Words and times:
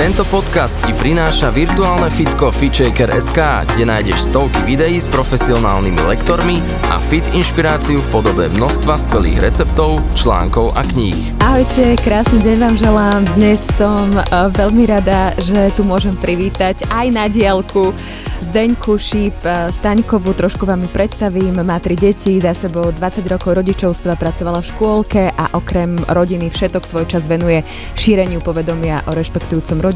Tento 0.00 0.24
podcast 0.32 0.80
ti 0.80 0.96
prináša 0.96 1.52
virtuálne 1.52 2.08
fitko 2.08 2.48
FitShaker.sk, 2.48 3.36
kde 3.68 3.84
nájdeš 3.84 4.32
stovky 4.32 4.64
videí 4.64 4.96
s 4.96 5.04
profesionálnymi 5.12 6.00
lektormi 6.08 6.64
a 6.88 6.96
fit 6.96 7.28
inšpiráciu 7.36 8.00
v 8.00 8.08
podobe 8.08 8.48
množstva 8.48 8.96
skvelých 8.96 9.44
receptov, 9.44 10.00
článkov 10.16 10.72
a 10.72 10.88
kníh. 10.88 11.36
Ahojte, 11.44 12.00
krásny 12.00 12.40
deň 12.40 12.56
vám 12.56 12.76
želám. 12.80 13.20
Dnes 13.36 13.60
som 13.60 14.08
uh, 14.16 14.48
veľmi 14.48 14.88
rada, 14.88 15.36
že 15.36 15.68
tu 15.76 15.84
môžem 15.84 16.16
privítať 16.16 16.88
aj 16.88 17.06
na 17.12 17.28
diálku 17.28 17.92
Zdeňku 18.40 18.96
Šíp 18.96 19.36
uh, 19.44 19.68
Staňkovú. 19.68 20.32
Trošku 20.32 20.64
vám 20.64 20.80
ju 20.80 20.88
predstavím. 20.96 21.60
Má 21.60 21.76
tri 21.76 22.00
deti, 22.00 22.40
za 22.40 22.56
sebou 22.56 22.88
20 22.88 23.20
rokov 23.28 23.52
rodičovstva, 23.52 24.16
pracovala 24.16 24.64
v 24.64 24.70
škôlke 24.72 25.28
a 25.28 25.52
okrem 25.60 26.00
rodiny 26.08 26.48
všetok 26.48 26.88
svoj 26.88 27.04
čas 27.04 27.28
venuje 27.28 27.60
šíreniu 27.92 28.40
povedomia 28.40 29.04
o 29.04 29.12
rešpektujúcom 29.12 29.76
rodičovstve, 29.76 29.89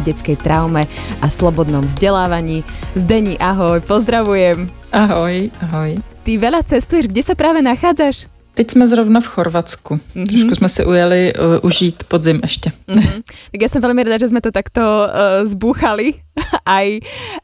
detskej 0.00 0.36
traume 0.36 0.86
a 1.20 1.26
slobodnom 1.30 1.86
vzdelávaní. 1.86 2.64
Zdeni, 2.94 3.38
ahoj, 3.40 3.80
pozdravujem. 3.80 4.68
Ahoj, 4.92 5.48
ahoj. 5.64 5.96
Ty 6.22 6.32
veľa 6.38 6.62
cestuješ, 6.62 7.10
kde 7.10 7.22
sa 7.24 7.34
práve 7.34 7.64
nachádzaš? 7.64 8.30
Teď 8.54 8.70
jsme 8.70 8.86
zrovna 8.86 9.20
v 9.20 9.26
Chorvatsku. 9.26 9.94
Mm-hmm. 9.96 10.26
Trošku 10.26 10.54
jsme 10.54 10.68
si 10.68 10.84
ujeli 10.84 11.32
uh, 11.34 11.58
užít 11.62 12.04
podzim 12.04 12.40
ještě. 12.42 12.70
Mm-hmm. 12.88 13.22
Tak 13.52 13.60
ja 13.64 13.68
som 13.72 13.80
veľmi 13.80 14.04
rada, 14.04 14.20
že 14.20 14.28
sme 14.28 14.44
to 14.44 14.52
takto 14.52 14.84
uh, 14.84 15.48
zbúchali 15.48 16.20
aj 16.64 17.00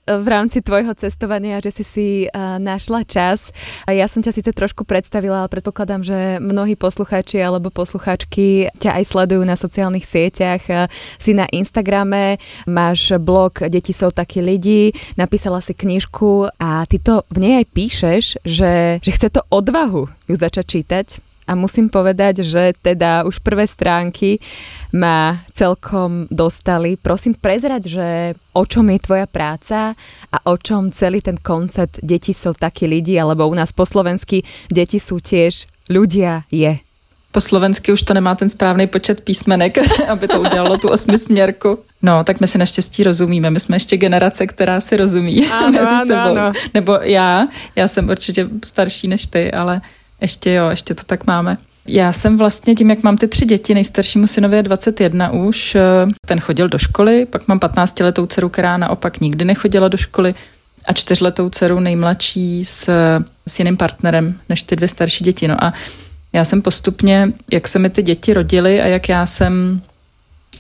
v 0.09 0.27
rámci 0.27 0.65
tvojho 0.65 0.93
cestovania, 0.97 1.61
že 1.61 1.71
si 1.71 1.85
si 1.85 2.09
uh, 2.29 2.57
našla 2.57 3.05
čas. 3.05 3.53
Ja 3.85 4.09
som 4.09 4.25
ťa 4.25 4.33
síce 4.33 4.51
trošku 4.57 4.89
predstavila, 4.89 5.45
ale 5.45 5.53
predpokladám, 5.53 6.03
že 6.05 6.19
mnohí 6.41 6.75
poslucháči 6.75 7.41
alebo 7.41 7.69
poslucháčky 7.69 8.73
ťa 8.81 8.97
aj 9.01 9.05
sledujú 9.05 9.43
na 9.45 9.57
sociálnych 9.57 10.05
sieťach. 10.05 10.63
Uh, 10.69 10.89
si 11.21 11.37
na 11.37 11.45
Instagrame, 11.53 12.41
máš 12.65 13.13
blog 13.21 13.69
Deti 13.69 13.93
sú 13.93 14.09
takí 14.09 14.41
lidi, 14.41 14.95
napísala 15.21 15.61
si 15.61 15.77
knižku 15.77 16.49
a 16.57 16.89
ty 16.89 16.97
to 16.97 17.25
v 17.29 17.39
nej 17.45 17.55
aj 17.61 17.67
píšeš, 17.75 18.25
že, 18.47 19.03
že 19.05 19.11
chce 19.13 19.29
to 19.29 19.41
odvahu 19.53 20.09
ju 20.29 20.35
začať 20.35 20.65
čítať 20.65 21.28
a 21.49 21.57
musím 21.57 21.89
povedať, 21.89 22.45
že 22.45 22.77
teda 22.85 23.25
už 23.25 23.41
prvé 23.41 23.65
stránky 23.65 24.37
ma 24.93 25.41
celkom 25.57 26.29
dostali. 26.29 27.01
Prosím 27.01 27.33
prezrať, 27.41 27.83
že 27.89 28.07
o 28.53 28.69
čom 28.69 28.85
je 28.93 28.99
tvoja 29.01 29.25
práca 29.25 29.97
a 30.29 30.37
o 30.53 30.55
čom 30.61 30.93
celý 30.93 31.25
ten 31.25 31.41
koncept 31.41 32.05
deti 32.05 32.37
sú 32.37 32.53
takí 32.53 32.85
lidi, 32.85 33.17
alebo 33.17 33.49
u 33.49 33.55
nás 33.57 33.73
po 33.73 33.89
slovensky 33.89 34.45
deti 34.69 35.01
sú 35.01 35.25
tiež 35.25 35.65
ľudia 35.89 36.45
je. 36.53 36.77
Po 37.33 37.41
slovensky 37.41 37.93
už 37.93 38.03
to 38.03 38.17
nemá 38.17 38.35
ten 38.35 38.49
správný 38.49 38.87
počet 38.87 39.21
písmenek, 39.21 39.79
aby 40.09 40.29
to 40.29 40.41
udělalo 40.41 40.79
tu 40.79 40.89
osmisměrku. 40.89 41.79
No, 42.03 42.25
tak 42.25 42.41
my 42.41 42.47
si 42.47 42.59
naštěstí 42.59 43.03
rozumíme. 43.03 43.51
My 43.51 43.61
jsme 43.61 43.77
ještě 43.77 43.97
generace, 43.97 44.47
která 44.47 44.81
si 44.81 44.97
rozumí 44.97 45.47
ano, 45.47 45.73
mezi 45.73 45.87
ano, 45.87 46.07
sebou. 46.07 46.37
Ano. 46.37 46.53
Nebo 46.75 46.93
já, 47.03 47.49
já 47.77 47.89
jsem 47.89 48.09
určitě 48.09 48.49
starší 48.65 49.09
než 49.09 49.27
ty, 49.27 49.53
ale 49.53 49.81
ještě 50.21 50.53
jo, 50.53 50.69
ještě 50.69 50.95
to 50.95 51.05
tak 51.05 51.27
máme. 51.27 51.57
Já 51.89 52.13
jsem 52.13 52.39
vlastně 52.39 52.75
tím, 52.75 52.91
jak 52.91 53.03
mám 53.03 53.17
ty 53.17 53.29
tři 53.29 53.47
děti, 53.47 53.75
nejstaršímu 53.75 54.27
synovi 54.27 54.57
je 54.57 54.63
21 54.63 55.31
už, 55.31 55.75
eh, 55.75 55.81
ten 56.27 56.41
chodil 56.41 56.69
do 56.69 56.79
školy, 56.79 57.27
pak 57.27 57.49
mám 57.49 57.59
15-letou 57.59 58.27
dceru, 58.27 58.49
která 58.49 58.77
naopak 58.77 59.21
nikdy 59.21 59.45
nechodila 59.45 59.89
do 59.89 59.97
školy 59.97 60.35
a 60.89 60.93
čtyřletou 60.93 61.51
dceru 61.51 61.81
nejmladší 61.81 62.65
s, 62.65 62.91
s 63.47 63.59
jiným 63.59 63.77
partnerem 63.77 64.41
než 64.49 64.63
ty 64.63 64.77
dvě 64.77 64.89
starší 64.89 65.25
děti. 65.25 65.49
No 65.49 65.65
a 65.65 65.73
já 66.33 66.45
jsem 66.45 66.63
postupně, 66.63 67.33
jak 67.53 67.69
se 67.69 67.79
mi 67.79 67.91
ty 67.91 68.03
děti 68.03 68.35
rodily 68.35 68.81
a 68.81 68.87
jak 68.87 69.09
já 69.09 69.27
jsem 69.27 69.81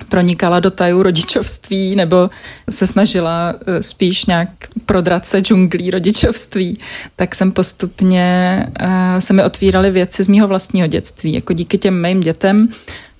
pronikala 0.09 0.61
do 0.61 0.71
tajů 0.71 1.03
rodičovství 1.03 1.97
nebo 1.97 2.31
se 2.71 2.87
snažila 2.87 3.55
eh, 3.67 3.83
spíš 3.83 4.27
nějak 4.27 4.49
prodrat 4.87 5.27
se 5.27 5.41
džunglí 5.41 5.91
rodičovství, 5.91 6.81
tak 7.17 7.35
jsem 7.35 7.53
postupně 7.53 8.67
uh, 8.83 9.19
se 9.19 9.33
mi 9.33 9.45
otvíraly 9.45 9.91
věci 9.91 10.23
z 10.23 10.29
mýho 10.29 10.49
vlastního 10.49 10.87
dětství. 10.87 11.35
Jako 11.35 11.53
díky 11.53 11.79
těm 11.79 12.03
mým 12.03 12.21
dětem, 12.21 12.69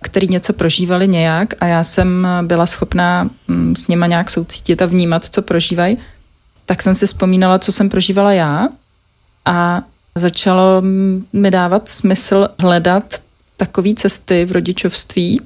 který 0.03 0.29
něco 0.29 0.53
prožívali 0.53 1.09
nějak 1.09 1.55
a 1.61 1.67
já 1.67 1.85
jsem 1.85 2.27
byla 2.43 2.67
schopná 2.67 3.31
um, 3.49 3.77
s 3.77 3.89
nima 3.89 4.07
nějak 4.07 4.31
soucítit 4.31 4.83
a 4.83 4.87
vnímat, 4.87 5.25
co 5.25 5.43
prožívají, 5.43 5.99
tak 6.67 6.83
jsem 6.83 6.95
si 6.95 7.07
vzpomínala, 7.07 7.59
co 7.59 7.73
jsem 7.73 7.89
prožívala 7.89 8.33
já 8.33 8.69
a 9.45 9.83
začalo 10.15 10.83
mi 11.33 11.51
dávat 11.51 11.89
smysl 11.89 12.49
hledat 12.59 13.23
takové 13.57 13.95
cesty 13.95 14.45
v 14.45 14.53
rodičovství, 14.53 15.41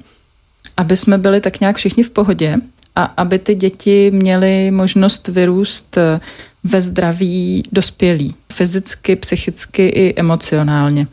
aby 0.77 0.97
jsme 0.97 1.17
byli 1.17 1.41
tak 1.41 1.59
nějak 1.59 1.75
všichni 1.75 2.03
v 2.03 2.09
pohodě 2.09 2.55
a 2.95 3.03
aby 3.03 3.39
ty 3.39 3.55
děti 3.55 4.11
měly 4.11 4.71
možnost 4.71 5.27
vyrůst 5.27 5.97
eh, 5.97 6.19
ve 6.63 6.81
zdraví 6.81 7.63
dospělí, 7.71 8.35
fyzicky, 8.53 9.15
psychicky 9.15 9.87
i 9.87 10.13
emocionálně. 10.19 11.07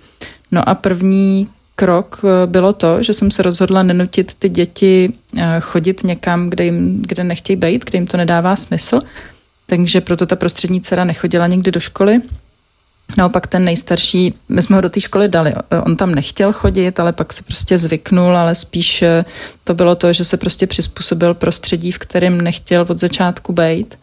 No 0.51 0.69
a 0.69 0.75
první 0.75 1.49
krok 1.77 2.21
eh, 2.25 2.47
bylo 2.47 2.73
to, 2.73 3.03
že 3.03 3.13
jsem 3.13 3.31
se 3.31 3.43
rozhodla 3.43 3.83
nenutit 3.83 4.35
ty 4.35 4.49
děti 4.49 5.13
eh, 5.39 5.57
chodit 5.61 6.05
někam, 6.05 6.51
kde, 6.51 6.65
jim, 6.65 7.03
kde 7.03 7.25
nechtějí 7.25 7.57
být, 7.57 7.85
kde 7.85 7.97
jim 7.97 8.07
to 8.07 8.17
nedává 8.17 8.57
smysl. 8.57 9.01
Takže 9.67 10.01
proto 10.01 10.27
ta 10.27 10.37
prostřední 10.37 10.81
dcera 10.81 11.05
nechodila 11.05 11.47
nikdy 11.47 11.71
do 11.71 11.81
školy, 11.81 12.21
Naopak 13.17 13.47
ten 13.47 13.65
nejstarší, 13.65 14.35
my 14.49 14.63
jsme 14.63 14.77
ho 14.77 14.83
do 14.83 14.91
té 14.91 15.01
školy 15.01 15.29
dali, 15.29 15.55
on 15.83 15.97
tam 15.97 16.15
nechtěl 16.15 16.53
chodit, 16.53 17.01
ale 17.01 17.13
pak 17.13 17.33
se 17.33 17.43
prostě 17.43 17.79
zvyknul, 17.79 18.37
ale 18.37 18.55
spíš 18.55 19.03
eh, 19.03 19.25
to 19.65 19.75
bylo 19.75 19.95
to, 19.95 20.13
že 20.13 20.25
se 20.25 20.37
prostě 20.37 20.67
přizpůsobil 20.67 21.35
prostředí, 21.35 21.93
v 21.93 21.99
kterém 21.99 22.41
nechtěl 22.41 22.87
od 22.89 22.99
začátku 22.99 23.53
být. 23.53 23.99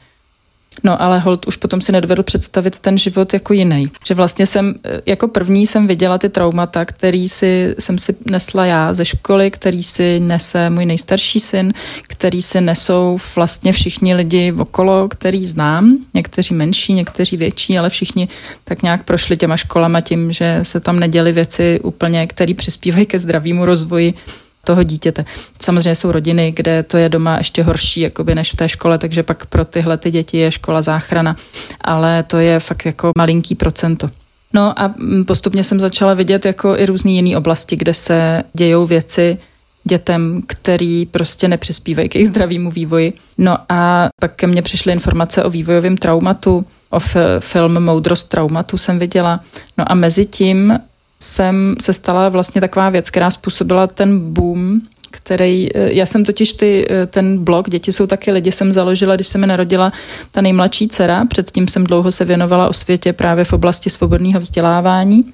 No 0.83 1.01
ale 1.01 1.19
hold 1.19 1.47
už 1.47 1.57
potom 1.57 1.81
si 1.81 1.91
nedovedl 1.91 2.23
představit 2.23 2.79
ten 2.79 2.97
život 2.97 3.33
jako 3.33 3.53
jiný. 3.53 3.91
Že 4.07 4.13
vlastně 4.13 4.45
jsem, 4.45 4.75
eh, 4.85 5.01
jako 5.05 5.27
první 5.27 5.67
jsem 5.67 5.87
viděla 5.87 6.17
ty 6.17 6.29
traumata, 6.29 6.85
který 6.85 7.29
si, 7.29 7.75
jsem 7.79 7.97
si 7.97 8.15
nesla 8.25 8.65
já 8.65 8.93
ze 8.93 9.05
školy, 9.05 9.51
který 9.51 9.83
si 9.83 10.19
nese 10.19 10.69
můj 10.69 10.85
nejstarší 10.85 11.39
syn, 11.39 11.73
který 12.07 12.41
si 12.41 12.61
nesou 12.61 13.17
vlastně 13.35 13.71
všichni 13.71 14.15
lidi 14.15 14.51
okolo, 14.51 15.07
který 15.07 15.45
znám, 15.45 15.97
někteří 16.13 16.53
menší, 16.53 16.93
někteří 16.93 17.37
větší, 17.37 17.77
ale 17.77 17.89
všichni 17.89 18.27
tak 18.63 18.83
nějak 18.83 19.03
prošli 19.03 19.37
těma 19.37 19.57
školama 19.57 20.01
tím, 20.01 20.31
že 20.31 20.59
se 20.63 20.79
tam 20.79 20.99
neděly 20.99 21.31
věci 21.31 21.79
úplně, 21.83 22.27
které 22.27 22.53
přispívají 22.53 23.05
ke 23.05 23.19
zdravému 23.19 23.65
rozvoji 23.65 24.13
toho 24.67 24.83
dítěte. 24.83 25.25
Samozřejmě 25.61 25.95
jsou 25.95 26.11
rodiny, 26.11 26.53
kde 26.55 26.83
to 26.83 26.97
je 26.97 27.09
doma 27.09 27.37
ještě 27.37 27.63
horší 27.63 28.01
jakoby 28.01 28.35
než 28.35 28.51
v 28.51 28.55
té 28.55 28.69
škole, 28.69 28.97
takže 28.97 29.23
pak 29.23 29.45
pro 29.45 29.65
tyhle 29.65 29.97
ty 29.97 30.11
děti 30.11 30.37
je 30.37 30.51
škola 30.51 30.81
záchrana, 30.81 31.35
ale 31.81 32.23
to 32.23 32.37
je 32.37 32.59
fakt 32.59 32.85
jako 32.85 33.11
malinký 33.17 33.55
procento. 33.55 34.09
No 34.53 34.79
a 34.79 34.93
postupně 35.27 35.63
jsem 35.63 35.79
začala 35.79 36.13
vidět 36.13 36.45
jako 36.45 36.77
i 36.77 36.85
různý 36.85 37.15
jiný 37.15 37.35
oblasti, 37.35 37.75
kde 37.75 37.93
se 37.93 38.43
dějou 38.53 38.85
věci 38.85 39.37
dětem, 39.83 40.41
který 40.47 41.05
prostě 41.05 41.47
nepřispívají 41.47 42.09
k 42.09 42.15
jejich 42.15 42.27
zdravému 42.27 42.71
vývoji. 42.71 43.13
No 43.37 43.57
a 43.69 44.09
pak 44.21 44.35
ke 44.35 44.47
mně 44.47 44.61
přišly 44.61 44.93
informace 44.93 45.43
o 45.43 45.49
vývojovém 45.49 45.97
traumatu, 45.97 46.65
o 46.89 46.99
film 47.39 47.79
Moudrost 47.79 48.29
traumatu 48.29 48.77
jsem 48.77 48.99
viděla. 48.99 49.39
No 49.77 49.91
a 49.91 49.95
mezi 49.95 50.25
tím 50.25 50.79
jsem 51.19 51.75
se 51.81 51.93
stala 51.93 52.29
vlastně 52.29 52.61
taková 52.61 52.89
věc, 52.89 53.09
která 53.09 53.31
způsobila 53.31 53.87
ten 53.87 54.33
boom, 54.33 54.81
který, 55.11 55.69
eh, 55.75 55.93
já 55.93 56.05
jsem 56.05 56.25
totiž 56.25 56.53
ty, 56.53 56.87
eh, 56.89 57.05
ten 57.05 57.43
blog 57.43 57.69
Děti 57.69 57.91
jsou 57.91 58.07
taky 58.07 58.31
lidi 58.31 58.51
jsem 58.51 58.73
založila, 58.73 59.15
když 59.15 59.27
se 59.27 59.37
mi 59.37 59.47
narodila 59.47 59.91
ta 60.31 60.41
nejmladší 60.41 60.87
dcera, 60.87 61.25
předtím 61.25 61.67
jsem 61.67 61.83
dlouho 61.83 62.11
se 62.11 62.25
věnovala 62.25 62.69
o 62.69 62.73
světě 62.73 63.13
právě 63.13 63.43
v 63.43 63.53
oblasti 63.53 63.89
svobodného 63.89 64.39
vzdělávání 64.39 65.33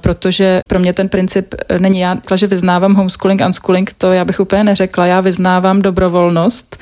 protože 0.00 0.60
pro 0.68 0.78
mě 0.78 0.92
ten 0.92 1.08
princip 1.08 1.54
eh, 1.68 1.78
není 1.78 2.00
já, 2.00 2.16
že 2.34 2.46
vyznávám 2.46 2.94
homeschooling, 2.94 3.40
unschooling, 3.46 3.92
to 3.98 4.12
já 4.12 4.24
bych 4.24 4.40
úplně 4.40 4.64
neřekla, 4.64 5.06
já 5.06 5.20
vyznávám 5.20 5.82
dobrovolnost 5.82 6.76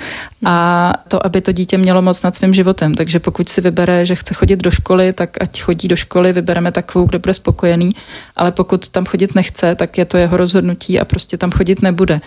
a 0.45 0.93
to, 1.09 1.27
aby 1.27 1.41
to 1.41 1.53
dítě 1.53 1.79
mělo 1.79 2.03
moc 2.03 2.23
nad 2.23 2.37
svým 2.37 2.55
životem. 2.55 2.95
Takže 2.95 3.21
pokud 3.21 3.49
si 3.49 3.61
vybere, 3.61 4.07
že 4.07 4.15
chce 4.15 4.35
chodit 4.35 4.57
do 4.57 4.71
školy, 4.71 5.13
tak 5.13 5.31
ať 5.41 5.63
chodí 5.63 5.89
do 5.89 5.97
školy, 5.97 6.33
vybereme 6.33 6.73
takovou, 6.73 7.07
kde 7.07 7.19
bude 7.19 7.35
spokojený, 7.35 7.91
ale 8.37 8.53
pokud 8.53 8.89
tam 8.89 9.05
chodit 9.05 9.35
nechce, 9.35 9.75
tak 9.75 9.99
je 9.99 10.05
to 10.05 10.17
jeho 10.17 10.37
rozhodnutí 10.37 11.01
a 11.01 11.05
prostě 11.05 11.39
tam 11.39 11.51
chodit 11.51 11.83
nebude. 11.83 12.21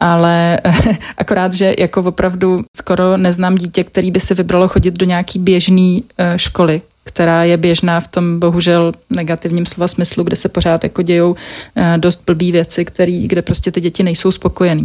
Ale 0.00 0.58
akorát, 1.18 1.52
že 1.52 1.74
jako 1.78 2.02
opravdu 2.02 2.64
skoro 2.76 3.16
neznám 3.16 3.54
dítě, 3.54 3.84
který 3.84 4.10
by 4.10 4.20
si 4.20 4.34
vybralo 4.34 4.68
chodit 4.68 4.94
do 4.94 5.06
nějaký 5.06 5.38
běžný 5.38 6.04
eh, 6.18 6.38
školy, 6.38 6.82
která 7.12 7.44
je 7.44 7.56
běžná 7.56 8.00
v 8.00 8.08
tom 8.08 8.40
bohužel 8.40 8.92
negativním 9.10 9.66
slova 9.66 9.88
smyslu, 9.88 10.24
kde 10.24 10.36
se 10.36 10.48
pořád 10.48 10.84
jako 10.84 11.02
dějou 11.02 11.36
eh, 11.76 11.94
dost 11.98 12.22
blbý 12.26 12.52
věci, 12.52 12.84
který, 12.84 13.28
kde 13.28 13.42
prostě 13.42 13.72
ty 13.72 13.80
děti 13.80 14.02
nejsou 14.02 14.30
spokojený. 14.32 14.84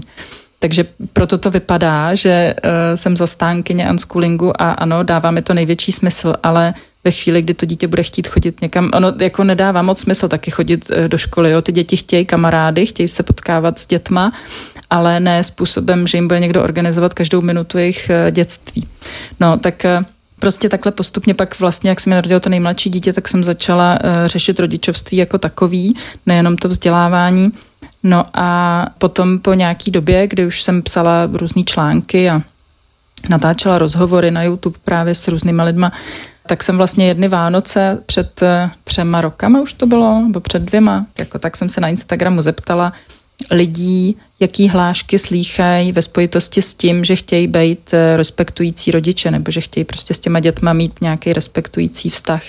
Takže 0.60 0.86
proto 1.14 1.38
to 1.38 1.52
vypadá, 1.52 2.16
že 2.16 2.54
uh, 2.64 2.72
jsem 2.96 3.18
zastánkyně 3.18 3.90
unschoolingu 3.90 4.62
a 4.62 4.72
ano, 4.72 5.04
dává 5.04 5.32
mi 5.32 5.42
to 5.42 5.54
největší 5.54 5.92
smysl, 5.92 6.34
ale 6.44 6.74
ve 7.04 7.12
chvíli, 7.12 7.42
kdy 7.42 7.54
to 7.54 7.66
dítě 7.66 7.88
bude 7.88 8.04
chtít 8.04 8.28
chodit 8.28 8.62
někam, 8.62 8.90
ono 8.94 9.12
jako 9.22 9.44
nedává 9.44 9.82
moc 9.82 10.00
smysl 10.00 10.28
taky 10.28 10.52
chodit 10.52 10.90
uh, 10.90 11.08
do 11.08 11.18
školy, 11.18 11.52
jo. 11.52 11.62
ty 11.62 11.72
děti 11.72 11.98
chtějí 11.98 12.26
kamarády, 12.26 12.86
chtějí 12.86 13.08
se 13.08 13.24
potkávat 13.24 13.80
s 13.80 13.88
dětma, 13.88 14.34
ale 14.90 15.20
ne 15.20 15.44
způsobem, 15.44 16.08
že 16.08 16.18
jim 16.18 16.28
bude 16.28 16.40
někdo 16.40 16.64
organizovat 16.64 17.14
každou 17.14 17.42
minutu 17.42 17.78
jejich 17.78 18.12
dětství. 18.32 18.88
No, 19.40 19.58
tak 19.58 19.86
prostě 20.40 20.70
takhle 20.70 20.92
postupně 20.92 21.34
pak 21.34 21.60
vlastně, 21.60 21.90
jak 21.90 22.00
se 22.00 22.10
mi 22.10 22.16
narodilo 22.16 22.40
to 22.40 22.50
nejmladší 22.50 22.90
dítě, 22.90 23.14
tak 23.14 23.28
jsem 23.28 23.44
začala 23.44 23.94
uh, 23.94 24.10
řešit 24.26 24.60
rodičovství 24.60 25.18
jako 25.18 25.38
takový, 25.38 25.96
nejenom 26.26 26.58
to 26.58 26.70
vzdělávání. 26.70 27.52
No 28.04 28.24
a 28.34 28.88
potom 28.98 29.40
po 29.40 29.54
nějaký 29.54 29.92
době, 29.92 30.28
kdy 30.28 30.46
už 30.46 30.64
jsem 30.64 30.82
psala 30.82 31.30
různé 31.32 31.64
články 31.64 32.30
a 32.30 32.42
natáčela 33.30 33.78
rozhovory 33.78 34.32
na 34.32 34.44
YouTube 34.44 34.78
právě 34.84 35.16
s 35.16 35.28
různýma 35.28 35.64
lidma, 35.64 35.92
tak 36.48 36.64
jsem 36.64 36.78
vlastně 36.78 37.08
jedny 37.08 37.28
Vánoce 37.28 38.04
před 38.06 38.42
uh, 38.42 38.70
třema 38.84 39.22
rokama 39.22 39.62
už 39.62 39.74
to 39.74 39.86
bylo, 39.86 40.22
nebo 40.22 40.40
před 40.40 40.62
dvěma, 40.62 41.06
jako 41.20 41.40
tak 41.40 41.58
jsem 41.58 41.70
se 41.70 41.82
na 41.82 41.88
Instagramu 41.88 42.42
zeptala, 42.42 42.94
lidí, 43.52 44.16
jaký 44.40 44.70
hlášky 44.70 45.20
slýchají 45.20 45.92
ve 45.92 46.02
spojitosti 46.02 46.62
s 46.62 46.74
tím, 46.74 47.04
že 47.04 47.16
chtějí 47.16 47.48
být 47.48 47.94
eh, 47.94 48.18
respektující 48.18 48.92
rodiče 48.92 49.32
nebo 49.32 49.52
že 49.52 49.62
chtějí 49.62 49.84
prostě 49.84 50.14
s 50.14 50.20
těma 50.20 50.40
dětma 50.40 50.74
mít 50.74 51.02
nějaký 51.02 51.34
respektující 51.34 52.10
vztah. 52.10 52.42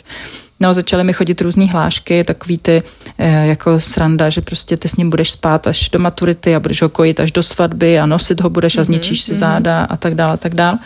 No, 0.60 0.74
začaly 0.74 1.04
mi 1.04 1.12
chodit 1.12 1.40
různé 1.40 1.66
hlášky, 1.66 2.24
takový 2.24 2.58
ty 2.58 2.82
eh, 3.18 3.46
jako 3.46 3.80
sranda, 3.80 4.28
že 4.28 4.40
prostě 4.40 4.76
ty 4.76 4.88
s 4.88 4.96
ním 4.96 5.10
budeš 5.10 5.30
spát 5.30 5.66
až 5.66 5.90
do 5.90 5.98
maturity 5.98 6.54
a 6.54 6.60
budeš 6.60 6.82
ho 6.82 6.88
kojit 6.88 7.20
až 7.20 7.32
do 7.32 7.42
svatby 7.42 7.98
a 7.98 8.06
nosit 8.06 8.40
ho 8.40 8.50
budeš 8.50 8.76
a 8.76 8.80
mhm, 8.80 8.84
zničíš 8.84 9.20
mm-hmm. 9.20 9.24
si 9.24 9.32
mhm. 9.32 9.38
záda 9.38 9.84
a 9.84 9.96
tak 9.96 10.14
dále 10.14 10.32
a 10.32 10.36
tak 10.36 10.54
dále. 10.54 10.78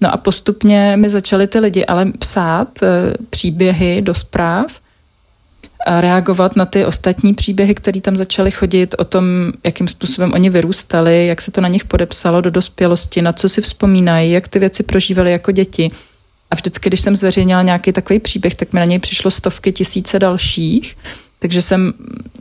No 0.00 0.12
a 0.12 0.16
postupně 0.16 0.96
mi 0.96 1.08
začali 1.08 1.46
ty 1.46 1.58
lidi 1.58 1.86
ale 1.86 2.12
psát 2.18 2.82
e, 2.82 3.14
příběhy 3.30 4.02
do 4.02 4.14
zpráv, 4.14 4.80
reagovat 5.86 6.56
na 6.56 6.66
ty 6.66 6.84
ostatní 6.84 7.34
příběhy, 7.34 7.74
které 7.74 8.00
tam 8.00 8.16
začaly 8.16 8.50
chodit, 8.50 8.94
o 8.98 9.04
tom, 9.04 9.24
jakým 9.64 9.88
způsobem 9.88 10.32
oni 10.32 10.50
vyrůstali, 10.50 11.26
jak 11.26 11.40
se 11.40 11.50
to 11.50 11.60
na 11.60 11.68
nich 11.68 11.84
podepsalo 11.84 12.40
do 12.40 12.50
dospělosti, 12.50 13.22
na 13.22 13.32
co 13.32 13.48
si 13.48 13.60
vzpomínají, 13.60 14.32
jak 14.32 14.48
ty 14.48 14.58
věci 14.58 14.82
prožívali 14.82 15.32
jako 15.32 15.50
děti. 15.50 15.90
A 16.50 16.54
vždycky, 16.54 16.90
když 16.90 17.00
jsem 17.00 17.16
zveřejnila 17.16 17.62
nějaký 17.62 17.92
takový 17.92 18.20
příběh, 18.20 18.54
tak 18.54 18.72
mi 18.72 18.80
na 18.80 18.86
něj 18.86 18.98
přišlo 18.98 19.30
stovky 19.30 19.72
tisíce 19.72 20.18
dalších. 20.18 20.96
Takže 21.38 21.62
jsem 21.62 21.92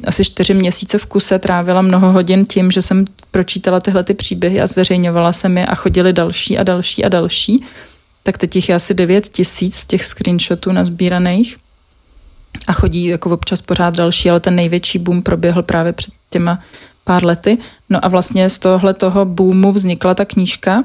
asi 0.05 0.25
čtyři 0.25 0.53
měsíce 0.53 0.97
v 0.97 1.05
kuse 1.05 1.39
trávila 1.39 1.81
mnoho 1.81 2.11
hodin 2.11 2.45
tím, 2.45 2.71
že 2.71 2.81
jsem 2.81 3.05
pročítala 3.31 3.79
tyhle 3.79 4.03
ty 4.03 4.13
příběhy 4.13 4.61
a 4.61 4.67
zveřejňovala 4.67 5.33
jsem 5.33 5.57
je 5.57 5.65
a 5.65 5.75
chodili 5.75 6.13
další 6.13 6.57
a 6.57 6.63
další 6.63 7.05
a 7.05 7.09
další. 7.09 7.65
Tak 8.23 8.37
teď 8.37 8.55
jich 8.55 8.69
je 8.69 8.75
asi 8.75 8.93
devět 8.93 9.27
tisíc 9.27 9.75
z 9.75 9.85
těch 9.85 10.05
screenshotů 10.05 10.71
nazbíraných 10.71 11.57
a 12.67 12.73
chodí 12.73 13.05
jako 13.05 13.29
občas 13.29 13.61
pořád 13.61 13.97
další, 13.97 14.29
ale 14.29 14.39
ten 14.39 14.55
největší 14.55 14.99
boom 14.99 15.21
proběhl 15.21 15.63
právě 15.63 15.93
před 15.93 16.13
těma 16.29 16.59
pár 17.03 17.25
lety. 17.25 17.57
No 17.89 18.05
a 18.05 18.07
vlastně 18.07 18.49
z 18.49 18.59
tohle 18.59 18.93
toho 18.93 19.25
boomu 19.25 19.71
vznikla 19.71 20.13
ta 20.13 20.25
knížka, 20.25 20.83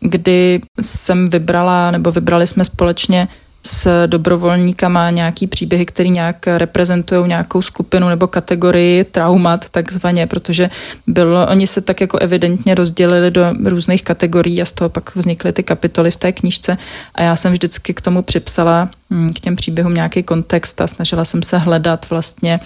kdy 0.00 0.60
jsem 0.80 1.28
vybrala, 1.28 1.90
nebo 1.90 2.10
vybrali 2.10 2.46
jsme 2.46 2.64
společně 2.64 3.28
s 3.66 4.06
dobrovolníkama 4.06 5.10
nějaký 5.10 5.46
příběhy, 5.46 5.86
které 5.86 6.08
nějak 6.08 6.46
reprezentují 6.46 7.28
nějakou 7.28 7.62
skupinu 7.62 8.08
nebo 8.08 8.26
kategorii 8.26 9.04
traumat 9.04 9.68
takzvaně, 9.68 10.26
protože 10.26 10.70
bylo, 11.06 11.46
oni 11.46 11.66
se 11.66 11.80
tak 11.80 12.00
jako 12.00 12.18
evidentně 12.18 12.74
rozdělili 12.74 13.30
do 13.30 13.52
různých 13.64 14.02
kategorií 14.02 14.62
a 14.62 14.64
z 14.64 14.72
toho 14.72 14.88
pak 14.88 15.16
vznikly 15.16 15.52
ty 15.52 15.62
kapitoly 15.62 16.10
v 16.10 16.16
té 16.16 16.32
knížce. 16.32 16.78
A 17.14 17.22
já 17.22 17.36
jsem 17.36 17.52
vždycky 17.52 17.94
k 17.94 18.00
tomu 18.00 18.22
připsala 18.22 18.90
hm, 19.10 19.28
k 19.28 19.40
těm 19.40 19.56
příběhům 19.56 19.94
nějaký 19.94 20.22
kontext 20.22 20.80
a 20.80 20.86
snažila 20.86 21.24
jsem 21.24 21.42
se 21.42 21.58
hledat 21.58 22.10
vlastně 22.10 22.60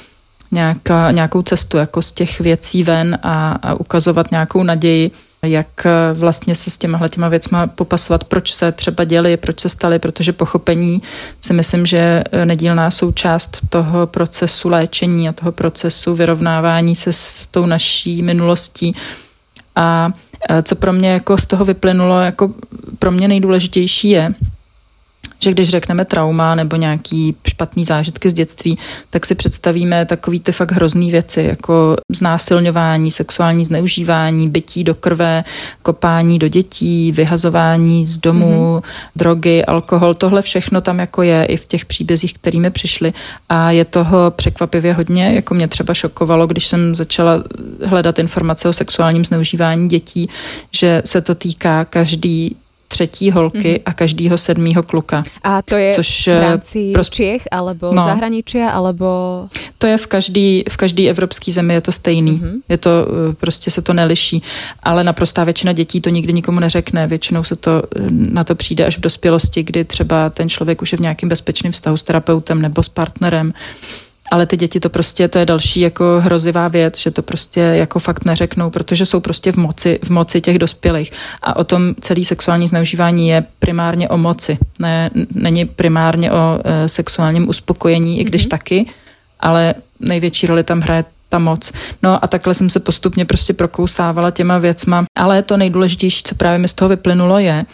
nějaká, 0.52 1.10
nějakou 1.10 1.42
cestu 1.42 1.76
jako 1.76 2.02
z 2.02 2.12
těch 2.12 2.40
věcí 2.40 2.82
ven 2.82 3.18
a, 3.22 3.50
a 3.62 3.74
ukazovat 3.74 4.30
nějakou 4.30 4.62
naději, 4.62 5.10
jak 5.42 5.86
eh, 5.86 5.90
vlastně 6.14 6.54
se 6.54 6.70
s 6.70 6.78
těma 6.78 7.08
těma 7.08 7.28
věcma 7.28 7.66
popasovat, 7.66 8.24
proč 8.24 8.54
se 8.54 8.72
třeba 8.72 9.04
děli, 9.04 9.36
proč 9.36 9.60
se 9.60 9.68
staly, 9.68 9.98
protože 9.98 10.32
pochopení 10.32 11.02
si 11.40 11.52
myslím, 11.52 11.86
že 11.86 12.24
eh, 12.32 12.46
nedílná 12.46 12.90
součást 12.90 13.58
toho 13.68 14.06
procesu 14.06 14.68
léčení 14.68 15.28
a 15.28 15.32
toho 15.32 15.52
procesu 15.52 16.14
vyrovnávání 16.14 16.94
se 16.94 17.12
s 17.12 17.46
tou 17.46 17.66
naší 17.66 18.22
minulostí. 18.22 18.94
A 19.76 20.10
eh, 20.50 20.62
co 20.62 20.76
pro 20.76 20.92
mě 20.92 21.10
jako 21.10 21.38
z 21.38 21.46
toho 21.46 21.64
vyplynulo, 21.64 22.20
jako 22.20 22.54
pro 22.98 23.10
mě 23.10 23.28
nejdůležitější 23.28 24.10
je, 24.10 24.34
že 25.38 25.50
když 25.50 25.68
řekneme 25.68 26.04
trauma 26.04 26.54
nebo 26.54 26.76
nějaký 26.76 27.36
špatný 27.48 27.84
zážitky 27.84 28.30
z 28.30 28.32
dětství, 28.32 28.78
tak 29.10 29.26
si 29.26 29.34
představíme 29.34 30.04
takový 30.06 30.40
ty 30.40 30.52
fakt 30.52 30.72
hrozný 30.72 31.10
věci, 31.10 31.42
jako 31.42 31.96
znásilňování, 32.12 33.10
sexuální 33.10 33.64
zneužívání, 33.64 34.48
bytí 34.48 34.84
do 34.84 34.94
krve, 34.94 35.44
kopání 35.82 36.38
do 36.38 36.48
dětí, 36.48 37.12
vyhazování 37.12 38.06
z 38.06 38.18
domu, 38.18 38.78
mm-hmm. 38.78 39.10
drogy, 39.16 39.64
alkohol, 39.64 40.14
tohle 40.14 40.42
všechno 40.42 40.80
tam 40.80 40.98
jako 40.98 41.22
je 41.22 41.44
i 41.44 41.56
v 41.56 41.64
těch 41.64 41.84
příbězích, 41.84 42.34
kterými 42.34 42.70
přišli 42.70 43.12
a 43.48 43.70
je 43.70 43.84
toho 43.84 44.30
překvapivě 44.30 44.92
hodně, 44.92 45.32
jako 45.34 45.54
mě 45.54 45.68
třeba 45.68 45.94
šokovalo, 45.94 46.46
když 46.46 46.66
jsem 46.66 46.94
začala 46.94 47.44
hledat 47.86 48.18
informace 48.18 48.68
o 48.68 48.72
sexuálním 48.72 49.24
zneužívání 49.24 49.88
dětí, 49.88 50.28
že 50.70 51.02
se 51.04 51.20
to 51.20 51.34
týká 51.34 51.84
každý 51.84 52.56
třetí 52.88 53.30
holky 53.30 53.58
mm-hmm. 53.58 53.82
a 53.86 53.92
každýho 53.92 54.38
sedmýho 54.38 54.82
kluka. 54.82 55.24
A 55.42 55.62
to 55.62 55.76
je 55.76 55.92
což, 55.94 56.26
v 56.26 56.30
eh, 56.30 56.40
rámci 56.40 56.90
pros... 56.92 57.08
Čech, 57.10 57.42
alebo 57.50 57.92
no, 57.94 58.04
zahraničia, 58.04 58.70
alebo... 58.70 59.48
To 59.78 59.86
je 59.86 59.96
v 59.96 60.06
každý, 60.06 60.64
v 60.70 60.76
každý 60.76 61.08
evropský 61.08 61.52
zemi, 61.52 61.74
je 61.74 61.80
to 61.80 61.92
stejný. 61.92 62.40
Mm-hmm. 62.40 62.60
Je 62.68 62.78
to, 62.78 62.90
eh, 62.90 63.34
prostě 63.34 63.70
se 63.70 63.82
to 63.82 63.94
neliší. 63.94 64.42
Ale 64.82 65.04
naprostá 65.04 65.44
většina 65.44 65.72
dětí 65.72 66.00
to 66.00 66.10
nikdy 66.10 66.32
nikomu 66.32 66.60
neřekne. 66.60 67.06
Většinou 67.06 67.44
se 67.44 67.56
to 67.56 67.82
eh, 67.96 68.00
na 68.10 68.44
to 68.44 68.54
přijde 68.54 68.86
až 68.86 68.98
v 68.98 69.00
dospělosti, 69.00 69.62
kdy 69.62 69.84
třeba 69.84 70.30
ten 70.30 70.48
člověk 70.48 70.82
už 70.82 70.92
je 70.92 70.98
v 70.98 71.00
nějakém 71.00 71.28
bezpečném 71.28 71.72
vztahu 71.72 71.96
s 71.96 72.02
terapeutem 72.02 72.62
nebo 72.62 72.82
s 72.82 72.88
partnerem 72.88 73.52
ale 74.30 74.46
ty 74.46 74.56
děti 74.56 74.80
to 74.80 74.90
prostě, 74.90 75.28
to 75.28 75.38
je 75.38 75.46
další 75.46 75.80
jako 75.80 76.20
hrozivá 76.20 76.68
věc, 76.68 76.98
že 76.98 77.10
to 77.10 77.22
prostě 77.22 77.60
jako 77.60 77.98
fakt 77.98 78.24
neřeknou, 78.24 78.70
protože 78.70 79.06
jsou 79.06 79.20
prostě 79.20 79.52
v 79.52 79.56
moci, 79.56 79.98
v 80.02 80.10
moci 80.10 80.40
těch 80.40 80.58
dospělých. 80.58 81.12
A 81.42 81.56
o 81.56 81.64
tom 81.64 81.94
celý 82.00 82.24
sexuální 82.24 82.66
zneužívání 82.66 83.28
je 83.28 83.44
primárně 83.58 84.08
o 84.08 84.18
moci. 84.18 84.58
Ne, 84.80 85.10
není 85.34 85.64
primárně 85.64 86.32
o 86.32 86.60
e, 86.64 86.88
sexuálním 86.88 87.48
uspokojení, 87.48 88.16
mm-hmm. 88.16 88.20
i 88.20 88.24
když 88.24 88.42
mhm. 88.42 88.48
taky, 88.48 88.86
ale 89.40 89.74
největší 90.00 90.46
roli 90.46 90.64
tam 90.64 90.80
hraje 90.80 91.04
ta 91.28 91.38
moc. 91.38 91.72
No 92.02 92.24
a 92.24 92.28
takhle 92.28 92.54
jsem 92.54 92.70
se 92.70 92.80
postupně 92.80 93.24
prostě 93.24 93.52
prokousávala 93.52 94.30
těma 94.30 94.58
věcma. 94.58 95.04
Ale 95.16 95.42
to 95.42 95.56
nejdůležitější, 95.56 96.22
co 96.24 96.34
právě 96.34 96.58
mi 96.58 96.68
z 96.68 96.74
toho 96.74 96.88
vyplynulo, 96.88 97.38
je, 97.38 97.64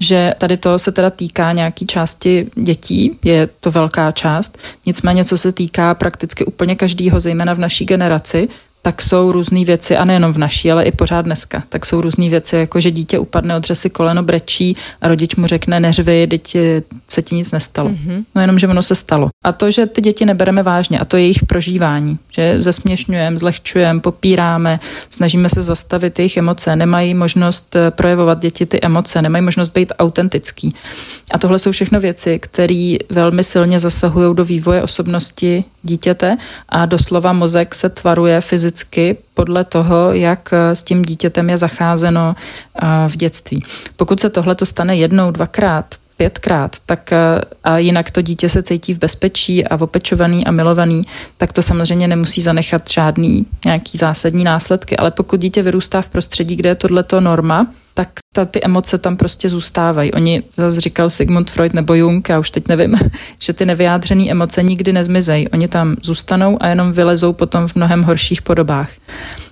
že 0.00 0.34
tady 0.38 0.56
to 0.56 0.78
se 0.78 0.92
teda 0.92 1.10
týká 1.10 1.52
nějaký 1.52 1.86
části 1.86 2.46
dětí, 2.54 3.18
je 3.24 3.48
to 3.60 3.70
velká 3.70 4.12
část, 4.12 4.58
nicméně 4.86 5.24
co 5.24 5.36
se 5.36 5.52
týká 5.52 5.94
prakticky 5.94 6.44
úplně 6.44 6.76
každýho, 6.76 7.20
zejména 7.20 7.54
v 7.54 7.58
naší 7.58 7.84
generaci, 7.84 8.48
tak 8.86 9.02
jsou 9.02 9.32
různé 9.32 9.64
věci, 9.64 9.96
a 9.96 10.04
nejenom 10.04 10.32
v 10.32 10.38
naší, 10.38 10.72
ale 10.72 10.84
i 10.84 10.92
pořád 10.92 11.22
dneska, 11.24 11.62
tak 11.68 11.86
jsou 11.86 12.00
různé 12.00 12.28
věci, 12.28 12.56
jako 12.56 12.80
že 12.80 12.90
dítě 12.90 13.18
upadne, 13.18 13.56
odřesy 13.56 13.90
koleno, 13.90 14.22
brečí 14.22 14.76
a 15.02 15.08
rodič 15.08 15.36
mu 15.36 15.46
řekne, 15.46 15.80
neřvi, 15.80 16.26
teď 16.26 16.54
eh, 16.54 16.82
se 17.08 17.22
ti 17.22 17.34
nic 17.34 17.52
nestalo. 17.52 17.90
Mm-hmm. 17.90 18.24
No 18.34 18.40
jenom, 18.40 18.58
že 18.58 18.68
ono 18.68 18.82
se 18.82 18.94
stalo. 18.94 19.28
A 19.44 19.52
to, 19.52 19.70
že 19.70 19.86
ty 19.86 20.00
děti 20.00 20.26
nebereme 20.26 20.62
vážně, 20.62 20.98
a 20.98 21.04
to 21.04 21.16
je 21.16 21.22
jejich 21.22 21.44
prožívání, 21.46 22.18
že 22.30 22.60
zesměšňujeme, 22.60 23.38
zlehčujeme, 23.38 24.00
popíráme, 24.00 24.80
snažíme 25.10 25.48
se 25.48 25.62
zastavit 25.62 26.18
jejich 26.18 26.36
emoce, 26.36 26.76
nemají 26.76 27.14
možnost 27.14 27.76
eh, 27.76 27.90
projevovat 27.90 28.38
děti 28.38 28.66
ty 28.66 28.78
emoce, 28.82 29.22
nemají 29.22 29.44
možnost 29.44 29.70
být 29.70 29.92
autentický. 29.98 30.74
A 31.32 31.38
tohle 31.38 31.58
jsou 31.58 31.72
všechno 31.72 32.00
věci, 32.00 32.38
které 32.38 32.96
velmi 33.10 33.44
silně 33.44 33.80
zasahují 33.80 34.34
do 34.34 34.44
vývoje 34.44 34.82
osobnosti 34.82 35.64
dítěte 35.86 36.36
a 36.68 36.86
doslova 36.86 37.32
mozek 37.32 37.74
se 37.74 37.88
tvaruje 37.88 38.40
fyzicky 38.40 39.16
podle 39.34 39.64
toho, 39.64 40.12
jak 40.12 40.52
s 40.52 40.82
tím 40.82 41.02
dítětem 41.02 41.50
je 41.50 41.58
zacházeno 41.58 42.36
v 43.08 43.16
dětství. 43.16 43.62
Pokud 43.96 44.20
se 44.20 44.30
tohle 44.30 44.54
to 44.54 44.66
stane 44.66 44.96
jednou, 44.96 45.30
dvakrát, 45.30 45.94
pětkrát, 46.16 46.76
tak 46.86 47.10
a 47.64 47.78
jinak 47.78 48.10
to 48.10 48.22
dítě 48.22 48.48
se 48.48 48.62
cítí 48.62 48.94
v 48.94 48.98
bezpečí 48.98 49.66
a 49.66 49.80
opečovaný 49.80 50.46
a 50.46 50.50
milovaný, 50.50 51.02
tak 51.36 51.52
to 51.52 51.62
samozřejmě 51.62 52.08
nemusí 52.08 52.42
zanechat 52.42 52.90
žádný 52.90 53.46
nějaký 53.64 53.98
zásadní 53.98 54.44
následky. 54.44 54.96
Ale 54.96 55.10
pokud 55.10 55.40
dítě 55.40 55.62
vyrůstá 55.62 56.02
v 56.02 56.08
prostředí, 56.08 56.56
kde 56.56 56.68
je 56.68 56.74
tohleto 56.74 57.20
norma, 57.20 57.66
tak 57.96 58.08
ta, 58.34 58.44
ty 58.44 58.64
emoce 58.64 58.98
tam 58.98 59.16
prostě 59.16 59.48
zůstávají. 59.48 60.12
Oni, 60.12 60.42
zase 60.56 60.80
říkal 60.80 61.10
Sigmund 61.10 61.50
Freud 61.50 61.74
nebo 61.74 61.94
Jung, 61.94 62.28
já 62.28 62.38
už 62.38 62.50
teď 62.50 62.68
nevím, 62.68 62.94
že 63.42 63.52
ty 63.52 63.64
nevyjádřené 63.64 64.30
emoce 64.30 64.62
nikdy 64.62 64.92
nezmizejí. 64.92 65.48
Oni 65.48 65.68
tam 65.68 65.96
zůstanou 66.02 66.58
a 66.60 66.66
jenom 66.66 66.92
vylezou 66.92 67.32
potom 67.32 67.68
v 67.68 67.74
mnohem 67.74 68.02
horších 68.02 68.42
podobách. 68.42 68.90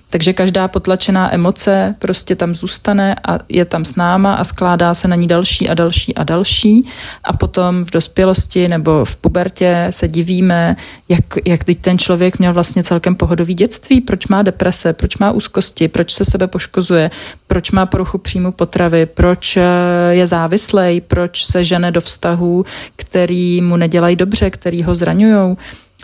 Takže 0.09 0.33
každá 0.33 0.67
potlačená 0.67 1.33
emoce 1.33 1.95
prostě 1.99 2.35
tam 2.35 2.55
zůstane 2.55 3.15
a 3.27 3.39
je 3.49 3.65
tam 3.65 3.85
s 3.85 3.95
náma 3.95 4.33
a 4.33 4.43
skládá 4.43 4.93
se 4.93 5.07
na 5.07 5.15
ní 5.15 5.27
další 5.27 5.69
a 5.69 5.73
další 5.73 6.15
a 6.15 6.23
další. 6.23 6.87
A 7.23 7.33
potom 7.33 7.85
v 7.85 7.91
dospělosti 7.91 8.67
nebo 8.67 9.05
v 9.05 9.15
pubertě 9.15 9.87
se 9.89 10.07
divíme, 10.07 10.75
jak, 11.09 11.23
jak 11.45 11.63
teď 11.63 11.79
ten 11.79 11.97
člověk 11.97 12.39
měl 12.39 12.53
vlastně 12.53 12.83
celkem 12.83 13.15
pohodový 13.15 13.53
dětství, 13.53 14.01
proč 14.01 14.27
má 14.27 14.41
deprese, 14.41 14.93
proč 14.93 15.17
má 15.17 15.31
úzkosti, 15.31 15.87
proč 15.87 16.13
se 16.13 16.25
sebe 16.25 16.47
poškozuje, 16.47 17.11
proč 17.47 17.71
má 17.71 17.85
poruchu 17.85 18.17
příjmu 18.17 18.51
potravy, 18.51 19.05
proč 19.05 19.57
eh, 19.57 19.63
je 20.09 20.27
závislej, 20.27 21.01
proč 21.01 21.45
se 21.45 21.63
žene 21.63 21.91
do 21.91 22.01
vztahů, 22.01 22.65
který 22.95 23.61
mu 23.61 23.77
nedělají 23.77 24.15
dobře, 24.15 24.49
který 24.49 24.83
ho 24.83 24.95
zraňují. 24.95 25.57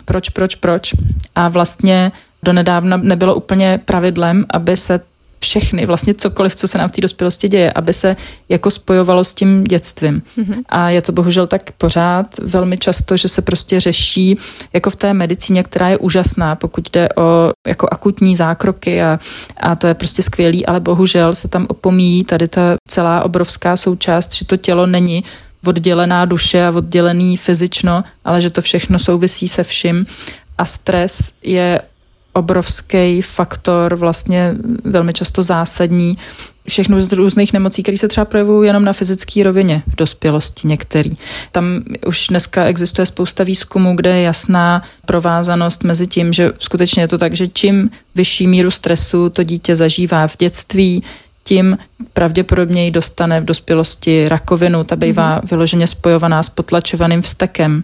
Proč, 0.04 0.28
proč, 0.28 0.54
proč? 0.54 0.94
A 1.34 1.48
vlastně 1.48 2.12
donedávna 2.44 2.96
nebylo 2.96 3.34
úplně 3.34 3.80
pravidlem, 3.84 4.46
aby 4.50 4.76
se 4.76 5.00
všechny, 5.42 5.86
vlastně 5.86 6.14
cokoliv, 6.14 6.54
co 6.54 6.68
se 6.68 6.78
nám 6.78 6.88
v 6.88 6.92
té 6.92 7.00
dospělosti 7.00 7.48
děje, 7.48 7.72
aby 7.72 7.92
se 7.92 8.16
jako 8.48 8.70
spojovalo 8.70 9.24
s 9.24 9.34
tím 9.34 9.64
dětstvím. 9.64 10.22
Mm-hmm. 10.38 10.62
A 10.68 10.90
je 10.90 11.02
to 11.02 11.12
bohužel 11.12 11.46
tak 11.46 11.70
pořád 11.78 12.26
velmi 12.38 12.78
často, 12.78 13.16
že 13.16 13.28
se 13.28 13.42
prostě 13.42 13.80
řeší 13.80 14.38
jako 14.72 14.90
v 14.90 14.96
té 14.96 15.14
medicíně, 15.14 15.62
která 15.62 15.88
je 15.88 15.98
úžasná, 15.98 16.56
pokud 16.56 16.90
jde 16.90 17.08
o 17.16 17.50
jako 17.66 17.88
akutní 17.92 18.36
zákroky 18.36 19.02
a, 19.02 19.18
a 19.60 19.74
to 19.74 19.86
je 19.86 19.94
prostě 19.94 20.22
skvělý, 20.22 20.66
ale 20.66 20.80
bohužel 20.80 21.34
se 21.34 21.48
tam 21.48 21.66
opomíjí 21.68 22.24
tady 22.24 22.48
ta 22.48 22.76
celá 22.88 23.22
obrovská 23.22 23.76
součást, 23.76 24.34
že 24.34 24.44
to 24.44 24.56
tělo 24.56 24.86
není 24.86 25.24
oddělená 25.66 26.24
duše 26.24 26.66
a 26.66 26.70
oddělený 26.70 27.36
fyzično, 27.36 28.04
ale 28.24 28.40
že 28.40 28.50
to 28.50 28.62
všechno 28.62 28.98
souvisí 28.98 29.48
se 29.48 29.64
vším 29.64 30.06
a 30.58 30.64
stres 30.64 31.32
je 31.42 31.80
obrovský 32.32 33.22
faktor, 33.22 33.94
vlastně 33.94 34.54
velmi 34.84 35.12
často 35.12 35.42
zásadní, 35.42 36.14
všechno 36.68 37.02
z 37.02 37.12
různých 37.12 37.52
nemocí, 37.52 37.82
které 37.82 37.96
se 37.96 38.08
třeba 38.08 38.24
projevují 38.24 38.66
jenom 38.66 38.84
na 38.84 38.92
fyzické 38.92 39.42
rovině 39.42 39.82
v 39.86 39.96
dospělosti 39.96 40.68
některý. 40.68 41.10
Tam 41.52 41.82
už 42.06 42.26
dneska 42.28 42.64
existuje 42.64 43.06
spousta 43.06 43.44
výzkumů, 43.44 43.96
kde 43.96 44.16
je 44.16 44.22
jasná 44.22 44.82
provázanost 45.06 45.84
mezi 45.84 46.06
tím, 46.06 46.32
že 46.32 46.52
skutečně 46.58 47.02
je 47.02 47.08
to 47.08 47.18
tak, 47.18 47.34
že 47.34 47.48
čím 47.48 47.90
vyšší 48.14 48.46
míru 48.46 48.70
stresu 48.70 49.28
to 49.28 49.42
dítě 49.42 49.76
zažívá 49.76 50.26
v 50.26 50.36
dětství, 50.36 51.02
tím 51.44 51.78
pravděpodobněji 52.12 52.90
dostane 52.90 53.40
v 53.40 53.44
dospělosti 53.44 54.28
rakovinu. 54.28 54.84
Ta 54.84 54.96
bývá 54.96 55.38
mm-hmm. 55.38 55.50
vyloženě 55.50 55.86
spojovaná 55.86 56.42
s 56.42 56.48
potlačovaným 56.48 57.22
vztekem 57.22 57.82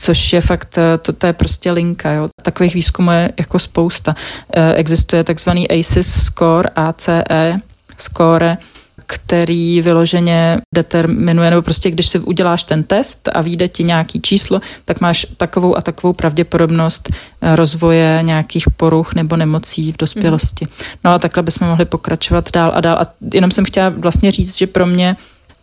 což 0.00 0.32
je 0.32 0.40
fakt, 0.40 0.78
eh, 0.78 0.98
to, 0.98 1.12
to 1.12 1.26
je 1.26 1.32
prostě 1.32 1.72
linka, 1.72 2.12
jo. 2.12 2.28
Takových 2.42 2.74
výzkumů 2.74 3.10
je 3.10 3.32
jako 3.38 3.58
spousta. 3.58 4.14
Eh, 4.54 4.74
existuje 4.74 5.24
takzvaný 5.24 5.70
ACES 5.70 6.24
score, 6.24 6.70
ACE 6.76 7.60
score, 7.96 8.58
který 9.06 9.82
vyloženě 9.82 10.60
determinuje, 10.74 11.50
nebo 11.50 11.62
prostě 11.62 11.90
když 11.90 12.08
si 12.08 12.18
uděláš 12.18 12.64
ten 12.64 12.84
test 12.84 13.28
a 13.32 13.40
vyjde 13.40 13.68
ti 13.68 13.84
nějaký 13.84 14.20
číslo, 14.20 14.60
tak 14.84 15.00
máš 15.00 15.26
takovou 15.36 15.76
a 15.76 15.82
takovou 15.82 16.12
pravděpodobnost 16.12 17.08
eh, 17.12 17.56
rozvoje 17.56 18.18
nějakých 18.22 18.64
poruch 18.76 19.14
nebo 19.14 19.36
nemocí 19.36 19.92
v 19.92 19.96
dospělosti. 19.96 20.68
No 21.04 21.10
a 21.10 21.18
takhle 21.18 21.42
bychom 21.42 21.68
mohli 21.68 21.84
pokračovat 21.84 22.50
dál 22.52 22.72
a 22.74 22.80
dál. 22.80 22.98
A 22.98 23.06
jenom 23.34 23.50
jsem 23.50 23.64
chtěla 23.64 23.88
vlastně 23.88 24.30
říct, 24.30 24.56
že 24.56 24.66
pro 24.66 24.86
mě 24.86 25.16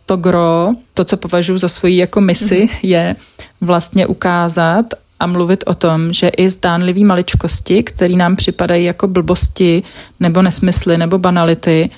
to 0.08 0.16
gro, 0.16 0.74
to, 0.94 1.04
co 1.04 1.16
považuji 1.16 1.58
za 1.58 1.68
svoji 1.68 1.96
jako 1.96 2.20
misi, 2.20 2.60
mm-hmm. 2.60 2.78
je 2.82 3.16
vlastně 3.60 4.06
ukázat 4.06 4.86
a 5.20 5.26
mluvit 5.26 5.64
o 5.66 5.74
tom, 5.74 6.12
že 6.12 6.28
i 6.28 6.50
zdánlivý 6.50 7.04
maličkosti, 7.04 7.82
které 7.82 8.14
nám 8.14 8.36
připadají 8.36 8.84
jako 8.84 9.08
blbosti 9.08 9.82
nebo 10.20 10.42
nesmysly 10.42 10.98
nebo 10.98 11.18
banality, 11.18 11.90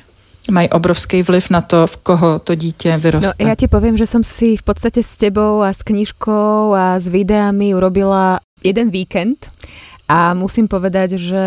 mají 0.50 0.68
obrovský 0.68 1.22
vliv 1.22 1.50
na 1.50 1.60
to, 1.60 1.86
v 1.86 1.96
koho 1.96 2.38
to 2.38 2.54
dítě 2.54 2.96
vyroste. 2.96 3.44
No, 3.44 3.48
já 3.48 3.54
ti 3.54 3.68
povím, 3.68 3.96
že 3.96 4.06
jsem 4.06 4.24
si 4.24 4.56
v 4.56 4.62
podstatě 4.62 5.02
s 5.02 5.16
tebou 5.16 5.62
a 5.62 5.72
s 5.72 5.82
knižkou 5.82 6.74
a 6.74 7.00
s 7.00 7.06
videami 7.06 7.74
urobila 7.74 8.40
jeden 8.64 8.90
víkend 8.90 9.50
a 10.10 10.34
musím 10.34 10.66
povedať, 10.66 11.14
že 11.22 11.44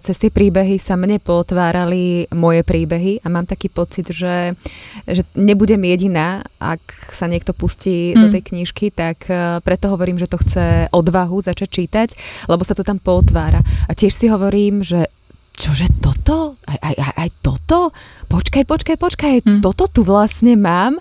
cez 0.00 0.16
tie 0.16 0.32
príbehy 0.32 0.80
sa 0.80 0.96
mne 0.96 1.20
potvárali 1.20 2.24
moje 2.32 2.64
príbehy 2.64 3.20
a 3.20 3.28
mám 3.28 3.44
taký 3.44 3.68
pocit, 3.68 4.08
že, 4.08 4.56
že 5.04 5.20
nebudem 5.36 5.84
jediná, 5.84 6.40
ak 6.56 6.80
sa 7.12 7.28
niekto 7.28 7.52
pustí 7.52 8.16
hmm. 8.16 8.20
do 8.24 8.26
tej 8.32 8.42
knižky, 8.48 8.88
tak 8.88 9.28
eh, 9.28 9.60
preto 9.60 9.92
hovorím, 9.92 10.16
že 10.16 10.32
to 10.32 10.40
chce 10.40 10.88
odvahu 10.96 11.44
začať 11.44 11.68
čítať, 11.68 12.08
lebo 12.48 12.64
sa 12.64 12.72
to 12.72 12.80
tam 12.80 12.96
potvára. 12.96 13.60
A 13.84 13.92
tiež 13.92 14.16
si 14.16 14.32
hovorím, 14.32 14.80
že 14.80 15.12
čože 15.52 15.84
toto? 16.00 16.56
Aj, 16.64 16.78
aj, 16.80 16.96
aj, 16.96 17.12
aj 17.20 17.30
toto? 17.44 17.92
Počkaj, 18.32 18.64
počkaj, 18.64 18.96
počkaj, 18.96 19.34
hmm. 19.44 19.60
toto 19.60 19.92
tu 19.92 20.00
vlastne 20.08 20.56
mám 20.56 20.96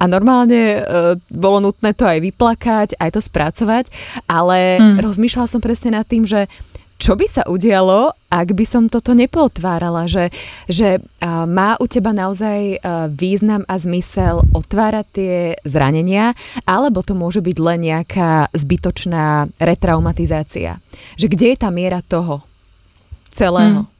a 0.00 0.04
normálne 0.08 0.80
uh, 0.80 1.14
bolo 1.28 1.60
nutné 1.60 1.92
to 1.92 2.08
aj 2.08 2.24
vyplakať, 2.24 2.88
aj 2.96 3.10
to 3.12 3.20
spracovať, 3.20 3.92
ale 4.24 4.80
hmm. 4.80 4.96
rozmýšľala 5.04 5.48
som 5.52 5.60
presne 5.60 6.00
nad 6.00 6.08
tým, 6.08 6.24
že 6.24 6.48
čo 7.00 7.16
by 7.16 7.24
sa 7.24 7.48
udialo, 7.48 8.12
ak 8.28 8.52
by 8.52 8.64
som 8.68 8.84
toto 8.92 9.16
nepotvárala, 9.16 10.04
že, 10.04 10.28
že 10.68 11.00
uh, 11.00 11.48
má 11.48 11.80
u 11.80 11.88
teba 11.88 12.12
naozaj 12.12 12.76
uh, 12.76 13.08
význam 13.08 13.64
a 13.64 13.80
zmysel 13.80 14.44
otvárať 14.52 15.06
tie 15.08 15.36
zranenia, 15.64 16.36
alebo 16.68 17.00
to 17.00 17.16
môže 17.16 17.40
byť 17.40 17.56
len 17.56 17.80
nejaká 17.88 18.52
zbytočná 18.52 19.48
retraumatizácia. 19.56 20.76
Že 21.16 21.26
kde 21.32 21.46
je 21.52 21.56
tá 21.56 21.72
miera 21.72 22.04
toho 22.04 22.44
celého? 23.32 23.88
Hmm. 23.88 23.99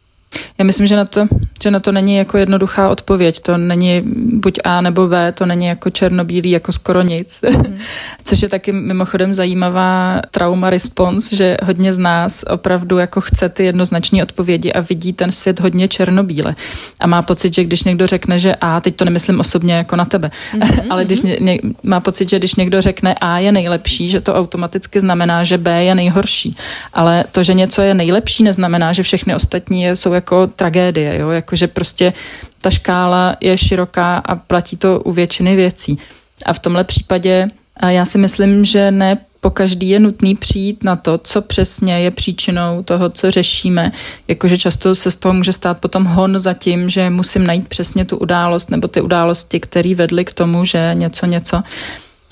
Já 0.61 0.65
myslím, 0.65 0.87
že 0.87 0.97
na, 0.97 1.05
to, 1.05 1.27
že 1.63 1.71
na 1.71 1.81
to 1.81 1.93
není 1.93 2.17
jako 2.17 2.39
jednoduchá 2.39 2.89
odpověď. 2.89 3.41
To 3.41 3.59
není 3.59 4.03
buď 4.33 4.59
A 4.65 4.81
nebo 4.81 5.07
B, 5.07 5.33
to 5.33 5.47
není 5.47 5.67
jako 5.67 5.91
černobílý, 5.91 6.51
jako 6.51 6.73
skoro 6.73 7.03
nic. 7.03 7.45
Mm. 7.49 7.79
Což 8.25 8.43
je 8.43 8.49
taky 8.49 8.73
mimochodem 8.73 9.35
zajímavá 9.35 10.21
trauma 10.31 10.71
response, 10.71 11.37
že 11.37 11.57
hodně 11.63 11.93
z 11.93 11.99
nás 11.99 12.45
opravdu 12.51 12.99
jako 12.99 13.21
chce 13.21 13.49
ty 13.49 13.65
jednoznační 13.65 14.23
odpovědi 14.23 14.73
a 14.73 14.81
vidí 14.81 15.13
ten 15.13 15.33
svět 15.33 15.61
hodně 15.61 15.89
černobíle. 15.89 16.57
A 17.01 17.07
má 17.07 17.23
pocit, 17.23 17.55
že 17.55 17.65
když 17.65 17.85
někdo 17.85 18.07
řekne, 18.07 18.39
že 18.39 18.55
A, 18.55 18.81
teď 18.81 18.97
to 18.97 19.05
nemyslím 19.05 19.41
osobně 19.41 19.75
jako 19.75 19.97
na 19.97 20.05
tebe, 20.05 20.31
mm-hmm. 20.55 20.87
ale 20.91 21.05
když 21.05 21.23
ně, 21.23 21.37
ně, 21.41 21.59
má 21.83 22.01
pocit, 22.01 22.31
že 22.31 22.39
když 22.39 22.55
někdo 22.55 22.81
řekne 22.81 23.15
A 23.15 23.39
je 23.39 23.53
nejlepší, 23.53 24.11
že 24.11 24.21
to 24.21 24.35
automaticky 24.35 25.01
znamená, 25.01 25.45
že 25.45 25.59
B 25.59 25.85
je 25.85 25.95
nejhorší. 25.95 26.57
Ale 26.93 27.25
to, 27.33 27.43
že 27.43 27.55
něco 27.55 27.83
je 27.83 27.95
nejlepší, 27.95 28.43
neznamená, 28.43 28.93
že 28.93 29.03
všechny 29.03 29.35
ostatní 29.35 29.89
jsou 29.89 30.13
jako 30.21 30.47
tragédie, 30.47 31.19
jo, 31.19 31.31
jakože 31.31 31.67
prostě 31.67 32.13
ta 32.61 32.71
škála 32.71 33.37
je 33.41 33.59
široká 33.59 34.17
a 34.17 34.37
platí 34.37 34.77
to 34.77 35.01
u 35.01 35.13
většiny 35.13 35.57
věcí. 35.57 35.99
A 36.47 36.53
v 36.53 36.59
tomhle 36.59 36.85
případě 36.85 37.49
já 37.89 38.05
si 38.05 38.19
myslím, 38.19 38.65
že 38.65 38.91
ne 38.91 39.19
po 39.41 39.51
každý 39.51 39.89
je 39.89 40.01
nutný 40.01 40.35
přijít 40.37 40.85
na 40.85 40.97
to, 40.97 41.19
co 41.19 41.43
přesně 41.43 42.01
je 42.01 42.11
příčinou 42.11 42.83
toho, 42.83 43.09
co 43.09 43.31
řešíme. 43.31 43.93
Jakože 44.29 44.59
často 44.59 44.95
se 44.95 45.11
z 45.11 45.17
toho 45.17 45.33
může 45.33 45.53
stát 45.53 45.79
potom 45.79 46.05
hon 46.05 46.39
za 46.39 46.55
tím, 46.55 46.91
že 46.91 47.11
musím 47.11 47.47
najít 47.47 47.69
přesně 47.69 48.05
tu 48.05 48.17
událost 48.17 48.71
nebo 48.71 48.89
ty 48.89 49.01
události, 49.01 49.61
které 49.61 49.95
vedly 49.95 50.25
k 50.25 50.35
tomu, 50.35 50.65
že 50.65 50.91
něco, 50.95 51.27
něco. 51.27 51.63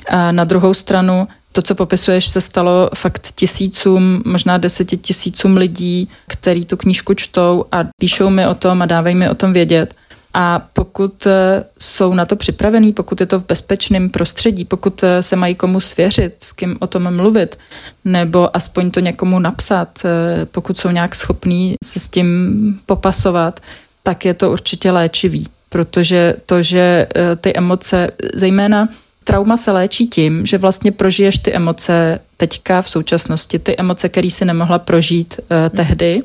A 0.09 0.33
na 0.33 0.45
druhou 0.45 0.75
stranu 0.75 1.29
to, 1.53 1.63
co 1.63 1.75
popisuješ, 1.75 2.29
se 2.29 2.41
stalo 2.41 2.91
fakt 2.95 3.33
tisícům, 3.35 4.23
možná 4.25 4.59
deseti 4.59 4.97
tisícům 4.97 5.57
lidí, 5.57 6.09
který 6.29 6.65
tu 6.65 6.77
knížku 6.77 7.15
čtou 7.15 7.65
a 7.73 7.79
píšou 8.01 8.31
mi 8.31 8.47
o 8.47 8.55
tom 8.55 8.83
a 8.83 8.87
dávají 8.87 9.15
mi 9.15 9.31
o 9.31 9.35
tom 9.35 9.53
vědět. 9.53 9.95
A 10.35 10.69
pokud 10.73 11.27
eh, 11.27 11.65
jsou 11.79 12.15
na 12.15 12.25
to 12.25 12.37
připravení, 12.37 12.93
pokud 12.93 13.21
je 13.21 13.27
to 13.27 13.39
v 13.39 13.47
bezpečném 13.47 14.11
prostředí, 14.11 14.65
pokud 14.65 15.03
eh, 15.03 15.23
se 15.23 15.37
mají 15.37 15.55
komu 15.55 15.81
svěřit, 15.81 16.35
s 16.39 16.53
kým 16.53 16.77
o 16.81 16.87
tom 16.87 17.17
mluvit, 17.17 17.59
nebo 18.05 18.57
aspoň 18.57 18.91
to 18.91 19.01
někomu 19.01 19.39
napsat, 19.39 19.99
eh, 20.05 20.47
pokud 20.47 20.79
jsou 20.79 20.91
nějak 20.91 21.15
schopní 21.15 21.75
se 21.85 21.99
s 21.99 22.09
tím 22.09 22.81
popasovat, 22.87 23.61
tak 24.03 24.25
je 24.25 24.35
to 24.35 24.51
určitě 24.51 24.91
léčivý. 24.91 25.47
Protože 25.69 26.37
to, 26.47 26.63
že 26.63 27.07
ty 27.41 27.57
emoce, 27.57 28.11
zejména 28.35 28.89
trauma 29.29 29.57
se 29.57 29.73
léčí 29.73 30.07
tím, 30.07 30.47
že 30.47 30.59
vlastně 30.59 30.93
prožiješ 30.93 31.39
ty 31.39 31.55
emoce 31.55 32.21
teďka 32.37 32.83
v 32.83 32.91
současnosti, 32.91 33.59
ty 33.59 33.77
emoce, 33.79 34.09
které 34.09 34.31
si 34.31 34.45
nemohla 34.45 34.79
prožít 34.79 35.41
uh, 35.41 35.77
tehdy 35.77 36.23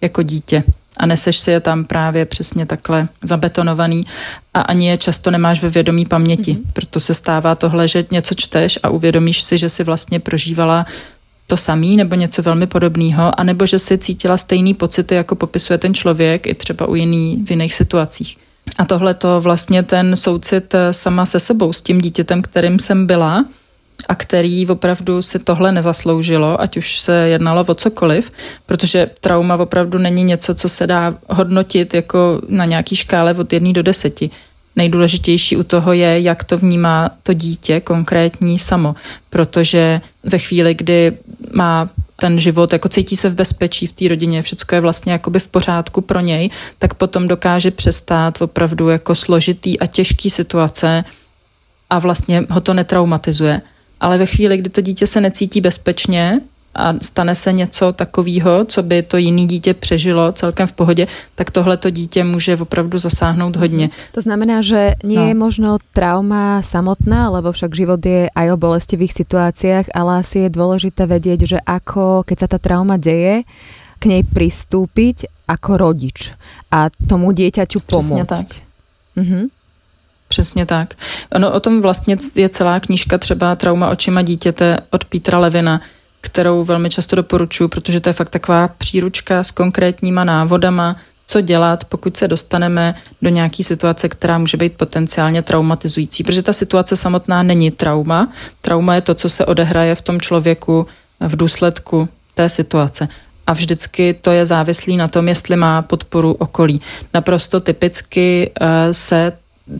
jako 0.00 0.22
dítě 0.22 0.64
a 0.96 1.06
neseš 1.06 1.38
si 1.38 1.50
je 1.50 1.60
tam 1.60 1.84
právě 1.84 2.26
přesně 2.26 2.66
takhle 2.66 3.08
zabetonovaný 3.22 4.00
a 4.54 4.60
ani 4.60 4.88
je 4.88 4.96
často 4.96 5.30
nemáš 5.30 5.62
ve 5.62 5.68
vědomí 5.68 6.04
paměti. 6.04 6.52
Mm-hmm. 6.52 6.72
Proto 6.72 7.00
se 7.00 7.14
stává 7.14 7.54
tohle, 7.54 7.88
že 7.88 8.04
něco 8.10 8.34
čteš 8.34 8.78
a 8.82 8.88
uvědomíš 8.90 9.42
si, 9.42 9.58
že 9.58 9.68
si 9.68 9.84
vlastně 9.84 10.20
prožívala 10.20 10.86
to 11.46 11.56
samý 11.56 11.96
nebo 11.96 12.14
něco 12.14 12.42
velmi 12.42 12.66
podobného, 12.66 13.40
anebo 13.40 13.66
že 13.66 13.78
si 13.78 13.98
cítila 13.98 14.36
stejný 14.36 14.74
pocity, 14.74 15.14
jako 15.14 15.34
popisuje 15.34 15.78
ten 15.78 15.94
člověk 15.94 16.46
i 16.46 16.54
třeba 16.54 16.86
u 16.86 16.94
jiný 16.94 17.44
v 17.46 17.50
jiných 17.50 17.74
situacích. 17.74 18.36
A 18.78 18.84
tohle 18.84 19.14
to 19.14 19.40
vlastně 19.40 19.82
ten 19.82 20.16
soucit 20.16 20.74
eh, 20.74 20.92
sama 20.92 21.26
se 21.26 21.40
sebou, 21.40 21.72
s 21.72 21.82
tím 21.82 22.00
dítětem, 22.00 22.42
kterým 22.42 22.78
jsem 22.78 23.06
byla, 23.06 23.44
a 24.08 24.14
který 24.14 24.66
opravdu 24.66 25.22
si 25.22 25.38
tohle 25.38 25.72
nezasloužilo, 25.72 26.60
ať 26.60 26.76
už 26.76 27.00
se 27.00 27.14
jednalo 27.28 27.64
o 27.68 27.74
cokoliv, 27.74 28.32
protože 28.66 29.10
trauma 29.20 29.56
opravdu 29.56 29.98
není 29.98 30.24
něco, 30.24 30.54
co 30.54 30.68
se 30.68 30.86
dá 30.86 31.14
hodnotit 31.28 31.94
jako 31.94 32.42
na 32.48 32.64
nějaký 32.64 32.96
škále 32.96 33.34
od 33.34 33.52
jedné 33.52 33.72
do 33.72 33.82
deseti. 33.82 34.30
Nejdůležitější 34.76 35.56
u 35.56 35.62
toho 35.62 35.92
je, 35.92 36.20
jak 36.20 36.44
to 36.44 36.58
vnímá 36.58 37.10
to 37.22 37.32
dítě 37.32 37.80
konkrétní 37.80 38.58
samo, 38.58 38.94
protože 39.30 40.00
ve 40.24 40.38
chvíli, 40.38 40.74
kdy 40.74 41.18
má 41.52 41.88
ten 42.22 42.38
život, 42.38 42.72
jako 42.72 42.88
cítí 42.88 43.16
se 43.16 43.28
v 43.28 43.34
bezpečí 43.34 43.86
v 43.86 43.92
té 43.92 44.08
rodině, 44.08 44.42
všechno 44.42 44.76
je 44.76 44.80
vlastně 44.80 45.12
jakoby 45.12 45.38
v 45.38 45.48
pořádku 45.48 46.00
pro 46.00 46.20
něj, 46.20 46.50
tak 46.78 46.94
potom 46.94 47.28
dokáže 47.28 47.70
přestát 47.70 48.42
opravdu 48.42 48.88
jako 48.88 49.14
složitý 49.14 49.80
a 49.80 49.86
těžký 49.86 50.30
situace 50.30 51.04
a 51.90 51.98
vlastně 51.98 52.46
ho 52.50 52.60
to 52.60 52.74
netraumatizuje. 52.74 53.62
Ale 54.00 54.18
ve 54.18 54.26
chvíli, 54.26 54.56
kdy 54.56 54.70
to 54.70 54.80
dítě 54.80 55.06
se 55.06 55.20
necítí 55.20 55.60
bezpečně 55.60 56.40
a 56.74 56.94
stane 57.00 57.34
se 57.34 57.52
něco 57.52 57.92
takového, 57.92 58.64
co 58.64 58.82
by 58.82 59.02
to 59.02 59.16
jiný 59.16 59.46
dítě 59.46 59.74
přežilo 59.74 60.32
celkem 60.32 60.66
v 60.66 60.72
pohodě, 60.72 61.06
tak 61.34 61.50
tohle 61.50 61.76
to 61.76 61.90
dítě 61.90 62.24
může 62.24 62.56
opravdu 62.56 62.98
zasáhnout 62.98 63.56
hodně. 63.56 63.90
To 64.12 64.20
znamená, 64.20 64.62
že 64.62 64.94
nie 65.04 65.20
no. 65.20 65.28
je 65.28 65.34
možno 65.34 65.70
trauma 65.92 66.62
samotná, 66.62 67.30
lebo 67.30 67.52
však 67.52 67.76
život 67.76 68.00
je 68.06 68.30
aj 68.32 68.46
o 68.52 68.56
bolestivých 68.56 69.12
situáciách, 69.12 69.92
ale 69.94 70.24
asi 70.24 70.48
je 70.48 70.50
dôležité 70.50 71.04
vedieť, 71.06 71.40
že 71.46 71.58
ako, 71.60 72.24
keď 72.24 72.36
sa 72.40 72.48
tá 72.48 72.58
trauma 72.58 72.96
deje, 72.96 73.44
k 74.00 74.02
nej 74.10 74.22
pristúpiť 74.26 75.30
ako 75.46 75.70
rodič 75.76 76.34
a 76.72 76.90
tomu 77.06 77.30
dieťaťu 77.30 77.78
pomôcť. 77.86 78.24
Přesně 78.24 78.24
tak. 78.24 78.46
Mhm. 79.16 79.42
Přesně 80.28 80.66
tak. 80.66 80.94
Ono 81.36 81.52
o 81.52 81.60
tom 81.60 81.82
vlastně 81.82 82.16
je 82.36 82.48
celá 82.48 82.80
knížka 82.80 83.18
třeba 83.18 83.56
Trauma 83.56 83.90
očima 83.90 84.22
dítěte 84.22 84.78
od 84.90 85.04
Petra 85.04 85.38
Levina, 85.38 85.80
kterou 86.22 86.64
velmi 86.64 86.90
často 86.90 87.16
doporučuji, 87.16 87.68
protože 87.68 88.00
to 88.00 88.08
je 88.08 88.12
fakt 88.12 88.28
taková 88.28 88.68
příručka 88.68 89.44
s 89.44 89.50
konkrétníma 89.50 90.24
návodama, 90.24 90.96
co 91.26 91.40
dělat, 91.40 91.84
pokud 91.84 92.16
se 92.16 92.28
dostaneme 92.28 92.94
do 93.22 93.30
nějaké 93.30 93.62
situace, 93.62 94.08
která 94.08 94.38
může 94.38 94.56
být 94.56 94.72
potenciálně 94.72 95.42
traumatizující. 95.42 96.24
Protože 96.24 96.42
ta 96.42 96.52
situace 96.52 96.96
samotná 96.96 97.42
není 97.42 97.70
trauma. 97.70 98.28
Trauma 98.60 98.94
je 98.94 99.00
to, 99.00 99.14
co 99.14 99.28
se 99.28 99.46
odehraje 99.46 99.94
v 99.94 100.02
tom 100.02 100.20
člověku 100.20 100.86
v 101.20 101.36
důsledku 101.36 102.08
té 102.34 102.48
situace. 102.48 103.08
A 103.46 103.52
vždycky 103.52 104.14
to 104.14 104.30
je 104.30 104.46
závislý 104.46 104.96
na 104.96 105.08
tom, 105.08 105.28
jestli 105.28 105.56
má 105.56 105.82
podporu 105.82 106.32
okolí. 106.32 106.80
Naprosto 107.14 107.60
typicky 107.60 108.50
eh, 108.60 108.94
se 108.94 109.32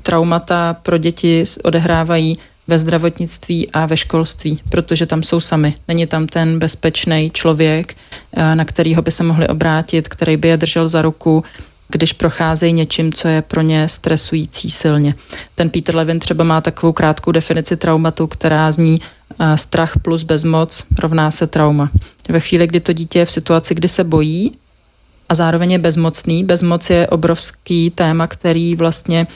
traumata 0.02 0.74
pro 0.82 0.98
děti 0.98 1.44
odehrávají 1.64 2.36
ve 2.72 2.78
zdravotnictví 2.78 3.70
a 3.70 3.86
ve 3.86 3.96
školství, 3.96 4.58
protože 4.68 5.06
tam 5.06 5.22
jsou 5.22 5.40
sami. 5.40 5.74
Není 5.88 6.06
tam 6.06 6.26
ten 6.26 6.58
bezpečný 6.58 7.30
člověk, 7.30 7.96
eh, 8.32 8.54
na 8.54 8.64
kterýho 8.64 9.02
by 9.02 9.10
se 9.10 9.24
mohli 9.24 9.48
obrátit, 9.48 10.08
který 10.08 10.36
by 10.36 10.48
je 10.48 10.56
držel 10.56 10.88
za 10.88 11.02
ruku, 11.02 11.44
když 11.88 12.12
procházejí 12.12 12.72
něčím, 12.72 13.12
co 13.12 13.28
je 13.28 13.42
pro 13.42 13.60
ně 13.60 13.88
stresující 13.88 14.70
silně. 14.70 15.14
Ten 15.54 15.70
Peter 15.70 15.96
Levin 15.96 16.18
třeba 16.18 16.44
má 16.44 16.60
takovou 16.60 16.92
krátkou 16.92 17.32
definici 17.32 17.76
traumatu, 17.76 18.26
která 18.26 18.72
zní 18.72 18.96
eh, 18.96 19.56
strach 19.56 19.92
plus 20.02 20.22
bezmoc 20.22 20.84
rovná 20.98 21.30
se 21.30 21.46
trauma. 21.46 21.90
Ve 22.28 22.40
chvíli, 22.40 22.66
kdy 22.66 22.80
to 22.80 22.92
dítě 22.92 23.18
je 23.18 23.24
v 23.24 23.30
situaci, 23.30 23.74
kdy 23.74 23.88
se 23.88 24.04
bojí, 24.04 24.52
a 25.32 25.34
zároveň 25.34 25.72
je 25.72 25.78
bezmocný. 25.78 26.44
Bezmoc 26.44 26.90
je 26.90 27.06
obrovský 27.06 27.90
téma, 27.90 28.26
který 28.26 28.76
vlastně, 28.76 29.26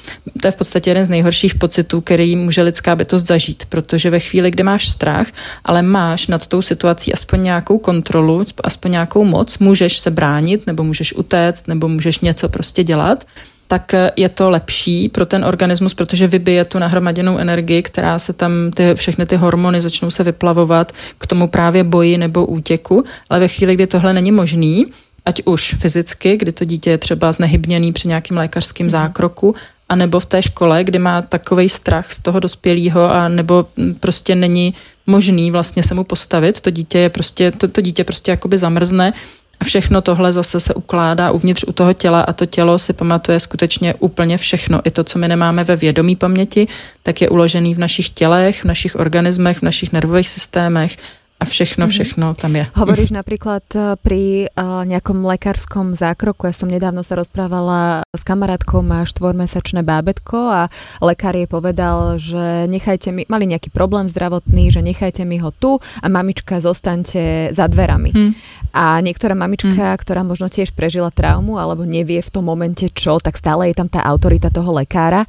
to 0.41 0.49
je 0.49 0.53
v 0.53 0.57
podstatě 0.57 0.91
jeden 0.91 1.05
z 1.05 1.09
nejhorších 1.09 1.55
pocitů, 1.55 2.01
který 2.01 2.37
může 2.37 2.63
lidská 2.63 2.97
bytost 2.97 3.27
zažít, 3.27 3.65
protože 3.69 4.11
ve 4.11 4.21
chvíli, 4.21 4.51
kdy 4.51 4.63
máš 4.63 4.89
strach, 4.89 5.27
ale 5.65 5.83
máš 5.83 6.27
nad 6.27 6.47
tou 6.47 6.63
situací 6.63 7.13
aspoň 7.13 7.43
nějakou 7.43 7.79
kontrolu, 7.79 8.45
aspoň 8.65 8.91
nějakou 8.91 9.25
moc, 9.25 9.59
můžeš 9.59 9.99
se 9.99 10.11
bránit, 10.11 10.67
nebo 10.67 10.85
můžeš 10.85 11.15
utéct, 11.15 11.69
nebo 11.69 11.89
můžeš 11.89 12.21
něco 12.21 12.49
prostě 12.49 12.85
dělat, 12.85 13.25
tak 13.69 13.95
je 14.17 14.29
to 14.29 14.51
lepší 14.51 15.09
pro 15.09 15.27
ten 15.27 15.45
organismus, 15.45 15.95
protože 15.95 16.27
vybije 16.27 16.65
tu 16.65 16.79
nahromaděnou 16.79 17.39
energii, 17.39 17.83
která 17.83 18.19
se 18.19 18.33
tam, 18.33 18.53
ty, 18.75 18.95
všechny 18.95 19.27
ty 19.27 19.37
hormony 19.37 19.81
začnou 19.81 20.11
se 20.11 20.23
vyplavovat 20.25 20.93
k 21.19 21.27
tomu 21.27 21.49
právě 21.49 21.85
boji 21.85 22.19
nebo 22.19 22.47
útěku, 22.47 23.05
ale 23.31 23.41
ve 23.41 23.49
chvíli, 23.49 23.75
kdy 23.75 23.87
tohle 23.87 24.13
není 24.13 24.33
možný, 24.33 24.87
ať 25.27 25.43
už 25.45 25.75
fyzicky, 25.79 26.37
kdy 26.37 26.53
to 26.53 26.65
dítě 26.65 26.91
je 26.91 26.99
třeba 26.99 27.33
znehybněný 27.33 27.93
při 27.93 28.09
nějakým 28.09 28.37
lékařském 28.37 28.91
zákroku, 28.91 29.55
a 29.89 29.97
nebo 29.97 30.21
v 30.21 30.27
té 30.27 30.43
škole, 30.43 30.85
kdy 30.85 30.99
má 30.99 31.23
takový 31.23 31.69
strach 31.69 32.13
z 32.13 32.21
toho 32.21 32.41
dospělého 32.41 33.13
a 33.13 33.29
nebo 33.29 33.67
prostě 34.01 34.35
není 34.35 34.75
možný 35.07 35.51
vlastně 35.51 35.83
se 35.83 35.95
mu 35.95 36.05
postavit, 36.05 36.61
to 36.61 36.71
dítě 36.71 36.99
je 36.99 37.11
prostě, 37.11 37.51
to, 37.51 37.69
to 37.69 37.81
dítě 37.81 38.05
prostě 38.05 38.31
jakoby 38.31 38.59
zamrzne 38.59 39.13
a 39.61 39.65
všechno 39.65 40.03
tohle 40.03 40.33
zase 40.33 40.61
se 40.61 40.75
ukládá 40.75 41.31
uvnitř 41.31 41.65
u 41.69 41.73
toho 41.73 41.93
těla 41.93 42.21
a 42.21 42.33
to 42.33 42.47
tělo 42.47 42.79
si 42.79 42.93
pamatuje 42.93 43.41
skutečně 43.41 43.95
úplně 43.95 44.39
všechno. 44.39 44.81
I 44.85 44.91
to, 44.91 45.05
co 45.05 45.19
my 45.19 45.29
nemáme 45.29 45.65
ve 45.65 45.77
vědomí 45.77 46.17
paměti, 46.17 46.69
tak 47.03 47.23
je 47.23 47.29
uložený 47.29 47.75
v 47.75 47.79
našich 47.79 48.11
tělech, 48.11 48.61
v 48.61 48.65
našich 48.65 48.97
organismech, 48.97 49.59
v 49.59 49.63
našich 49.63 49.93
nervových 49.93 50.29
systémech 50.29 50.97
a 51.37 51.45
všechno, 51.45 51.85
mhm. 51.85 51.93
všechno 51.93 52.27
tam 52.33 52.57
je. 52.57 52.65
Hovoríš 52.73 53.13
napríklad 53.13 53.65
eh, 53.77 54.01
pri 54.01 54.49
uh, 54.49 54.89
nejakom 54.89 55.21
lekárskom 55.21 55.93
zákroku. 55.93 56.49
Ja 56.49 56.55
som 56.57 56.73
nedávno 56.73 57.05
sa 57.05 57.21
rozprávala 57.21 58.01
s 58.09 58.25
kamarátkou, 58.25 58.81
má 58.81 59.05
štvormesačné 59.05 59.85
bábetko 59.85 60.39
a 60.49 60.63
lekár 61.05 61.37
jej 61.37 61.45
povedal, 61.45 62.17
že 62.17 62.65
nechajte 62.73 63.13
mi, 63.13 63.29
mali 63.29 63.45
nejaký 63.53 63.69
problém 63.69 64.09
zdravotný, 64.09 64.73
že 64.73 64.81
nechajte 64.81 65.29
mi 65.29 65.37
ho 65.37 65.53
tu 65.53 65.77
a 65.77 66.07
mamička 66.09 66.57
zostaňte 66.57 67.53
za 67.53 67.69
dverami. 67.69 68.11
Hmm. 68.17 68.33
A 68.73 69.05
niektorá 69.05 69.37
mamička, 69.37 69.93
hmm. 69.93 70.01
ktorá 70.01 70.25
možno 70.25 70.49
tiež 70.49 70.73
prežila 70.73 71.13
traumu 71.13 71.61
alebo 71.61 71.85
nevie 71.85 72.25
v 72.25 72.33
tom 72.33 72.49
momente 72.49 72.89
čo, 72.97 73.21
tak 73.21 73.37
stále 73.37 73.69
je 73.69 73.77
tam 73.77 73.93
tá 73.93 74.01
autorita 74.09 74.49
toho 74.49 74.73
lekára 74.73 75.29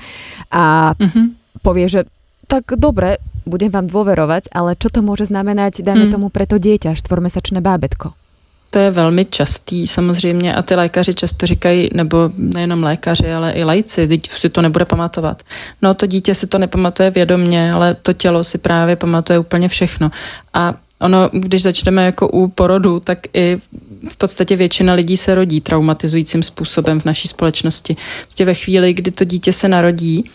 a 0.55 0.95
hmm. 0.95 1.59
povie, 1.59 1.91
že 1.91 2.07
tak 2.47 2.79
dobre, 2.79 3.19
budem 3.47 3.71
vám 3.71 3.87
dôverovať, 3.87 4.51
ale 4.51 4.75
čo 4.75 4.91
to 4.91 5.01
môže 5.01 5.31
znamenať, 5.31 5.81
dajme 5.83 6.07
hmm. 6.07 6.13
tomu, 6.13 6.27
pre 6.29 6.45
to 6.45 6.59
dieťa, 6.59 6.95
štvormesačné 6.95 7.63
bábetko? 7.63 8.13
To 8.69 8.79
je 8.79 8.91
velmi 8.91 9.25
častý 9.25 9.87
samozřejmě 9.87 10.53
a 10.53 10.61
ty 10.61 10.75
lékaři 10.75 11.13
často 11.13 11.45
říkají, 11.45 11.89
nebo 11.93 12.29
nejenom 12.37 12.83
lékaři, 12.83 13.33
ale 13.33 13.51
i 13.51 13.63
lajci, 13.63 14.07
teď 14.07 14.27
si 14.27 14.49
to 14.49 14.61
nebude 14.61 14.85
pamatovat. 14.85 15.43
No 15.81 15.93
to 15.93 16.05
dítě 16.05 16.35
si 16.35 16.47
to 16.47 16.59
nepamatuje 16.59 17.11
vědomně, 17.11 17.73
ale 17.73 17.95
to 17.95 18.13
tělo 18.13 18.43
si 18.43 18.57
právě 18.57 18.95
pamatuje 18.95 19.39
úplně 19.39 19.67
všechno. 19.67 20.11
A 20.53 20.75
ono, 20.99 21.29
když 21.33 21.61
začneme 21.61 22.05
jako 22.05 22.27
u 22.27 22.47
porodu, 22.47 22.99
tak 22.99 23.19
i 23.33 23.57
v 24.09 24.17
podstatě 24.17 24.55
většina 24.55 24.93
lidí 24.93 25.17
se 25.17 25.35
rodí 25.35 25.61
traumatizujícím 25.61 26.43
způsobem 26.43 26.99
v 26.99 27.05
naší 27.05 27.27
společnosti. 27.27 27.95
Prostě 28.23 28.45
ve 28.45 28.53
chvíli, 28.53 28.93
kdy 28.93 29.11
to 29.11 29.23
dítě 29.23 29.53
se 29.53 29.67
narodí, 29.67 30.29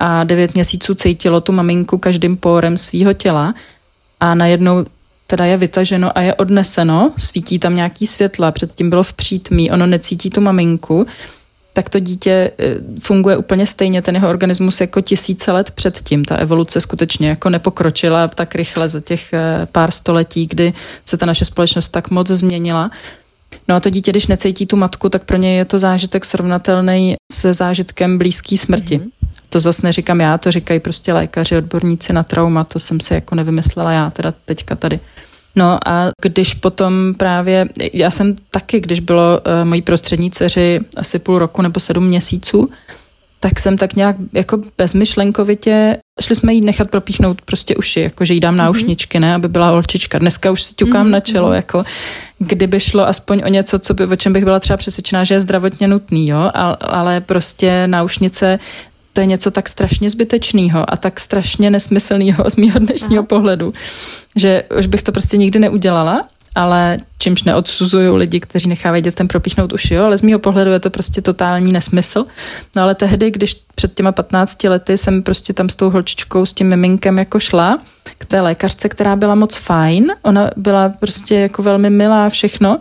a 0.00 0.24
devět 0.24 0.54
měsíců 0.54 0.94
cítilo 0.94 1.40
tu 1.40 1.52
maminku 1.52 1.98
každým 1.98 2.36
pórem 2.36 2.78
svého 2.78 3.12
těla 3.12 3.54
a 4.20 4.34
najednou 4.34 4.84
teda 5.26 5.44
je 5.44 5.56
vytaženo 5.56 6.18
a 6.18 6.20
je 6.20 6.34
odneseno, 6.34 7.12
svítí 7.18 7.58
tam 7.58 7.74
nějaký 7.74 8.06
světla, 8.06 8.52
předtím 8.52 8.90
bylo 8.90 9.02
v 9.02 9.12
přítmí, 9.12 9.70
ono 9.70 9.86
necítí 9.86 10.30
tu 10.30 10.40
maminku, 10.40 11.04
tak 11.72 11.88
to 11.88 11.98
dítě 11.98 12.30
e, 12.30 12.50
funguje 13.00 13.36
úplně 13.36 13.66
stejně, 13.66 14.02
ten 14.02 14.14
jeho 14.14 14.28
organismus 14.28 14.80
jako 14.80 15.00
tisíce 15.00 15.52
let 15.52 15.70
předtím. 15.70 16.24
Ta 16.24 16.36
evoluce 16.36 16.80
skutečně 16.80 17.28
jako 17.28 17.50
nepokročila 17.50 18.28
tak 18.28 18.54
rychle 18.54 18.88
za 18.88 19.00
těch 19.00 19.32
e, 19.32 19.66
pár 19.72 19.90
století, 19.90 20.46
kdy 20.46 20.72
se 21.04 21.16
ta 21.16 21.26
naše 21.26 21.44
společnost 21.44 21.88
tak 21.88 22.10
moc 22.10 22.28
změnila. 22.28 22.90
No 23.68 23.74
a 23.74 23.80
to 23.80 23.90
dítě, 23.90 24.10
když 24.10 24.26
necítí 24.26 24.66
tu 24.66 24.76
matku, 24.76 25.08
tak 25.08 25.24
pro 25.24 25.36
něj 25.36 25.56
je 25.56 25.64
to 25.64 25.78
zážitek 25.78 26.24
srovnatelný 26.24 27.16
se 27.32 27.54
zážitkem 27.54 28.18
blízký 28.18 28.58
smrti. 28.58 28.98
Mm-hmm. 28.98 29.17
To 29.48 29.60
zase 29.60 29.82
neříkám 29.82 30.20
já, 30.20 30.38
to 30.38 30.50
říkají 30.50 30.80
prostě 30.80 31.12
lékaři, 31.12 31.56
odborníci 31.56 32.12
na 32.12 32.22
trauma, 32.22 32.64
to 32.64 32.78
jsem 32.78 33.00
si 33.00 33.14
jako 33.14 33.34
nevymyslela 33.34 33.92
já 33.92 34.10
teda 34.10 34.34
teďka 34.44 34.74
tady. 34.74 35.00
No 35.56 35.88
a 35.88 36.10
když 36.22 36.54
potom 36.54 37.14
právě, 37.16 37.68
já 37.92 38.10
jsem 38.10 38.36
taky, 38.50 38.80
když 38.80 39.00
bylo 39.00 39.40
uh, 39.40 39.68
mojí 39.68 39.82
prostřední 39.82 40.30
dceři 40.30 40.80
asi 40.96 41.18
půl 41.18 41.38
roku 41.38 41.62
nebo 41.62 41.80
sedm 41.80 42.06
měsíců, 42.06 42.70
tak 43.40 43.60
jsem 43.60 43.76
tak 43.76 43.94
nějak 43.94 44.16
jako 44.32 44.60
bezmyšlenkovitě, 44.78 45.98
šli 46.22 46.34
jsme 46.34 46.52
jí 46.54 46.60
nechat 46.60 46.90
propíchnout 46.90 47.42
prostě 47.42 47.76
uši, 47.76 48.00
jako 48.00 48.24
že 48.24 48.34
jí 48.34 48.40
dám 48.40 48.56
náušničky, 48.56 49.20
ne, 49.20 49.34
aby 49.34 49.48
byla 49.48 49.70
holčička. 49.70 50.18
Dneska 50.18 50.50
už 50.50 50.62
si 50.62 50.74
ťukám 50.74 51.06
mm-hmm. 51.06 51.10
na 51.10 51.20
čelo, 51.20 51.46
mhm. 51.46 51.56
jako 51.56 51.82
kdyby 52.38 52.80
šlo 52.80 53.08
aspoň 53.08 53.42
o 53.44 53.48
něco, 53.48 53.78
co 53.78 53.94
by, 53.94 54.06
o 54.06 54.16
čem 54.16 54.32
bych 54.32 54.44
byla 54.44 54.60
třeba 54.60 54.76
přesvědčená, 54.76 55.24
že 55.24 55.34
je 55.34 55.40
zdravotně 55.40 55.88
nutný, 55.88 56.28
jo, 56.28 56.50
ale, 56.54 56.76
ale 56.80 57.20
prostě 57.20 57.86
náušnice 57.86 58.58
to 59.18 59.22
je 59.22 59.26
něco 59.26 59.50
tak 59.50 59.68
strašně 59.68 60.10
zbytečného 60.10 60.92
a 60.92 60.96
tak 60.96 61.20
strašně 61.20 61.70
nesmyslného 61.70 62.50
z 62.50 62.56
mého 62.56 62.78
dnešního 62.78 63.20
Aha. 63.20 63.26
pohledu, 63.26 63.74
že 64.36 64.62
už 64.78 64.86
bych 64.86 65.02
to 65.02 65.12
prostě 65.12 65.36
nikdy 65.36 65.58
neudělala. 65.58 66.28
ale 66.54 66.98
čímž 67.18 67.42
neodsuzuju 67.42 68.16
lidi, 68.16 68.40
kteří 68.40 68.68
nechávají 68.68 69.02
dětem 69.02 69.28
propíchnout 69.28 69.72
uši, 69.72 69.94
jo, 69.94 70.04
ale 70.04 70.18
z 70.18 70.22
mýho 70.22 70.38
pohledu 70.38 70.70
je 70.70 70.80
to 70.80 70.90
prostě 70.90 71.22
totální 71.22 71.72
nesmysl. 71.72 72.26
No 72.76 72.82
ale 72.82 72.94
tehdy, 72.94 73.30
když 73.30 73.56
před 73.74 73.94
těma 73.94 74.12
15 74.12 74.64
lety 74.64 74.98
jsem 74.98 75.22
prostě 75.22 75.52
tam 75.52 75.68
s 75.68 75.76
tou 75.76 75.90
holčičkou, 75.90 76.46
s 76.46 76.52
tím 76.52 76.68
miminkem 76.68 77.18
jako 77.18 77.40
šla 77.40 77.78
k 78.18 78.24
té 78.26 78.40
lékařce, 78.40 78.88
která 78.88 79.16
byla 79.16 79.34
moc 79.34 79.56
fajn, 79.56 80.12
ona 80.22 80.50
byla 80.56 80.88
prostě 80.88 81.34
jako 81.34 81.62
velmi 81.62 81.90
milá 81.90 82.28
všechno, 82.28 82.78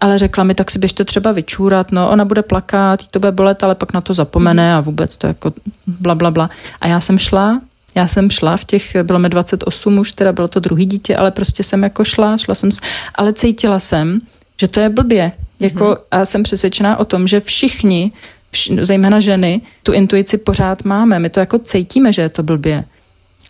ale 0.00 0.18
řekla 0.18 0.44
mi, 0.44 0.54
tak 0.54 0.70
si 0.70 0.78
běžte 0.78 1.04
třeba 1.04 1.32
vyčůrat, 1.32 1.92
no 1.92 2.10
ona 2.10 2.24
bude 2.24 2.42
plakat, 2.42 3.08
to 3.08 3.20
bude 3.20 3.32
bolet, 3.32 3.64
ale 3.64 3.74
pak 3.74 3.92
na 3.92 4.00
to 4.00 4.14
zapomene 4.14 4.74
a 4.74 4.80
vůbec 4.80 5.16
to 5.16 5.26
jako 5.26 5.52
bla, 5.86 6.14
bla, 6.14 6.30
bla. 6.30 6.50
A 6.80 6.86
já 6.86 7.00
jsem 7.00 7.18
šla 7.18 7.60
já 7.96 8.06
jsem 8.06 8.30
šla 8.30 8.56
v 8.56 8.64
těch, 8.64 8.96
bylo 9.02 9.18
mi 9.18 9.28
28 9.28 9.98
už, 9.98 10.12
teda 10.12 10.32
bylo 10.32 10.48
to 10.48 10.60
druhý 10.60 10.84
dítě, 10.86 11.16
ale 11.16 11.30
prostě 11.30 11.64
jsem 11.64 11.82
jako 11.82 12.04
šla, 12.04 12.36
šla 12.36 12.54
jsem, 12.54 12.70
ale 13.14 13.32
cítila 13.32 13.80
jsem, 13.80 14.20
že 14.60 14.68
to 14.68 14.80
je 14.80 14.88
blbě. 14.88 15.32
Jako, 15.60 15.84
mm-hmm. 15.84 15.98
A 16.10 16.24
jsem 16.24 16.42
přesvědčená 16.42 16.96
o 16.96 17.04
tom, 17.04 17.26
že 17.26 17.40
všichni, 17.40 18.12
vš, 18.50 18.70
zejména 18.80 19.20
ženy, 19.20 19.60
tu 19.82 19.92
intuici 19.92 20.38
pořád 20.38 20.84
máme. 20.84 21.18
My 21.18 21.30
to 21.30 21.40
jako 21.40 21.58
cítíme, 21.58 22.12
že 22.12 22.22
je 22.22 22.28
to 22.28 22.42
blbě. 22.42 22.84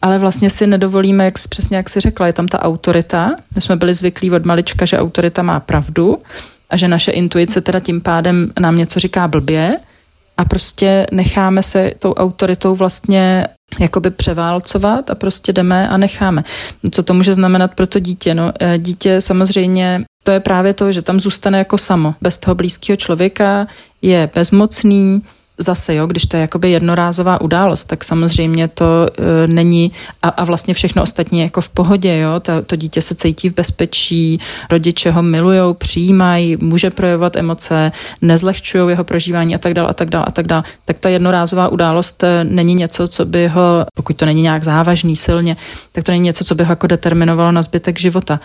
Ale 0.06 0.18
vlastně 0.18 0.50
si 0.50 0.66
nedovolíme, 0.66 1.24
jak, 1.24 1.34
přesně 1.48 1.76
jak 1.76 1.88
si 1.88 2.00
řekla, 2.00 2.26
je 2.26 2.32
tam 2.32 2.48
ta 2.48 2.62
autorita. 2.62 3.32
My 3.54 3.60
jsme 3.60 3.76
byli 3.76 3.94
zvyklí 3.94 4.30
od 4.30 4.44
malička, 4.44 4.84
že 4.84 4.98
autorita 4.98 5.42
má 5.42 5.60
pravdu 5.60 6.18
a 6.70 6.76
že 6.76 6.88
naše 6.88 7.10
intuice 7.10 7.60
teda 7.60 7.80
tím 7.80 8.00
pádem 8.00 8.52
nám 8.60 8.76
něco 8.76 9.00
říká 9.00 9.28
blbě 9.28 9.76
a 10.36 10.44
prostě 10.44 11.06
necháme 11.12 11.62
se 11.62 11.92
tou 11.98 12.12
autoritou 12.12 12.74
vlastně 12.74 13.46
jakoby 13.80 14.10
převálcovat 14.10 15.10
a 15.10 15.14
prostě 15.14 15.52
jdeme 15.52 15.88
a 15.88 15.96
necháme. 15.96 16.42
Co 16.90 17.02
to 17.02 17.14
může 17.14 17.34
znamenat 17.34 17.74
pro 17.74 17.86
to 17.86 17.98
dítě? 17.98 18.34
No, 18.34 18.52
eh, 18.60 18.78
dítě 18.78 19.20
samozřejmě 19.20 20.04
to 20.22 20.30
je 20.32 20.40
právě 20.40 20.74
to, 20.74 20.92
že 20.92 21.02
tam 21.02 21.20
zůstane 21.20 21.58
jako 21.58 21.78
samo. 21.78 22.14
Bez 22.22 22.38
toho 22.38 22.54
blízkého 22.54 22.96
člověka 22.96 23.66
je 24.02 24.30
bezmocný, 24.34 25.22
zase, 25.58 25.94
jo, 25.94 26.06
když 26.06 26.26
to 26.26 26.36
je 26.36 26.40
jakoby 26.40 26.70
jednorázová 26.70 27.40
událost, 27.40 27.84
tak 27.84 28.04
samozřejmě 28.04 28.68
to 28.68 29.06
e, 29.06 29.46
není 29.46 29.92
a, 30.22 30.28
a 30.28 30.44
vlastně 30.44 30.74
všechno 30.74 31.02
ostatní 31.02 31.40
jako 31.40 31.60
v 31.60 31.68
pohodě, 31.68 32.18
jo, 32.18 32.40
to, 32.40 32.62
to 32.62 32.76
dítě 32.76 33.02
se 33.02 33.14
cítí 33.14 33.48
v 33.48 33.54
bezpečí, 33.54 34.40
rodiče 34.70 35.10
ho 35.10 35.22
milujou, 35.22 35.74
přijímají, 35.74 36.56
může 36.60 36.90
projevovat 36.90 37.36
emoce, 37.36 37.92
nezlehčují 38.22 38.88
jeho 38.88 39.04
prožívání 39.04 39.54
a 39.54 39.58
tak 39.58 39.74
dále 39.74 39.88
a 39.88 39.92
tak 39.92 40.10
dále 40.10 40.24
a 40.28 40.30
tak 40.30 40.46
dále. 40.46 40.62
Tak 40.84 40.98
ta 40.98 41.08
jednorázová 41.08 41.68
událost 41.68 42.22
e, 42.22 42.44
není 42.44 42.74
něco, 42.74 43.08
co 43.08 43.24
by 43.24 43.48
ho, 43.48 43.86
pokud 43.94 44.16
to 44.16 44.26
není 44.26 44.42
nějak 44.42 44.64
závažný 44.64 45.16
silně, 45.16 45.56
tak 45.92 46.04
to 46.04 46.12
není 46.12 46.24
něco, 46.24 46.44
co 46.44 46.54
by 46.54 46.64
ho 46.64 46.72
jako 46.72 46.86
determinovalo 46.86 47.52
na 47.52 47.62
zbytek 47.62 48.00
života. 48.00 48.40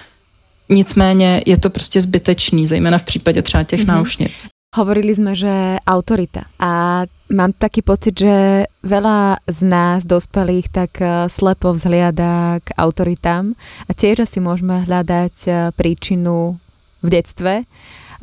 Nicméně 0.70 1.42
je 1.46 1.58
to 1.58 1.70
prostě 1.70 2.02
zbytečný, 2.02 2.68
zejména 2.68 2.98
v 2.98 3.04
případě 3.04 3.42
třeba 3.42 3.64
těch 3.64 3.82
mm-hmm. 3.82 3.88
náušnic. 3.88 4.48
Hovorili 4.72 5.12
sme, 5.12 5.36
že 5.36 5.52
autorita. 5.84 6.48
A 6.56 7.04
mám 7.28 7.52
taký 7.52 7.84
pocit, 7.84 8.16
že 8.16 8.64
veľa 8.88 9.44
z 9.44 9.68
nás, 9.68 10.08
dospelých, 10.08 10.72
tak 10.72 10.92
eh, 11.04 11.28
slepo 11.28 11.76
vzhliada 11.76 12.64
k 12.64 12.72
autoritám. 12.80 13.52
A 13.52 13.92
tiež 13.92 14.24
asi 14.24 14.40
môžeme 14.40 14.80
hľadať 14.88 15.36
eh, 15.52 15.56
príčinu 15.76 16.56
v 17.04 17.08
detstve, 17.12 17.68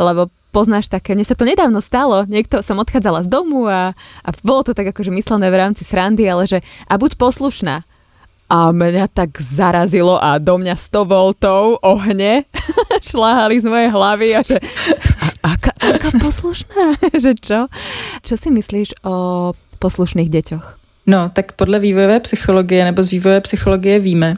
lebo 0.00 0.32
poznáš 0.48 0.88
také, 0.88 1.12
mne 1.12 1.28
sa 1.28 1.36
to 1.36 1.44
nedávno 1.44 1.84
stalo, 1.84 2.24
niekto 2.24 2.64
som 2.64 2.80
odchádzala 2.80 3.28
z 3.28 3.28
domu 3.28 3.68
a, 3.68 3.92
a 4.24 4.28
bolo 4.40 4.64
to 4.64 4.72
tak 4.72 4.88
akože 4.88 5.12
myslené 5.12 5.52
v 5.52 5.60
rámci 5.60 5.84
srandy, 5.84 6.24
ale 6.24 6.48
že 6.48 6.64
a 6.88 6.96
buď 6.96 7.20
poslušná. 7.20 7.84
A 8.48 8.72
mňa 8.72 9.12
tak 9.12 9.36
zarazilo 9.36 10.16
a 10.16 10.40
do 10.40 10.56
mňa 10.56 10.76
100 10.76 11.04
voltov 11.04 11.76
ohne 11.84 12.48
šláhali 13.10 13.60
z 13.60 13.66
mojej 13.68 13.90
hlavy 13.92 14.28
a 14.36 14.40
že 14.40 14.56
aká, 15.44 15.72
aká 15.76 16.08
poslušná, 16.16 16.96
že 17.24 17.36
čo? 17.36 17.68
Čo 18.24 18.34
si 18.40 18.48
myslíš 18.48 19.04
o 19.04 19.52
poslušných 19.78 20.32
deťoch? 20.32 20.66
No, 21.08 21.28
tak 21.28 21.52
podle 21.52 21.78
vývojové 21.78 22.20
psychologie 22.20 22.84
nebo 22.84 23.02
z 23.02 23.10
vývojové 23.10 23.40
psychologie 23.40 23.98
víme, 23.98 24.36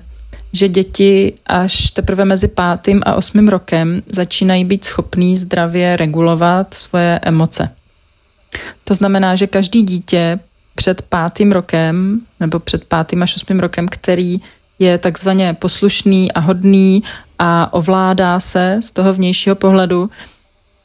že 0.53 0.68
děti 0.68 1.35
až 1.46 1.90
teprve 1.90 2.25
mezi 2.25 2.49
pátým 2.49 3.03
a 3.07 3.14
osmým 3.14 3.49
rokem 3.49 4.03
začínají 4.07 4.64
být 4.64 4.85
schopný 4.85 5.37
zdravě 5.37 5.96
regulovat 5.96 6.75
svoje 6.75 7.18
emoce. 7.23 7.70
To 8.85 8.94
znamená, 8.94 9.35
že 9.35 9.46
každý 9.46 9.83
dítě 9.83 10.38
před 10.80 11.02
pátým 11.02 11.52
rokem 11.52 12.20
nebo 12.40 12.58
před 12.58 12.84
pátým 12.84 13.22
až 13.22 13.36
osmým 13.36 13.60
rokem, 13.60 13.88
který 13.88 14.40
je 14.78 14.98
takzvaně 14.98 15.54
poslušný 15.54 16.32
a 16.32 16.40
hodný 16.40 17.02
a 17.38 17.72
ovládá 17.72 18.40
se 18.40 18.80
z 18.82 18.90
toho 18.90 19.12
vnějšího 19.12 19.56
pohledu, 19.56 20.10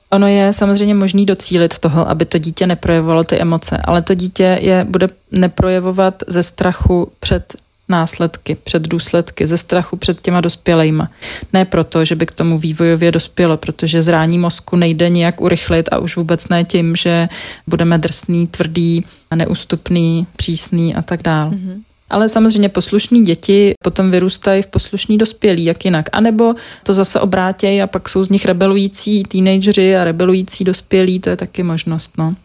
Ono 0.09 0.27
je 0.27 0.53
samozřejmě 0.53 0.93
možný 0.95 1.25
docílit 1.25 1.79
toho, 1.79 2.09
aby 2.09 2.25
to 2.25 2.37
dítě 2.37 2.67
neprojevovalo 2.67 3.23
ty 3.23 3.39
emoce, 3.41 3.77
ale 3.83 4.01
to 4.01 4.13
dítě 4.13 4.59
je 4.61 4.85
bude 4.89 5.07
neprojevovat 5.31 6.23
ze 6.27 6.43
strachu 6.43 7.11
před 7.19 7.55
následky, 7.89 8.57
před 8.63 8.87
důsledky, 8.87 9.47
ze 9.47 9.57
strachu 9.57 9.97
před 9.97 10.21
těma 10.21 10.41
dospělejma. 10.41 11.11
Ne 11.53 11.65
proto, 11.65 12.05
že 12.05 12.15
by 12.15 12.25
k 12.25 12.33
tomu 12.33 12.57
vývojově 12.57 13.11
dospělo, 13.11 13.57
protože 13.57 14.03
zrání 14.03 14.37
mozku 14.37 14.75
nejde 14.75 15.09
nijak 15.09 15.41
urychlit 15.41 15.89
a 15.91 15.99
už 15.99 16.15
vůbec 16.17 16.47
ne 16.47 16.63
tím, 16.63 16.95
že 16.95 17.29
budeme 17.67 17.97
drsný, 17.97 18.47
tvrdý, 18.47 19.05
neústupný, 19.35 20.27
přísný 20.35 20.95
a 20.95 21.01
tak 21.01 21.21
dále. 21.23 21.51
Mm-hmm. 21.51 21.81
Ale 22.09 22.29
samozřejmě 22.29 22.69
poslušní 22.69 23.23
děti 23.23 23.73
potom 23.83 24.11
vyrůstají 24.11 24.61
v 24.61 24.67
poslušní 24.67 25.17
dospělí, 25.17 25.65
jak 25.65 25.85
jinak. 25.85 26.05
A 26.11 26.21
nebo 26.21 26.55
to 26.83 26.93
zase 26.93 27.19
obrátějí 27.19 27.81
a 27.81 27.87
pak 27.87 28.09
jsou 28.09 28.23
z 28.23 28.29
nich 28.29 28.45
rebelující 28.45 29.23
teenageři 29.23 29.95
a 29.95 30.03
rebelující 30.03 30.63
dospělí, 30.63 31.19
to 31.19 31.29
je 31.29 31.37
taky 31.37 31.63
možnost. 31.63 32.11
No. 32.17 32.35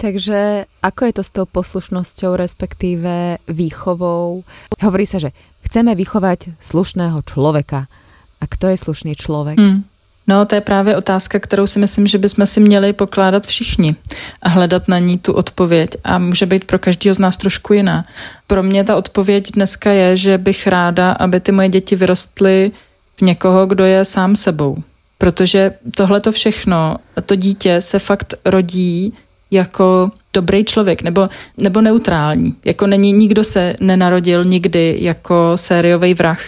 Takže 0.00 0.64
ako 0.80 1.00
je 1.04 1.12
to 1.12 1.22
s 1.22 1.30
tou 1.30 1.44
poslušnosťou, 1.44 2.40
respektíve 2.40 3.36
výchovou? 3.44 4.48
Hovorí 4.80 5.04
sa, 5.04 5.20
že 5.20 5.36
chceme 5.68 5.92
vychovať 5.92 6.56
slušného 6.56 7.20
človeka. 7.28 7.84
A 8.40 8.44
kto 8.48 8.72
je 8.72 8.76
slušný 8.80 9.12
člověk? 9.12 9.60
Hmm. 9.60 9.84
No, 10.26 10.46
to 10.46 10.54
je 10.54 10.60
právě 10.60 10.96
otázka, 10.96 11.38
kterou 11.38 11.66
si 11.66 11.78
myslím, 11.78 12.06
že 12.06 12.18
bychom 12.18 12.46
si 12.46 12.60
měli 12.60 12.92
pokládat 12.92 13.46
všichni 13.46 13.96
a 14.42 14.48
hledat 14.48 14.88
na 14.88 14.98
ní 14.98 15.18
tu 15.18 15.32
odpověď. 15.32 15.90
A 16.04 16.18
může 16.18 16.46
být 16.46 16.64
pro 16.64 16.78
každého 16.78 17.14
z 17.14 17.18
nás 17.18 17.36
trošku 17.36 17.72
jiná. 17.72 18.04
Pro 18.46 18.62
mě 18.62 18.84
ta 18.84 18.96
odpověď 18.96 19.52
dneska 19.52 19.92
je, 19.92 20.16
že 20.16 20.38
bych 20.38 20.66
ráda, 20.66 21.12
aby 21.12 21.40
ty 21.40 21.52
moje 21.52 21.68
děti 21.68 21.96
vyrostly 21.96 22.72
v 23.16 23.22
někoho, 23.22 23.66
kdo 23.66 23.84
je 23.84 24.04
sám 24.04 24.36
sebou. 24.36 24.76
Protože 25.18 25.74
tohle 25.94 26.20
to 26.20 26.32
všechno, 26.32 26.96
to 27.26 27.34
dítě 27.34 27.80
se 27.80 27.98
fakt 27.98 28.34
rodí 28.44 29.14
jako 29.50 30.10
dobrý 30.32 30.64
člověk 30.64 31.02
nebo, 31.02 31.28
nebo 31.58 31.80
neutrální. 31.80 32.56
Jako 32.64 32.86
není, 32.86 33.12
nikdo 33.12 33.44
se 33.44 33.74
nenarodil 33.80 34.44
nikdy 34.44 34.96
jako 35.00 35.52
sériový 35.56 36.14
vrah 36.14 36.40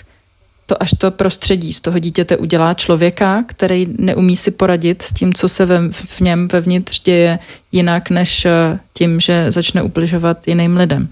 to 0.66 0.82
až 0.82 0.90
to 0.98 1.10
prostředí 1.10 1.72
z 1.72 1.80
toho 1.80 1.98
dítěte 1.98 2.36
udělá 2.36 2.74
člověka, 2.74 3.44
který 3.46 3.86
neumí 3.98 4.36
si 4.36 4.50
poradit 4.50 5.02
s 5.02 5.12
tím, 5.12 5.34
co 5.34 5.48
se 5.48 5.66
ve, 5.66 5.92
v 5.92 6.20
něm 6.20 6.48
vevnitř 6.48 7.02
děje 7.02 7.38
jinak, 7.72 8.10
než 8.10 8.44
eh, 8.44 8.78
tím, 8.92 9.20
že 9.20 9.50
začne 9.52 9.82
ubližovat 9.82 10.48
jiným 10.48 10.76
lidem. 10.76 11.08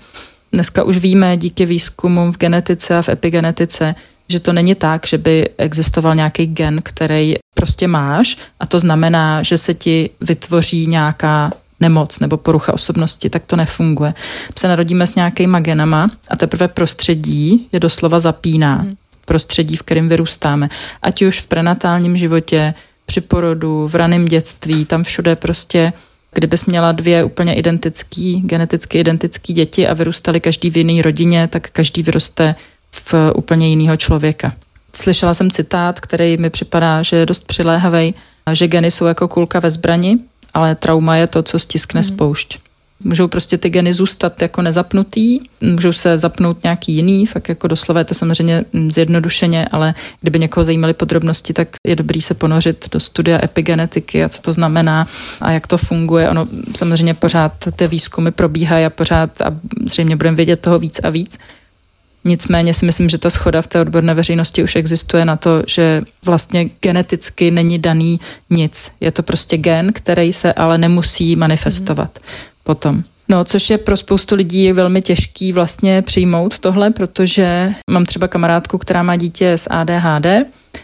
Dneska 0.53 0.85
už 0.85 0.99
víme 0.99 1.37
díky 1.37 1.67
výzkumům 1.67 2.33
v 2.33 2.39
genetice 2.39 2.99
a 2.99 3.03
v 3.03 3.09
epigenetice, 3.09 3.95
že 4.29 4.41
to 4.41 4.53
není 4.53 4.75
tak, 4.75 5.07
že 5.07 5.19
by 5.19 5.49
existoval 5.59 6.15
nějaký 6.15 6.47
gen, 6.47 6.81
který 6.83 7.35
prostě 7.55 7.89
máš 7.89 8.37
a 8.61 8.67
to 8.67 8.79
znamená, 8.79 9.43
že 9.43 9.59
se 9.59 9.75
ti 9.75 10.11
vytvoří 10.21 10.87
nějaká 10.87 11.53
nemoc 11.81 12.19
nebo 12.19 12.37
porucha 12.37 12.73
osobnosti, 12.73 13.31
tak 13.31 13.43
to 13.47 13.57
nefunguje. 13.57 14.15
Se 14.59 14.69
narodíme 14.69 15.07
s 15.07 15.15
nějakýma 15.15 15.61
genama 15.61 16.11
a 16.29 16.37
teprve 16.37 16.69
prostředí 16.69 17.69
je 17.73 17.81
doslova 17.81 18.19
zapíná. 18.19 18.77
Mm 18.77 18.97
prostředí, 19.31 19.77
v 19.77 19.83
kterém 19.83 20.09
vyrůstáme. 20.09 20.69
Ať 21.03 21.23
už 21.23 21.41
v 21.41 21.47
prenatálním 21.47 22.17
životě, 22.17 22.75
při 23.07 23.21
porodu, 23.21 23.89
v 23.89 23.95
raném 23.95 24.25
dětství, 24.25 24.85
tam 24.85 25.03
všude 25.03 25.37
prostě 25.37 25.93
Kdybys 26.35 26.65
měla 26.65 26.93
dvě 26.93 27.25
úplně 27.25 27.55
identický, 27.55 28.41
geneticky 28.41 28.99
identický 28.99 29.53
děti 29.53 29.89
a 29.89 29.95
vyrůstali 29.95 30.41
každý 30.41 30.71
v 30.71 30.77
jiné 30.77 31.03
rodině, 31.03 31.49
tak 31.49 31.71
každý 31.71 32.03
vyroste 32.03 32.55
v 32.93 33.15
úplně 33.35 33.69
jiného 33.69 33.97
člověka. 33.97 34.53
Slyšela 34.95 35.35
jsem 35.35 35.51
citát, 35.51 36.01
který 36.01 36.37
mi 36.37 36.51
připadá, 36.51 37.03
že 37.03 37.17
je 37.17 37.27
dost 37.27 37.47
přiléhavý, 37.47 38.15
že 38.53 38.69
geny 38.69 38.91
jsou 38.91 39.07
jako 39.07 39.29
kulka 39.29 39.61
ve 39.61 39.71
zbrani, 39.71 40.19
ale 40.55 40.75
trauma 40.75 41.17
je 41.17 41.27
to, 41.27 41.43
co 41.43 41.59
stiskne 41.59 41.99
mm. 41.99 42.05
spoušť. 42.05 42.59
Můžou 43.05 43.29
prostě 43.29 43.59
ty 43.59 43.71
geny 43.71 43.93
zůstat 43.93 44.43
jako 44.43 44.63
nezapnutý, 44.63 45.41
můžou 45.61 45.93
se 45.93 46.19
zapnout 46.19 46.63
nějaký 46.63 46.93
jiný, 46.93 47.27
fakt 47.27 47.49
jako 47.49 47.69
doslova 47.69 48.01
je 48.01 48.05
to 48.05 48.15
samozřejmě 48.15 48.65
zjednodušeně, 48.89 49.67
ale 49.73 49.95
kdyby 50.21 50.39
někoho 50.39 50.65
zajímaly 50.65 50.95
podrobnosti, 50.95 51.53
tak 51.53 51.69
je 51.87 51.97
dobrý 51.97 52.21
se 52.21 52.35
ponořit 52.35 52.89
do 52.93 53.01
studia 53.01 53.45
epigenetiky 53.45 54.25
a 54.25 54.29
co 54.29 54.43
to 54.43 54.53
znamená 54.53 55.07
a 55.41 55.51
jak 55.51 55.67
to 55.67 55.79
funguje. 55.79 56.31
Ono 56.31 56.49
samozřejmě 56.77 57.15
pořád 57.15 57.53
ty 57.77 57.87
výzkumy 57.87 58.31
probíhají 58.31 58.85
a 58.85 58.91
pořád 58.91 59.41
a 59.41 59.57
zřejmě 59.87 60.17
budeme 60.17 60.37
vědět 60.37 60.61
toho 60.61 60.79
víc 60.79 61.01
a 61.03 61.11
víc. 61.11 61.39
Nicméně 62.25 62.75
si 62.75 62.87
myslím, 62.87 63.09
že 63.09 63.19
ta 63.19 63.31
schoda 63.31 63.63
v 63.63 63.67
té 63.67 63.81
odborné 63.81 64.15
veřejnosti 64.15 64.63
už 64.63 64.77
existuje 64.77 65.25
na 65.25 65.37
to, 65.37 65.63
že 65.67 66.03
vlastně 66.25 66.65
geneticky 66.81 67.51
není 67.51 67.79
daný 67.79 68.21
nic. 68.51 68.93
Je 69.01 69.11
to 69.11 69.23
prostě 69.23 69.57
gen, 69.57 69.93
který 69.93 70.33
se 70.33 70.53
ale 70.53 70.79
nemusí 70.79 71.37
manifestovat 71.37 72.19
mm. 72.19 72.25
potom. 72.65 73.03
No, 73.29 73.45
což 73.45 73.71
je 73.71 73.79
pro 73.79 73.97
spoustu 73.97 74.35
lidí 74.35 74.73
velmi 74.73 75.03
těžký 75.03 75.53
vlastně 75.53 76.03
přijmout 76.03 76.59
tohle, 76.59 76.91
protože 76.91 77.73
mám 77.91 78.05
třeba 78.05 78.29
kamarádku, 78.29 78.79
která 78.79 79.03
má 79.03 79.17
dítě 79.17 79.53
s 79.53 79.71
ADHD, 79.71 80.27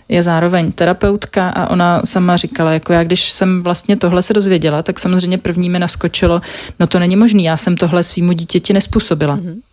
je 0.08 0.22
zároveň 0.22 0.72
terapeutka 0.72 1.48
a 1.48 1.70
ona 1.70 2.02
sama 2.04 2.36
říkala, 2.36 2.72
jako 2.72 2.92
já, 2.92 3.04
když 3.04 3.30
jsem 3.32 3.62
vlastně 3.62 3.96
tohle 3.96 4.22
se 4.22 4.34
dozvěděla, 4.34 4.82
tak 4.82 4.98
samozřejmě 4.98 5.38
první 5.38 5.70
mi 5.70 5.78
naskočilo, 5.78 6.40
no 6.80 6.86
to 6.86 6.98
není 6.98 7.16
možný, 7.16 7.44
já 7.44 7.56
jsem 7.56 7.76
tohle 7.76 8.04
svýmu 8.04 8.32
dítěti 8.32 8.72
nespůsobila. 8.72 9.36
Mm-hmm 9.36 9.65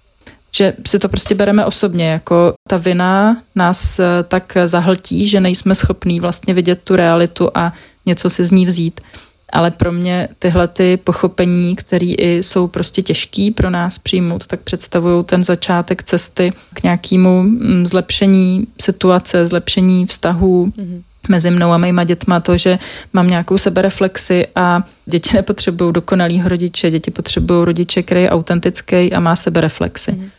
že 0.56 0.74
si 0.88 1.00
to 1.00 1.10
prostě 1.10 1.36
bereme 1.36 1.66
osobně, 1.66 2.06
jako 2.10 2.54
ta 2.70 2.78
vina 2.78 3.38
nás 3.56 4.00
eh, 4.00 4.06
tak 4.28 4.58
zahltí, 4.66 5.28
že 5.28 5.40
nejsme 5.40 5.76
schopní 5.76 6.20
vlastně 6.20 6.54
vidět 6.54 6.80
tu 6.84 6.96
realitu 6.96 7.50
a 7.56 7.74
něco 8.06 8.30
si 8.30 8.46
z 8.46 8.52
ní 8.52 8.66
vzít. 8.66 9.02
Ale 9.50 9.72
pro 9.72 9.92
mě 9.92 10.28
tyhle 10.40 10.68
ty 10.68 10.98
pochopení, 10.98 11.76
které 11.76 12.06
i 12.06 12.44
jsou 12.44 12.68
prostě 12.68 13.02
těžký 13.02 13.52
pro 13.52 13.70
nás 13.70 14.00
přijmout, 14.00 14.48
tak 14.48 14.60
představují 14.60 15.24
ten 15.24 15.44
začátek 15.44 16.04
cesty 16.04 16.54
k 16.74 16.84
nějakému 16.84 17.44
mm, 17.44 17.86
zlepšení 17.86 18.68
situace, 18.82 19.46
zlepšení 19.46 20.06
vztahů, 20.06 20.66
mm-hmm 20.78 21.02
mezi 21.30 21.52
mnou 21.52 21.72
a 21.72 21.78
mýma 21.78 22.04
dětma 22.04 22.40
to, 22.40 22.58
že 22.58 22.80
mám 23.14 23.28
nějakou 23.28 23.58
sebereflexi 23.58 24.48
a 24.56 24.84
děti 25.06 25.30
nepotřebují 25.36 25.94
dokonalýho 25.94 26.50
rodiče, 26.50 26.92
děti 26.92 27.12
potřebují 27.12 27.66
rodiče, 27.66 28.04
který 28.04 28.22
je 28.22 28.30
autentický 28.30 29.14
a 29.14 29.20
má 29.20 29.36
sebereflexi. 29.36 30.12
Mm 30.12 30.30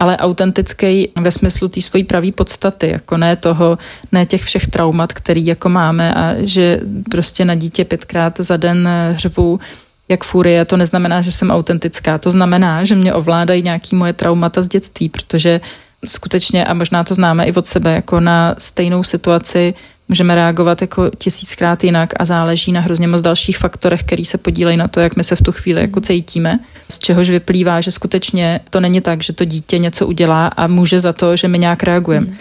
ale 0.00 0.16
autentický 0.16 1.08
ve 1.20 1.30
smyslu 1.30 1.68
té 1.68 1.80
svojí 1.80 2.04
pravý 2.04 2.32
podstaty, 2.32 2.90
jako 2.90 3.16
ne 3.16 3.36
toho, 3.36 3.78
ne 4.12 4.26
těch 4.26 4.42
všech 4.42 4.66
traumat, 4.66 5.12
který 5.12 5.46
jako 5.46 5.68
máme 5.68 6.14
a 6.14 6.34
že 6.38 6.80
prostě 7.10 7.44
na 7.44 7.54
dítě 7.54 7.84
pětkrát 7.84 8.40
za 8.40 8.56
den 8.56 8.88
řvu 9.10 9.60
jak 10.08 10.24
furie, 10.24 10.64
to 10.64 10.76
neznamená, 10.76 11.22
že 11.22 11.32
jsem 11.32 11.50
autentická. 11.50 12.18
To 12.18 12.30
znamená, 12.30 12.84
že 12.84 12.94
mě 12.94 13.14
ovládají 13.14 13.62
nějaký 13.62 13.96
moje 13.96 14.12
traumata 14.12 14.62
z 14.62 14.68
dětství, 14.68 15.08
protože 15.08 15.60
skutečně, 16.06 16.64
a 16.64 16.74
možná 16.74 17.04
to 17.04 17.14
známe 17.14 17.44
i 17.44 17.52
od 17.52 17.66
sebe, 17.66 17.94
jako 17.94 18.20
na 18.20 18.54
stejnou 18.58 19.02
situaci 19.02 19.74
můžeme 20.08 20.34
reagovat 20.34 20.80
jako 20.80 21.10
tisíckrát 21.18 21.84
jinak 21.84 22.12
a 22.16 22.24
záleží 22.24 22.72
na 22.72 22.80
hrozně 22.80 23.08
moc 23.08 23.20
dalších 23.20 23.58
faktorech, 23.58 24.02
který 24.02 24.24
se 24.24 24.38
podílejí 24.38 24.76
na 24.76 24.88
to, 24.88 25.00
jak 25.00 25.16
my 25.16 25.24
se 25.24 25.36
v 25.36 25.42
tu 25.42 25.52
chvíli 25.52 25.80
jako 25.80 26.00
cítíme. 26.00 26.58
Z 26.88 26.98
čehož 26.98 27.30
vyplývá, 27.30 27.80
že 27.80 27.90
skutečně 27.90 28.60
to 28.70 28.80
není 28.80 29.00
tak, 29.00 29.22
že 29.22 29.32
to 29.32 29.44
dítě 29.44 29.78
něco 29.78 30.06
udělá 30.06 30.46
a 30.46 30.66
může 30.66 31.00
za 31.00 31.12
to, 31.12 31.36
že 31.36 31.48
my 31.48 31.58
nějak 31.58 31.82
reagujeme. 31.82 32.26
Mm. 32.26 32.34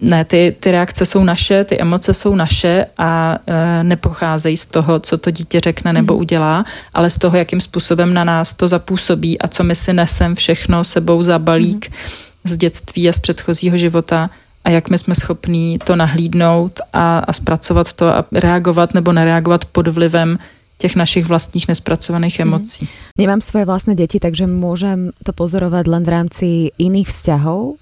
Ne, 0.00 0.24
ty, 0.24 0.56
ty 0.60 0.72
reakce 0.72 1.06
jsou 1.06 1.24
naše, 1.24 1.64
ty 1.64 1.80
emoce 1.80 2.14
jsou 2.14 2.34
naše 2.34 2.86
a 2.98 3.38
e, 3.46 3.84
nepocházejí 3.84 4.56
z 4.56 4.66
toho, 4.66 5.00
co 5.00 5.18
to 5.18 5.30
dítě 5.30 5.60
řekne 5.60 5.92
nebo 5.92 6.14
mm. 6.14 6.20
udělá, 6.20 6.64
ale 6.94 7.10
z 7.10 7.18
toho, 7.18 7.36
jakým 7.36 7.60
způsobem 7.60 8.14
na 8.14 8.24
nás 8.24 8.54
to 8.54 8.68
zapůsobí 8.68 9.38
a 9.38 9.48
co 9.48 9.64
my 9.64 9.74
si 9.74 9.92
nesem 9.92 10.34
všechno 10.34 10.84
sebou 10.84 11.22
za 11.22 11.38
balík 11.38 11.88
mm. 11.88 11.96
Z 12.44 12.56
dětství 12.56 13.08
a 13.08 13.12
z 13.12 13.18
předchozího 13.18 13.76
života 13.76 14.30
a 14.64 14.70
jak 14.70 14.90
my 14.90 14.98
jsme 14.98 15.14
schopní 15.14 15.78
to 15.78 15.96
nahlídnout 15.96 16.80
a, 16.92 17.18
a 17.18 17.32
zpracovat 17.32 17.92
to 17.92 18.08
a 18.08 18.24
reagovat 18.32 18.94
nebo 18.94 19.12
nereagovat 19.12 19.64
pod 19.64 19.88
vlivem 19.88 20.38
těch 20.78 20.96
našich 20.96 21.26
vlastních 21.26 21.68
nespracovaných 21.68 22.38
mhm. 22.38 22.48
emocí. 22.48 22.84
Mm. 22.84 22.90
Nemám 23.18 23.40
svoje 23.40 23.64
vlastné 23.64 23.94
děti, 23.94 24.18
takže 24.18 24.50
môžem 24.50 25.14
to 25.22 25.30
pozorovať 25.30 25.86
len 25.86 26.02
v 26.02 26.10
rámci 26.10 26.46
iných 26.74 27.06
vzťahov 27.06 27.78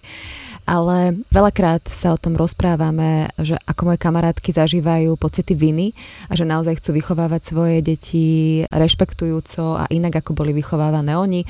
ale 0.67 1.17
veľakrát 1.29 1.85
sa 1.89 2.15
o 2.15 2.21
tom 2.21 2.37
rozprávame, 2.39 3.29
že 3.41 3.59
ako 3.67 3.93
moje 3.93 3.99
kamarátky 3.99 4.51
zažívajú 4.55 5.17
pocity 5.19 5.57
viny 5.57 5.93
a 6.31 6.37
že 6.39 6.49
naozaj 6.49 6.79
chcú 6.79 6.97
vychovávať 6.97 7.41
svoje 7.43 7.77
deti 7.83 8.27
rešpektujúco 8.71 9.81
a 9.81 9.85
inak, 9.91 10.23
ako 10.23 10.37
boli 10.37 10.55
vychovávané 10.55 11.19
oni. 11.19 11.43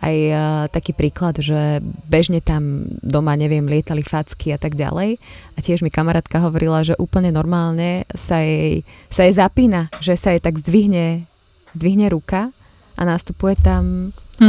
Aj 0.00 0.16
uh, 0.16 0.38
taký 0.68 0.92
príklad, 0.92 1.40
že 1.40 1.80
bežne 2.06 2.44
tam 2.44 2.86
doma, 3.00 3.34
neviem, 3.38 3.64
lietali 3.64 4.04
facky 4.04 4.52
a 4.52 4.58
tak 4.60 4.76
ďalej. 4.76 5.16
A 5.56 5.58
tiež 5.58 5.80
mi 5.80 5.88
kamarátka 5.88 6.42
hovorila, 6.44 6.84
že 6.84 6.98
úplne 7.00 7.32
normálne 7.32 8.04
sa 8.12 8.44
jej, 8.44 8.84
sa 9.08 9.24
jej 9.24 9.34
zapína, 9.34 9.88
že 10.04 10.18
sa 10.20 10.36
jej 10.36 10.42
tak 10.42 10.60
zdvihne, 10.60 11.24
zdvihne 11.72 12.06
ruka 12.12 12.52
a 12.96 13.02
nastupuje 13.04 13.56
tam 13.60 14.12
hmm. 14.40 14.48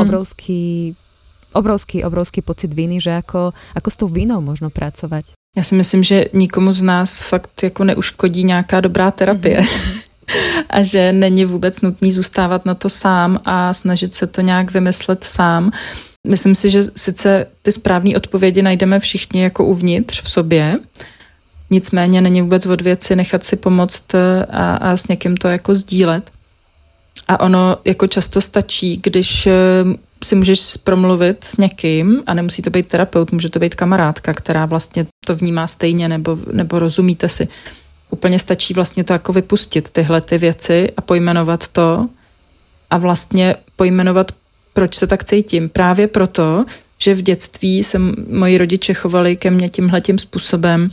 Obrovský 1.54 2.04
obrovský, 2.04 2.42
pocit 2.42 2.74
viny, 2.74 3.02
že 3.02 3.18
ako, 3.18 3.54
ako 3.76 3.90
s 3.92 3.98
tou 3.98 4.08
vinou 4.08 4.42
možno 4.42 4.70
pracovať. 4.70 5.34
Já 5.58 5.64
si 5.64 5.76
myslím, 5.76 6.04
že 6.04 6.26
nikomu 6.34 6.74
z 6.74 6.82
nás 6.82 7.22
fakt 7.22 7.64
jako 7.64 7.84
neuškodí 7.84 8.44
nějaká 8.44 8.82
dobrá 8.82 9.12
terapie. 9.12 9.60
Mm-hmm. 9.60 10.02
a 10.70 10.82
že 10.82 11.12
není 11.12 11.46
vůbec 11.46 11.82
nutný 11.82 12.12
zůstávat 12.12 12.66
na 12.66 12.76
to 12.76 12.90
sám 12.90 13.40
a 13.46 13.74
snažit 13.74 14.16
se 14.16 14.28
to 14.28 14.42
nějak 14.42 14.72
vymyslet 14.72 15.24
sám. 15.24 15.72
Myslím 16.28 16.56
si, 16.56 16.70
že 16.70 16.84
sice 16.96 17.46
ty 17.62 17.72
správné 17.72 18.16
odpovědi 18.16 18.62
najdeme 18.62 19.00
všichni 19.00 19.42
jako 19.42 19.66
uvnitř 19.66 20.22
v 20.22 20.30
sobě, 20.30 20.78
nicméně 21.70 22.22
není 22.22 22.42
vůbec 22.42 22.66
od 22.66 22.82
věci 22.82 23.16
nechat 23.16 23.44
si 23.44 23.56
pomoct 23.56 24.16
a, 24.50 24.76
a 24.76 24.98
s 24.98 25.08
někým 25.08 25.38
to 25.38 25.48
jako 25.48 25.76
sdílet. 25.76 26.32
A 27.28 27.40
ono 27.40 27.78
jako 27.86 28.08
často 28.08 28.42
stačí, 28.42 29.00
když 29.04 29.48
si 30.24 30.36
můžeš 30.36 30.78
promluvit 30.84 31.44
s 31.44 31.58
někým 31.58 32.24
a 32.28 32.34
nemusí 32.34 32.62
to 32.62 32.70
být 32.70 32.88
terapeut, 32.88 33.32
může 33.32 33.50
to 33.50 33.60
být 33.60 33.76
kamarádka, 33.76 34.34
která 34.34 34.66
vlastně 34.66 35.06
to 35.26 35.36
vnímá 35.36 35.68
stejně 35.68 36.08
nebo, 36.08 36.38
nebo 36.52 36.80
rozumíte 36.80 37.30
si. 37.30 37.48
Úplně 38.10 38.40
stačí 38.40 38.74
vlastně 38.74 39.04
to 39.04 39.14
jako 39.14 39.34
vypustit 39.34 39.90
tyhle 39.90 40.22
ty 40.22 40.38
věci 40.38 40.92
a 40.98 41.02
pojmenovat 41.02 41.68
to 41.68 42.10
a 42.90 42.98
vlastně 42.98 43.56
pojmenovat, 43.76 44.32
proč 44.74 44.96
se 44.96 45.08
tak 45.08 45.24
cítím. 45.24 45.70
Právě 45.70 46.08
proto, 46.08 46.66
že 47.02 47.14
v 47.14 47.22
dětství 47.22 47.84
se 47.84 48.00
moji 48.30 48.58
rodiče 48.58 48.94
chovali 48.94 49.36
ke 49.36 49.52
mně 49.52 49.70
tímhletím 49.70 50.18
způsobem 50.18 50.90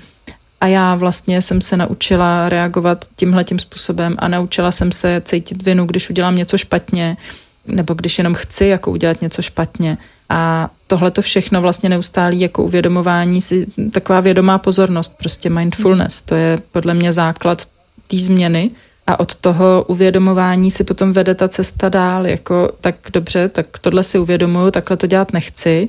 a 0.65 0.67
já 0.67 0.95
vlastně 0.95 1.43
jsem 1.43 1.61
se 1.61 1.77
naučila 1.77 2.49
reagovat 2.49 3.05
tímhletím 3.17 3.59
způsobem 3.59 4.15
a 4.19 4.29
naučila 4.29 4.73
jsem 4.73 4.93
se 4.93 5.23
cítit 5.25 5.63
vinu, 5.63 5.87
když 5.87 6.11
udělám 6.11 6.37
něco 6.37 6.59
špatně, 6.59 7.17
nebo 7.67 7.95
když 7.95 8.19
jenom 8.19 8.35
chci 8.35 8.67
jako 8.67 8.91
udělat 8.91 9.21
něco 9.21 9.43
špatně. 9.43 9.99
A 10.29 10.71
tohle 10.87 11.11
to 11.11 11.23
všechno 11.23 11.63
vlastně 11.63 11.89
neustálí 11.89 12.41
jako 12.41 12.65
uvědomování 12.65 13.41
si, 13.41 13.67
taková 13.91 14.21
vědomá 14.21 14.59
pozornost, 14.59 15.15
prostě 15.19 15.51
mindfulness, 15.51 16.23
to 16.23 16.35
je 16.35 16.59
podle 16.73 16.95
mě 16.95 17.13
základ 17.13 17.69
té 18.07 18.17
změny. 18.17 18.71
A 19.07 19.21
od 19.21 19.35
toho 19.35 19.85
uvědomování 19.89 20.71
si 20.71 20.85
potom 20.85 21.13
vede 21.13 21.35
ta 21.35 21.49
cesta 21.49 21.89
dál, 21.89 22.27
jako 22.27 22.73
tak 22.81 22.97
dobře, 23.13 23.49
tak 23.49 23.79
tohle 23.79 24.05
si 24.05 24.19
uvědomuju, 24.19 24.71
takhle 24.71 24.97
to 24.97 25.07
dělat 25.07 25.33
nechci, 25.33 25.89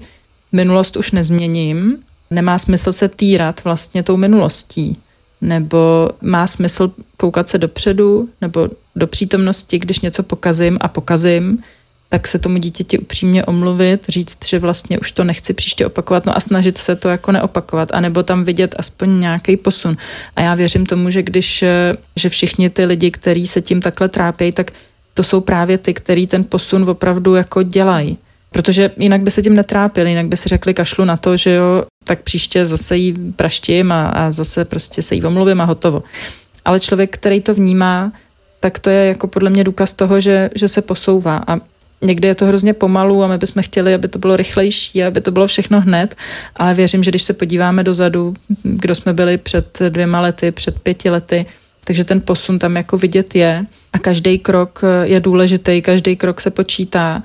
minulost 0.51 0.97
už 0.97 1.11
nezměním, 1.11 1.97
nemá 2.29 2.59
smysl 2.59 2.91
se 2.91 3.09
týrat 3.09 3.63
vlastně 3.63 4.03
tou 4.03 4.17
minulostí, 4.17 4.97
nebo 5.41 6.09
má 6.21 6.47
smysl 6.47 6.91
koukat 7.17 7.49
se 7.49 7.57
dopředu, 7.57 8.29
nebo 8.41 8.69
do 8.95 9.07
přítomnosti, 9.07 9.79
když 9.79 9.99
něco 9.99 10.23
pokazím 10.23 10.77
a 10.81 10.87
pokazím, 10.87 11.63
tak 12.09 12.27
se 12.27 12.39
tomu 12.39 12.57
dítěti 12.57 12.99
upřímně 12.99 13.45
omluvit, 13.45 14.05
říct, 14.09 14.45
že 14.45 14.59
vlastně 14.59 14.99
už 14.99 15.11
to 15.11 15.23
nechci 15.23 15.53
příště 15.53 15.85
opakovat, 15.85 16.25
no 16.25 16.37
a 16.37 16.39
snažit 16.39 16.77
se 16.77 16.95
to 16.95 17.09
jako 17.09 17.31
neopakovat, 17.31 17.89
anebo 17.93 18.23
tam 18.23 18.43
vidět 18.43 18.75
aspoň 18.77 19.19
nějaký 19.19 19.57
posun. 19.57 19.97
A 20.35 20.41
já 20.41 20.55
věřím 20.55 20.85
tomu, 20.85 21.09
že 21.09 21.23
když, 21.23 21.63
že 22.15 22.29
všichni 22.29 22.69
ty 22.69 22.85
lidi, 22.85 23.11
kteří 23.11 23.47
se 23.47 23.61
tím 23.61 23.81
takhle 23.81 24.09
trápí, 24.09 24.51
tak 24.51 24.71
to 25.13 25.23
jsou 25.23 25.41
právě 25.41 25.77
ty, 25.77 25.93
který 25.93 26.27
ten 26.27 26.43
posun 26.43 26.89
opravdu 26.89 27.35
jako 27.35 27.63
dělají. 27.63 28.17
Protože 28.51 28.91
jinak 28.97 29.21
by 29.21 29.31
se 29.31 29.41
tím 29.41 29.53
netrápili, 29.53 30.09
jinak 30.09 30.25
by 30.25 30.37
si 30.37 30.49
řekli 30.49 30.73
kašlu 30.73 31.05
na 31.05 31.17
to, 31.17 31.37
že 31.37 31.51
jo, 31.51 31.85
tak 32.05 32.21
příště 32.21 32.65
zase 32.65 32.97
jí 32.97 33.13
praštím 33.35 33.91
a, 33.91 34.07
a 34.07 34.31
zase 34.31 34.65
prostě 34.65 35.01
se 35.01 35.15
jí 35.15 35.23
omluvím 35.23 35.61
a 35.61 35.65
hotovo. 35.65 36.03
Ale 36.65 36.79
člověk, 36.79 37.17
který 37.17 37.41
to 37.41 37.53
vnímá, 37.53 38.11
tak 38.59 38.79
to 38.79 38.89
je 38.89 39.05
jako 39.05 39.27
podle 39.27 39.49
mě 39.49 39.63
důkaz 39.63 39.93
toho, 39.93 40.19
že, 40.19 40.49
že 40.55 40.67
se 40.67 40.81
posouvá. 40.81 41.43
A 41.47 41.57
někdy 42.01 42.27
je 42.27 42.35
to 42.35 42.45
hrozně 42.45 42.73
pomalu 42.73 43.23
a 43.23 43.27
my 43.27 43.37
bychom 43.37 43.63
chtěli, 43.63 43.93
aby 43.93 44.07
to 44.07 44.19
bylo 44.19 44.35
rychlejší, 44.35 45.03
aby 45.03 45.21
to 45.21 45.31
bylo 45.31 45.47
všechno 45.47 45.81
hned, 45.81 46.15
ale 46.55 46.73
věřím, 46.73 47.03
že 47.03 47.11
když 47.11 47.23
se 47.23 47.33
podíváme 47.33 47.83
dozadu, 47.83 48.33
kdo 48.63 48.95
jsme 48.95 49.13
byli 49.13 49.37
před 49.37 49.79
dvěma 49.89 50.21
lety, 50.21 50.51
před 50.51 50.79
pěti 50.79 51.09
lety, 51.09 51.45
takže 51.83 52.03
ten 52.03 52.21
posun 52.21 52.59
tam 52.59 52.75
jako 52.75 52.97
vidět 52.97 53.35
je 53.35 53.65
a 53.93 53.99
každý 53.99 54.39
krok 54.39 54.81
je 55.03 55.19
důležitý, 55.19 55.81
každý 55.81 56.15
krok 56.15 56.41
se 56.41 56.49
počítá 56.49 57.23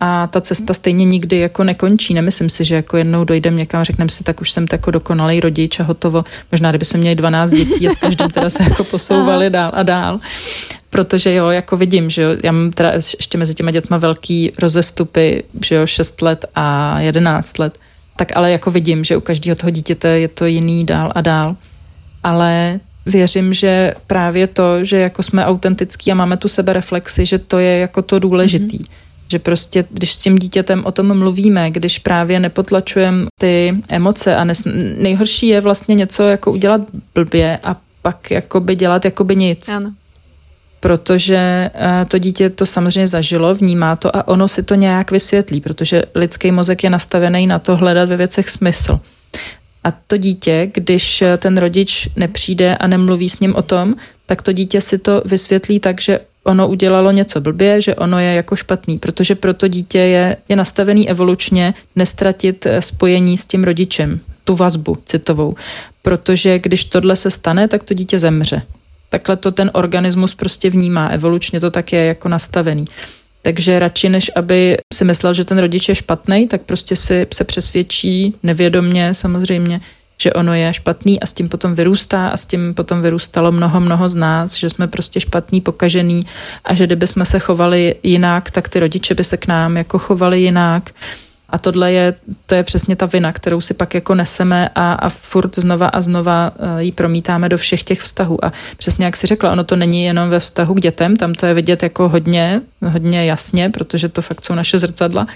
a 0.00 0.26
ta 0.26 0.40
cesta 0.40 0.74
stejně 0.74 1.04
nikdy 1.04 1.38
jako 1.38 1.64
nekončí. 1.64 2.14
Nemyslím 2.14 2.50
si, 2.50 2.64
že 2.64 2.74
jako 2.74 2.96
jednou 2.96 3.24
dojdem 3.24 3.56
někam 3.56 3.80
a 3.80 3.84
řekneme 3.84 4.08
si, 4.08 4.24
tak 4.24 4.40
už 4.40 4.50
jsem 4.50 4.66
jako 4.72 4.90
dokonalý 4.90 5.40
rodič 5.40 5.80
a 5.80 5.82
hotovo. 5.82 6.24
Možná, 6.52 6.70
kdyby 6.70 6.84
se 6.84 6.98
měli 6.98 7.14
12 7.14 7.50
dětí 7.50 7.88
a 7.88 7.90
s 7.90 7.96
každým 7.96 8.28
teda 8.28 8.50
se 8.50 8.62
jako 8.62 8.84
posouvali 8.84 9.50
dál 9.50 9.70
a 9.74 9.82
dál. 9.82 10.20
Protože 10.90 11.34
jo, 11.34 11.48
jako 11.48 11.76
vidím, 11.76 12.10
že 12.10 12.22
jo, 12.22 12.30
já 12.44 12.52
mám 12.52 12.70
teda 12.70 12.92
ještě 12.92 13.38
mezi 13.38 13.54
těma 13.54 13.70
dětma 13.70 13.96
velký 13.96 14.52
rozestupy, 14.62 15.42
že 15.64 15.74
jo, 15.74 15.86
6 15.86 16.22
let 16.22 16.44
a 16.54 17.00
11 17.00 17.58
let. 17.58 17.78
tak 18.16 18.36
ale 18.36 18.50
jako 18.50 18.70
vidím, 18.70 19.04
že 19.04 19.16
u 19.16 19.20
každého 19.20 19.56
toho 19.56 19.70
dítěte 19.70 20.08
je 20.08 20.28
to 20.28 20.46
jiný 20.46 20.84
dál 20.84 21.12
a 21.14 21.20
dál. 21.20 21.56
Ale 22.24 22.80
věřím, 23.06 23.54
že 23.54 23.94
právě 24.06 24.46
to, 24.46 24.84
že 24.84 24.98
jako 24.98 25.22
jsme 25.22 25.44
autentický 25.44 26.12
a 26.12 26.14
máme 26.14 26.36
tu 26.36 26.48
sebereflexi, 26.48 27.26
že 27.26 27.38
to 27.38 27.58
je 27.58 27.78
jako 27.78 28.02
to 28.02 28.18
důležitý. 28.18 28.78
Mm-hmm. 28.78 29.05
Že 29.28 29.38
prostě, 29.38 29.84
když 29.90 30.12
s 30.12 30.20
tím 30.20 30.38
dítětem 30.38 30.84
o 30.84 30.92
tom 30.92 31.18
mluvíme, 31.18 31.70
když 31.70 31.98
právě 31.98 32.40
nepotlačujeme 32.40 33.26
ty 33.40 33.82
emoce 33.88 34.36
a 34.36 34.44
nes, 34.44 34.62
nejhorší 34.98 35.48
je 35.48 35.60
vlastně 35.60 35.94
něco 35.94 36.22
jako 36.22 36.52
udělat 36.52 36.80
blbě 37.14 37.58
a 37.64 37.76
pak 38.02 38.30
jakoby 38.30 38.74
dělat 38.74 39.04
jakoby 39.04 39.36
nic. 39.36 39.68
Ano. 39.68 39.92
Protože 40.80 41.70
uh, 41.74 42.08
to 42.08 42.18
dítě 42.18 42.50
to 42.50 42.66
samozřejmě 42.66 43.08
zažilo, 43.08 43.54
vnímá 43.54 43.96
to 43.96 44.16
a 44.16 44.28
ono 44.28 44.48
si 44.48 44.62
to 44.62 44.74
nějak 44.74 45.10
vysvětlí, 45.10 45.60
protože 45.60 46.02
lidský 46.14 46.52
mozek 46.52 46.84
je 46.84 46.90
nastavený 46.90 47.46
na 47.46 47.58
to 47.58 47.76
hledat 47.76 48.08
ve 48.08 48.16
věcech 48.16 48.48
smysl. 48.48 49.00
A 49.84 49.90
to 49.90 50.16
dítě, 50.16 50.70
když 50.74 51.24
ten 51.38 51.58
rodič 51.58 52.08
nepřijde 52.16 52.76
a 52.76 52.86
nemluví 52.86 53.28
s 53.28 53.40
ním 53.40 53.56
o 53.56 53.62
tom, 53.62 53.94
tak 54.26 54.42
to 54.42 54.52
dítě 54.52 54.80
si 54.80 54.98
to 54.98 55.22
vysvětlí 55.24 55.80
tak, 55.80 56.00
že 56.00 56.20
ono 56.46 56.68
udělalo 56.68 57.10
něco 57.10 57.40
blbě, 57.40 57.80
že 57.80 57.94
ono 57.94 58.18
je 58.18 58.34
jako 58.34 58.56
špatný, 58.56 58.98
protože 58.98 59.34
pro 59.34 59.54
to 59.54 59.68
dítě 59.68 59.98
je, 59.98 60.36
je 60.48 60.56
nastavený 60.56 61.08
evolučně 61.10 61.74
nestratit 61.96 62.66
eh, 62.66 62.82
spojení 62.82 63.36
s 63.36 63.46
tím 63.46 63.64
rodičem, 63.64 64.20
tu 64.44 64.54
vazbu 64.54 64.98
citovou. 65.04 65.54
Protože 66.02 66.58
když 66.58 66.84
tohle 66.84 67.16
se 67.16 67.30
stane, 67.30 67.68
tak 67.68 67.82
to 67.82 67.94
dítě 67.94 68.18
zemře. 68.18 68.62
Takhle 69.08 69.36
to 69.36 69.52
ten 69.52 69.70
organismus 69.74 70.34
prostě 70.34 70.70
vnímá, 70.70 71.08
evolučně 71.08 71.60
to 71.60 71.70
tak 71.70 71.92
je 71.92 72.04
jako 72.04 72.28
nastavený. 72.28 72.84
Takže 73.42 73.78
radši, 73.78 74.08
než 74.08 74.30
aby 74.36 74.76
si 74.94 75.04
myslel, 75.04 75.34
že 75.34 75.44
ten 75.44 75.58
rodič 75.58 75.88
je 75.88 75.94
špatný, 75.94 76.48
tak 76.48 76.62
prostě 76.62 76.96
si 76.96 77.26
se 77.34 77.44
přesvědčí 77.44 78.34
nevědomně 78.42 79.14
samozřejmě, 79.14 79.80
že 80.22 80.32
ono 80.32 80.54
je 80.54 80.72
špatný 80.72 81.20
a 81.20 81.26
s 81.26 81.32
tím 81.32 81.48
potom 81.48 81.74
vyrůstá 81.74 82.28
a 82.28 82.36
s 82.36 82.46
tím 82.46 82.74
potom 82.74 83.02
vyrůstalo 83.02 83.52
mnoho, 83.52 83.80
mnoho 83.80 84.08
z 84.08 84.14
nás, 84.14 84.54
že 84.54 84.70
jsme 84.70 84.86
prostě 84.88 85.20
špatný, 85.20 85.60
pokažený 85.60 86.20
a 86.64 86.74
že 86.74 86.86
kdyby 86.86 87.06
jsme 87.06 87.24
se 87.24 87.38
chovali 87.38 87.94
jinak, 88.02 88.50
tak 88.50 88.68
ty 88.68 88.80
rodiče 88.80 89.14
by 89.14 89.24
se 89.24 89.36
k 89.36 89.46
nám 89.46 89.76
jako 89.76 89.98
chovali 89.98 90.40
jinak. 90.40 90.90
A 91.50 91.58
tohle 91.58 91.92
je, 91.92 92.14
to 92.46 92.54
je 92.54 92.62
přesně 92.62 92.96
ta 92.96 93.06
vina, 93.06 93.32
kterou 93.32 93.60
si 93.60 93.74
pak 93.74 93.94
jako 93.94 94.14
neseme 94.14 94.68
a, 94.74 94.92
a 94.92 95.08
furt 95.08 95.58
znova 95.58 95.86
a 95.86 96.02
znova 96.02 96.52
eh, 96.58 96.82
ji 96.82 96.92
promítáme 96.92 97.48
do 97.48 97.58
všech 97.58 97.82
těch 97.82 98.00
vztahů. 98.00 98.44
A 98.44 98.52
přesně 98.76 99.04
jak 99.04 99.16
si 99.16 99.26
řekla, 99.26 99.52
ono 99.52 99.64
to 99.64 99.76
není 99.76 100.04
jenom 100.04 100.30
ve 100.30 100.38
vztahu 100.38 100.74
k 100.74 100.80
dětem, 100.80 101.16
tam 101.16 101.34
to 101.34 101.46
je 101.46 101.54
vidět 101.54 101.82
jako 101.82 102.08
hodně, 102.08 102.60
hodně 102.82 103.24
jasně, 103.24 103.70
protože 103.70 104.08
to 104.08 104.22
fakt 104.22 104.44
jsou 104.44 104.54
naše 104.54 104.78
zrcadla, 104.78 105.26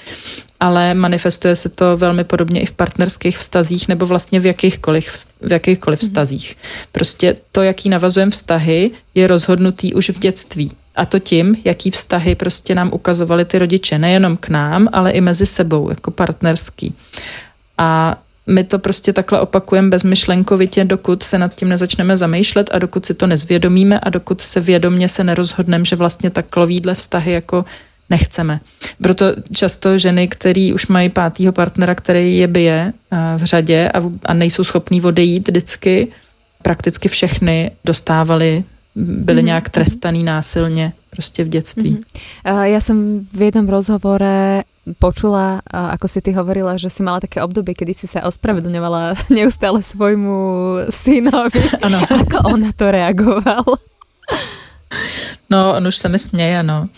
ale 0.61 0.94
manifestuje 0.94 1.57
se 1.57 1.68
to 1.68 1.96
velmi 1.96 2.25
podobně 2.25 2.61
i 2.61 2.66
v 2.66 2.73
partnerských 2.73 3.38
vztazích 3.38 3.88
nebo 3.88 4.07
vlastně 4.07 4.40
v 4.40 4.46
jakýchkoliv, 4.46 5.27
v 5.40 5.53
jakýchkoliv 5.53 6.03
mhm. 6.03 6.09
vztazích. 6.09 6.57
Prostě 6.92 7.37
to, 7.53 7.62
jaký 7.62 7.90
navazujeme 7.90 8.31
vztahy, 8.31 8.90
je 9.14 9.27
rozhodnutý 9.27 9.94
už 9.94 10.11
v 10.11 10.18
dětství. 10.18 10.73
A 10.96 11.07
to 11.07 11.18
tím, 11.18 11.57
jaký 11.64 11.90
vztahy 11.90 12.35
prostě 12.35 12.74
nám 12.74 12.90
ukazovali 12.92 13.44
ty 13.44 13.59
rodiče, 13.59 13.98
nejenom 13.98 14.37
k 14.37 14.48
nám, 14.48 14.88
ale 14.92 15.11
i 15.11 15.20
mezi 15.20 15.46
sebou, 15.46 15.90
jako 15.90 16.11
partnerský. 16.11 16.94
A 17.79 18.16
my 18.46 18.64
to 18.64 18.79
prostě 18.79 19.12
takhle 19.12 19.40
opakujeme 19.40 19.88
bezmyšlenkovitě, 19.88 20.85
dokud 20.85 21.22
se 21.22 21.38
nad 21.38 21.55
tím 21.55 21.68
nezačneme 21.68 22.16
zamýšlet 22.16 22.70
a 22.72 22.79
dokud 22.79 23.07
si 23.07 23.14
to 23.14 23.26
nezvědomíme 23.26 24.00
a 24.00 24.11
dokud 24.11 24.40
se 24.40 24.61
vědomně 24.61 25.09
se 25.09 25.24
nerozhodneme, 25.24 25.85
že 25.85 25.96
vlastně 25.96 26.31
takovýhle 26.31 26.94
vztahy 26.94 27.33
jako 27.33 27.64
nechceme. 28.11 28.61
Proto 29.03 29.26
často 29.53 29.98
ženy, 29.98 30.29
které 30.29 30.70
už 30.74 30.87
mají 30.87 31.09
pátýho 31.09 31.53
partnera, 31.53 31.94
který 31.94 32.37
je 32.37 32.48
bije 32.48 32.92
eh, 33.11 33.16
v 33.37 33.44
řadě 33.44 33.90
a, 33.94 34.03
a 34.24 34.35
nejsou 34.35 34.64
schopní 34.64 35.03
odejít 35.03 35.48
vždycky, 35.48 36.09
prakticky 36.62 37.09
všechny 37.09 37.70
dostávali 37.85 38.64
byli 38.96 39.42
mm-hmm. 39.42 39.44
nějak 39.44 39.68
trestaný 39.68 40.24
násilně 40.24 40.92
prostě 41.11 41.44
v 41.44 41.48
dětství. 41.48 41.96
Mm-hmm. 41.96 42.64
Ja 42.64 42.81
som 42.81 43.26
v 43.33 43.40
jednom 43.50 43.68
rozhovore 43.68 44.64
počula, 44.98 45.61
ako 45.70 46.09
si 46.09 46.20
ty 46.24 46.33
hovorila, 46.33 46.81
že 46.81 46.90
si 46.90 47.03
mala 47.03 47.20
také 47.20 47.42
obdobie, 47.42 47.74
kedy 47.74 47.94
si 47.94 48.07
sa 48.07 48.26
ospravedlňovala 48.26 49.14
neustále 49.37 49.83
svojmu 49.83 50.37
synovi. 50.90 51.62
Ano. 51.87 51.98
Ako 52.03 52.57
on 52.57 52.61
na 52.66 52.72
to 52.72 52.90
reagoval? 52.90 53.64
No, 55.50 55.76
on 55.76 55.87
už 55.87 55.96
se 55.96 56.09
mi 56.09 56.18
směje, 56.18 56.62
no. 56.62 56.88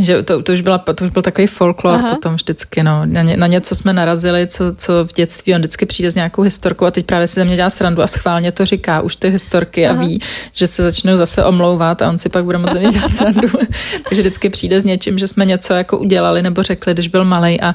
Že 0.00 0.22
to, 0.22 0.42
to, 0.42 0.52
už 0.52 0.60
byla, 0.60 0.78
to 0.78 1.04
už 1.04 1.10
byl 1.10 1.22
takový 1.22 1.46
folklor 1.46 1.94
Aha. 1.94 2.10
potom 2.10 2.34
vždycky, 2.34 2.82
no. 2.82 3.06
Na, 3.06 3.22
ně, 3.22 3.36
na 3.36 3.46
něco 3.46 3.74
jsme 3.74 3.92
narazili, 3.92 4.46
co, 4.46 4.74
co 4.76 5.04
v 5.04 5.12
dětství, 5.12 5.54
on 5.54 5.58
vždycky 5.58 5.86
přijde 5.86 6.10
s 6.10 6.14
nějakou 6.14 6.42
historkou 6.42 6.84
a 6.84 6.90
teď 6.90 7.06
právě 7.06 7.28
si 7.28 7.34
ze 7.34 7.44
mě 7.44 7.56
dělá 7.56 7.70
srandu 7.70 8.02
a 8.02 8.06
schválně 8.06 8.52
to 8.52 8.64
říká, 8.64 9.00
už 9.00 9.16
ty 9.16 9.30
historky 9.30 9.86
Aha. 9.86 10.00
a 10.00 10.06
ví, 10.06 10.20
že 10.52 10.66
se 10.66 10.82
začnou 10.82 11.16
zase 11.16 11.44
omlouvat 11.44 12.02
a 12.02 12.08
on 12.08 12.18
si 12.18 12.28
pak 12.28 12.44
bude 12.44 12.58
moc 12.58 12.72
ze 12.72 12.78
mě 12.78 12.88
dělat 12.88 13.12
srandu. 13.12 13.48
Takže 14.08 14.22
vždycky 14.22 14.50
přijde 14.50 14.80
s 14.80 14.84
něčím, 14.84 15.18
že 15.18 15.28
jsme 15.28 15.44
něco 15.44 15.74
jako 15.74 15.98
udělali 15.98 16.42
nebo 16.42 16.62
řekli, 16.62 16.92
když 16.92 17.08
byl 17.08 17.24
malý 17.24 17.60
a 17.60 17.74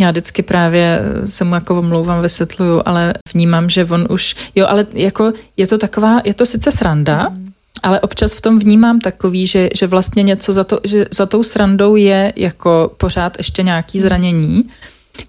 já 0.00 0.10
vždycky 0.10 0.42
právě 0.42 1.00
se 1.24 1.44
mu 1.44 1.54
jako 1.54 1.78
omlouvám, 1.78 2.22
vysvětluju, 2.22 2.82
ale 2.86 3.14
vnímám, 3.34 3.70
že 3.70 3.84
on 3.84 4.06
už, 4.10 4.36
jo, 4.54 4.66
ale 4.68 4.86
jako 4.92 5.32
je 5.56 5.66
to 5.66 5.78
taková, 5.78 6.20
je 6.24 6.34
to 6.34 6.46
sice 6.46 6.72
sranda, 6.72 7.28
mm 7.28 7.45
ale 7.86 8.00
občas 8.00 8.32
v 8.32 8.40
tom 8.40 8.58
vnímám 8.58 8.98
takový, 8.98 9.46
že, 9.46 9.68
že 9.74 9.86
vlastně 9.86 10.22
něco 10.22 10.52
za, 10.52 10.64
to, 10.64 10.80
že 10.84 11.04
za 11.14 11.26
tou 11.26 11.42
srandou 11.42 11.96
je 11.96 12.32
jako 12.36 12.94
pořád 12.96 13.38
ještě 13.38 13.62
nějaký 13.62 14.00
zranění, 14.00 14.64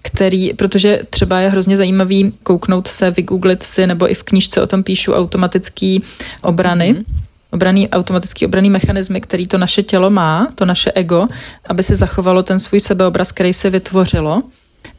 který, 0.02 0.54
protože 0.54 1.00
třeba 1.10 1.40
je 1.40 1.48
hrozně 1.48 1.76
zajímavý 1.76 2.32
kouknout 2.42 2.88
se, 2.88 3.10
vygooglit 3.10 3.62
si, 3.62 3.86
nebo 3.86 4.10
i 4.10 4.14
v 4.14 4.22
knižce 4.22 4.62
o 4.62 4.66
tom 4.66 4.82
píšu 4.82 5.12
automatický 5.12 6.02
obrany, 6.42 6.94
mm-hmm 6.94 7.28
obraný, 7.50 7.88
automatický 7.88 8.46
obraný 8.46 8.70
mechanismy, 8.70 9.20
který 9.20 9.46
to 9.46 9.58
naše 9.58 9.82
tělo 9.82 10.10
má, 10.10 10.48
to 10.54 10.66
naše 10.66 10.92
ego, 10.92 11.28
aby 11.64 11.82
si 11.82 11.94
zachovalo 11.94 12.42
ten 12.42 12.58
svůj 12.58 12.80
sebeobraz, 12.80 13.32
který 13.32 13.52
se 13.52 13.70
vytvořilo. 13.70 14.42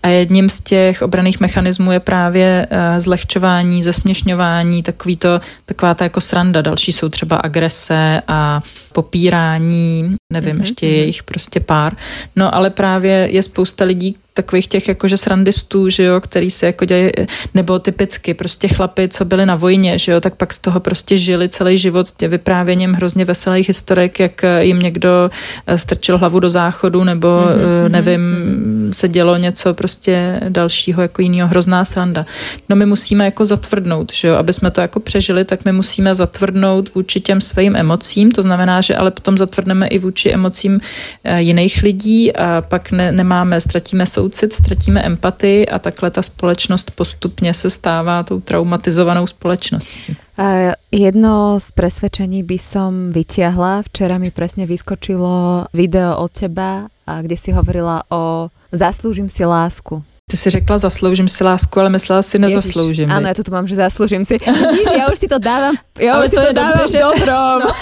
A 0.04 0.08
jedním 0.08 0.50
z 0.50 0.60
těch 0.60 1.02
obraných 1.02 1.40
mechanismů 1.40 1.92
je 1.92 2.00
právě 2.00 2.68
uh, 2.72 2.78
zlehčování, 3.00 3.84
zesměšňování, 3.84 4.84
takový 4.84 5.18
to, 5.18 5.40
taková 5.66 5.94
ta 5.94 6.04
jako 6.06 6.22
sranda. 6.22 6.62
Další 6.62 6.92
jsou 6.92 7.10
třeba 7.10 7.38
agrese 7.38 8.22
a 8.28 8.62
popírání, 8.94 10.16
nevím, 10.34 10.56
mm-hmm. 10.56 10.60
ještě 10.60 10.88
je 10.88 11.06
jich 11.06 11.24
prostě 11.24 11.60
pár. 11.60 11.96
No 12.36 12.56
ale 12.56 12.70
právě 12.70 13.28
je 13.32 13.44
spousta 13.44 13.86
lidí, 13.86 14.16
takových 14.34 14.68
těch 14.68 14.88
jakože 14.88 15.18
srandistů, 15.18 15.90
že 15.90 16.04
jo, 16.04 16.22
který 16.22 16.52
se 16.52 16.66
jako 16.66 16.86
dělají, 16.86 17.12
nebo 17.54 17.80
typicky 17.80 18.34
prostě 18.34 18.68
chlapy, 18.68 19.08
co 19.08 19.26
byli 19.26 19.46
na 19.46 19.56
vojně, 19.56 20.00
že 20.00 20.12
jo, 20.12 20.22
tak 20.22 20.36
pak 20.36 20.54
z 20.54 20.60
toho 20.60 20.80
prostě 20.80 21.18
žili 21.18 21.50
celý 21.50 21.78
život 21.78 22.12
tě 22.18 22.28
vyprávěním 22.28 22.94
hrozně 22.94 23.26
veselých 23.26 23.68
historek, 23.68 24.20
jak 24.20 24.42
jim 24.60 24.80
někdo 24.80 25.10
eh, 25.68 25.78
strčil 25.78 26.18
hlavu 26.18 26.40
do 26.40 26.50
záchodu, 26.50 27.04
nebo 27.04 27.28
mm-hmm, 27.28 27.90
nevím, 27.90 28.22
mm-hmm. 28.22 28.79
Se 28.94 29.08
dělo 29.08 29.38
něco 29.38 29.74
prostě 29.74 30.40
dalšího, 30.50 31.02
jako 31.02 31.22
jiného, 31.22 31.50
hrozná 31.50 31.86
sranda. 31.86 32.26
No 32.70 32.76
my 32.76 32.86
musíme 32.86 33.26
jako 33.26 33.46
zatvrdnout, 33.46 34.14
že 34.14 34.28
jo, 34.28 34.36
aby 34.36 34.54
jsme 34.54 34.72
to 34.72 34.82
jako 34.82 35.00
přežili, 35.00 35.46
tak 35.46 35.66
my 35.66 35.72
musíme 35.72 36.16
zatvrdnout 36.16 36.96
vůči 36.96 37.20
těm 37.20 37.42
svým 37.42 37.76
emocím, 37.76 38.32
to 38.32 38.42
znamená, 38.42 38.82
že 38.82 38.96
ale 38.96 39.12
potom 39.12 39.38
zatvrdneme 39.38 39.88
i 39.88 40.00
vůči 40.00 40.32
emocím 40.32 40.80
eh, 41.24 41.42
jiných 41.42 41.84
lidí 41.84 42.36
a 42.36 42.62
pak 42.62 42.92
ne, 42.92 43.12
nemáme, 43.12 43.62
ztratíme 43.62 44.06
soucit, 44.06 44.54
ztratíme 44.54 45.02
empatii 45.02 45.68
a 45.68 45.80
takhle 45.80 46.12
ta 46.12 46.22
společnost 46.22 46.92
postupně 46.92 47.54
se 47.54 47.70
stává 47.70 48.24
tou 48.24 48.40
traumatizovanou 48.40 49.28
společností. 49.28 50.16
Uh, 50.40 50.72
jedno 50.92 51.60
z 51.60 51.72
presvedčení 51.72 52.48
by 52.48 52.58
som 52.58 53.12
vytiahla. 53.12 53.84
Včera 53.92 54.16
mi 54.18 54.32
presne 54.32 54.64
vyskočilo 54.64 55.68
video 55.76 56.16
od 56.16 56.32
teba, 56.32 56.88
kde 57.04 57.36
si 57.36 57.52
hovorila 57.52 58.08
o 58.08 58.48
zaslúžim 58.72 59.30
si 59.30 59.46
lásku. 59.46 60.04
Ty 60.30 60.38
si 60.38 60.50
řekla 60.50 60.78
zasloužím 60.78 61.28
si 61.28 61.44
lásku, 61.44 61.80
ale 61.80 61.90
myslela 61.90 62.22
si 62.22 62.40
nezasloužím. 62.40 63.10
Ježiš, 63.10 63.18
áno, 63.18 63.26
ja 63.26 63.34
tu 63.34 63.42
mám, 63.50 63.66
že 63.66 63.82
zaslúžim 63.82 64.22
si. 64.22 64.38
Vidíš, 64.38 64.94
ja 64.94 65.10
už 65.10 65.18
si 65.18 65.26
to 65.26 65.42
dávam, 65.42 65.74
ja 65.98 66.14
ale 66.22 66.30
už 66.30 66.32
to 66.32 66.42
si 66.42 66.48
to 66.48 66.54
dávam 66.54 66.78
dobře, 66.86 66.98
že... 66.98 67.02
dobrom. 67.02 67.60
No. 67.66 67.70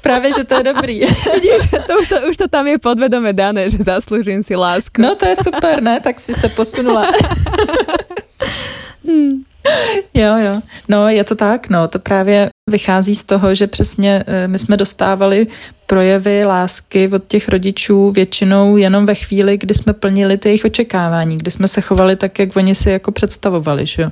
Právě, 0.00 0.32
že 0.32 0.44
to 0.44 0.54
je 0.54 0.62
dobrý. 0.64 0.96
Vidíš, 1.34 1.62
to 1.86 1.92
už, 2.00 2.08
to 2.08 2.16
už 2.30 2.36
to 2.36 2.48
tam 2.48 2.66
je 2.66 2.78
podvedome 2.78 3.32
dané, 3.32 3.70
že 3.70 3.78
zaslúžim 3.78 4.40
si 4.40 4.56
lásku. 4.56 5.02
No 5.02 5.14
to 5.14 5.28
je 5.28 5.36
super, 5.36 5.82
ne? 5.82 6.00
Tak 6.00 6.20
si 6.20 6.34
se 6.34 6.48
posunula. 6.48 7.04
hmm. 9.04 9.47
Jo, 10.14 10.36
jo. 10.36 10.60
No, 10.88 11.08
je 11.08 11.24
to 11.24 11.34
tak, 11.34 11.68
no, 11.68 11.88
to 11.88 11.98
právě 11.98 12.48
vychází 12.70 13.14
z 13.14 13.22
toho, 13.22 13.54
že 13.54 13.66
přesně 13.66 14.24
eh, 14.26 14.48
my 14.48 14.58
jsme 14.58 14.76
dostávali 14.76 15.46
projevy 15.86 16.44
lásky 16.44 17.08
od 17.08 17.24
těch 17.28 17.48
rodičů 17.48 18.10
většinou 18.10 18.76
jenom 18.76 19.06
ve 19.06 19.14
chvíli, 19.14 19.58
kdy 19.58 19.74
jsme 19.74 19.92
plnili 19.92 20.38
ty 20.38 20.48
jejich 20.48 20.64
očekávání, 20.64 21.38
kdy 21.38 21.50
jsme 21.50 21.68
se 21.68 21.80
chovali 21.80 22.16
tak, 22.16 22.38
jak 22.38 22.56
oni 22.56 22.74
si 22.74 22.90
jako 22.90 23.12
představovali, 23.12 23.86
že 23.86 24.02
jo. 24.02 24.10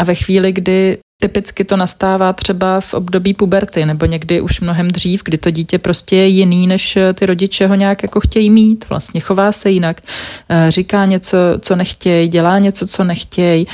A 0.00 0.04
ve 0.04 0.14
chvíli, 0.14 0.52
kdy 0.52 0.98
Typicky 1.22 1.64
to 1.64 1.76
nastává 1.76 2.32
třeba 2.32 2.80
v 2.80 2.94
období 2.94 3.34
puberty 3.34 3.86
nebo 3.86 4.06
někdy 4.06 4.40
už 4.40 4.60
mnohem 4.60 4.88
dřív, 4.88 5.22
kdy 5.24 5.38
to 5.38 5.50
dítě 5.50 5.78
prostě 5.78 6.16
je 6.16 6.26
jiný, 6.26 6.66
než 6.66 6.98
ty 7.14 7.26
rodiče 7.26 7.66
ho 7.66 7.74
nějak 7.74 8.02
jako 8.02 8.20
chtějí 8.20 8.50
mít. 8.50 8.84
Vlastně 8.88 9.20
chová 9.20 9.52
se 9.52 9.70
jinak, 9.70 10.00
eh, 10.48 10.70
říká 10.70 11.04
něco, 11.04 11.38
co 11.60 11.76
nechtějí, 11.76 12.28
dělá 12.28 12.58
něco, 12.58 12.86
co 12.86 13.04
nechtějí. 13.04 13.66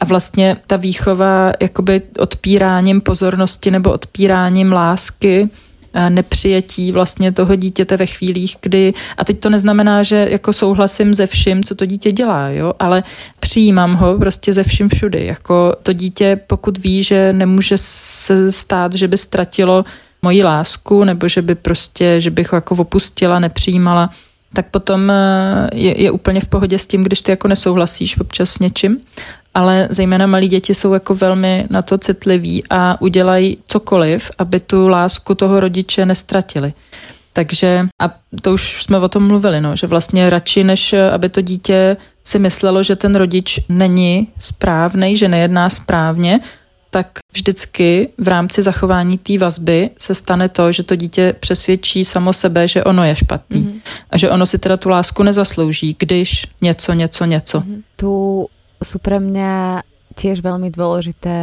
A 0.00 0.04
vlastně 0.04 0.56
ta 0.66 0.76
výchova 0.76 1.52
jakoby 1.60 2.02
odpíráním 2.18 3.00
pozornosti 3.00 3.70
nebo 3.70 3.92
odpíráním 3.92 4.72
lásky 4.72 5.48
nepřijetí 6.08 6.92
vlastně 6.92 7.32
toho 7.32 7.56
dítěte 7.56 7.96
ve 7.96 8.06
chvílích, 8.06 8.56
kdy, 8.62 8.94
a 9.18 9.24
teď 9.24 9.40
to 9.40 9.50
neznamená, 9.50 10.02
že 10.02 10.26
jako 10.30 10.52
souhlasím 10.52 11.14
ze 11.14 11.26
vším, 11.26 11.64
co 11.64 11.74
to 11.74 11.86
dítě 11.86 12.12
dělá, 12.12 12.48
jo, 12.48 12.72
ale 12.78 13.02
přijímám 13.40 13.94
ho 13.94 14.18
prostě 14.18 14.52
ze 14.52 14.64
vším 14.64 14.88
všudy, 14.88 15.26
jako 15.26 15.76
to 15.82 15.92
dítě, 15.92 16.40
pokud 16.46 16.78
ví, 16.78 17.02
že 17.02 17.32
nemůže 17.32 17.74
se 17.78 18.52
stát, 18.52 18.94
že 18.94 19.08
by 19.08 19.16
ztratilo 19.16 19.84
moji 20.22 20.44
lásku, 20.44 21.04
nebo 21.04 21.28
že 21.28 21.42
by 21.42 21.54
prostě, 21.54 22.20
že 22.20 22.30
bych 22.30 22.52
ho 22.52 22.56
jako 22.56 22.74
opustila, 22.74 23.38
nepřijímala, 23.38 24.10
tak 24.52 24.70
potom 24.70 25.10
eh, 25.10 25.68
je, 25.74 26.02
je 26.02 26.10
úplně 26.10 26.40
v 26.40 26.48
pohodě 26.48 26.78
s 26.78 26.86
tím, 26.86 27.04
když 27.04 27.22
ty 27.22 27.30
jako 27.30 27.48
nesouhlasíš 27.48 28.20
občas 28.20 28.50
s 28.50 28.58
něčím 28.58 28.98
ale 29.58 29.88
zejména 29.90 30.26
malí 30.26 30.48
děti 30.48 30.74
jsou 30.74 30.92
jako 30.92 31.14
velmi 31.14 31.66
na 31.70 31.82
to 31.82 31.98
citliví 31.98 32.62
a 32.70 33.00
udělají 33.00 33.58
cokoliv, 33.66 34.30
aby 34.38 34.60
tu 34.60 34.88
lásku 34.88 35.34
toho 35.34 35.60
rodiče 35.60 36.06
nestratili. 36.06 36.72
Takže, 37.32 37.86
a 38.02 38.14
to 38.42 38.52
už 38.52 38.82
jsme 38.82 38.98
o 38.98 39.08
tom 39.08 39.26
mluvili, 39.26 39.60
no, 39.60 39.76
že 39.76 39.86
vlastně 39.86 40.30
radši, 40.30 40.64
než 40.64 40.94
aby 41.12 41.28
to 41.28 41.40
dítě 41.40 41.96
si 42.24 42.38
myslelo, 42.38 42.82
že 42.82 42.96
ten 42.96 43.14
rodič 43.14 43.60
není 43.68 44.28
správný, 44.38 45.16
že 45.16 45.28
nejedná 45.28 45.70
správně, 45.70 46.40
tak 46.90 47.06
vždycky 47.32 48.08
v 48.18 48.28
rámci 48.28 48.62
zachování 48.62 49.18
té 49.18 49.38
vazby 49.38 49.90
se 49.98 50.14
stane 50.14 50.48
to, 50.48 50.72
že 50.72 50.82
to 50.82 50.96
dítě 50.96 51.34
přesvědčí 51.40 52.04
samo 52.04 52.32
sebe, 52.32 52.68
že 52.68 52.84
ono 52.84 53.04
je 53.04 53.16
špatný 53.16 53.62
mm-hmm. 53.62 53.80
a 54.10 54.18
že 54.18 54.30
ono 54.30 54.46
si 54.46 54.58
teda 54.58 54.76
tu 54.76 54.88
lásku 54.88 55.22
nezaslouží, 55.22 55.96
když 55.98 56.46
něco, 56.60 56.92
něco, 56.92 57.24
něco. 57.24 57.60
Mm-hmm. 57.60 57.82
Tu 57.96 58.46
sú 58.82 59.02
pre 59.02 59.18
mňa 59.18 59.82
tiež 60.18 60.42
veľmi 60.42 60.74
dôležité 60.74 61.36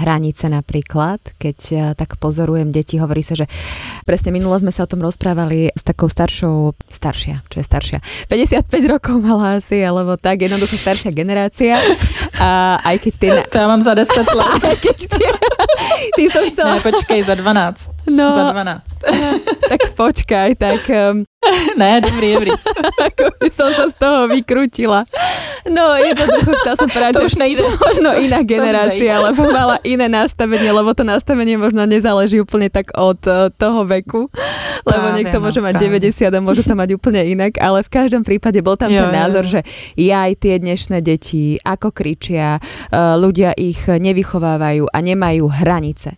hranice 0.00 0.48
napríklad, 0.48 1.20
keď 1.36 1.58
eh, 1.72 1.78
tak 1.92 2.16
pozorujem 2.16 2.72
deti, 2.72 2.96
hovorí 2.96 3.20
sa, 3.20 3.36
že 3.36 3.44
presne 4.08 4.32
minule 4.32 4.56
sme 4.56 4.72
sa 4.72 4.86
o 4.86 4.90
tom 4.90 5.04
rozprávali 5.04 5.68
s 5.76 5.82
takou 5.84 6.08
staršou, 6.08 6.72
staršia, 6.88 7.44
čo 7.52 7.60
je 7.60 7.64
staršia, 7.66 7.98
55 8.32 8.72
rokov 8.88 9.20
mala 9.20 9.60
asi, 9.60 9.84
alebo 9.84 10.16
tak, 10.16 10.40
jednoducho 10.40 10.80
staršia 10.80 11.12
generácia. 11.12 11.76
A 12.40 12.80
aj 12.80 12.96
keď 13.04 13.12
ty... 13.20 13.26
Na... 13.28 13.42
To 13.44 13.56
ja 13.60 13.66
mám 13.68 13.82
za 13.84 13.92
10 13.92 14.08
let. 14.40 14.62
keď 14.80 14.96
ty... 14.96 15.20
ty 16.16 16.24
som 16.28 16.42
chcela... 16.50 16.76
Ne, 16.76 16.80
počkej, 16.80 17.20
za 17.22 17.34
12. 17.34 18.12
No, 18.12 18.26
za 18.30 18.44
12. 18.52 19.68
tak 19.70 19.80
počkaj, 19.96 20.48
tak... 20.58 20.80
Um... 20.90 21.24
ne, 21.80 21.98
dobrý, 21.98 22.38
dobrý. 22.38 22.50
Ako 23.10 23.24
by 23.42 23.48
som 23.50 23.70
sa 23.74 23.86
z 23.90 23.96
toho 23.98 24.30
vykrutila. 24.30 25.02
No, 25.66 25.94
jednoducho 25.98 26.50
chcela 26.62 26.76
som 26.78 26.88
povedať, 26.90 27.12
to 27.18 27.26
už 27.26 27.34
nejde. 27.38 27.62
možno 27.62 28.14
iná 28.18 28.42
generácia, 28.42 29.18
lebo 29.18 29.46
mala 29.50 29.78
iné 29.82 30.06
nastavenie, 30.06 30.70
lebo 30.70 30.90
to 30.94 31.06
nastavenie 31.06 31.58
možno 31.58 31.86
nezáleží 31.86 32.38
úplne 32.42 32.70
tak 32.70 32.90
od 32.94 33.18
uh, 33.26 33.50
toho 33.54 33.86
veku, 33.86 34.26
lebo 34.86 35.06
práve, 35.06 35.18
niekto 35.22 35.38
no, 35.38 35.50
môže 35.50 35.62
mať 35.62 35.74
práve. 35.78 36.02
90 36.02 36.34
a 36.34 36.40
môže 36.42 36.62
to 36.66 36.74
mať 36.74 36.98
úplne 36.98 37.22
inak, 37.22 37.58
ale 37.62 37.86
v 37.86 37.90
každom 37.90 38.22
prípade 38.26 38.58
bol 38.62 38.74
tam 38.74 38.90
jo, 38.90 39.06
ten 39.06 39.10
názor, 39.14 39.46
jo, 39.46 39.58
že 39.58 39.60
ja 39.98 40.26
aj 40.26 40.32
tie 40.42 40.54
dnešné 40.58 40.98
deti, 41.02 41.58
ako 41.62 41.94
kričia, 41.94 42.58
uh, 42.58 43.14
ľudia 43.18 43.54
ich 43.54 43.86
nevychovávajú 43.86 44.90
a 44.90 44.98
nemajú 44.98 45.46
hranice. 45.62 46.10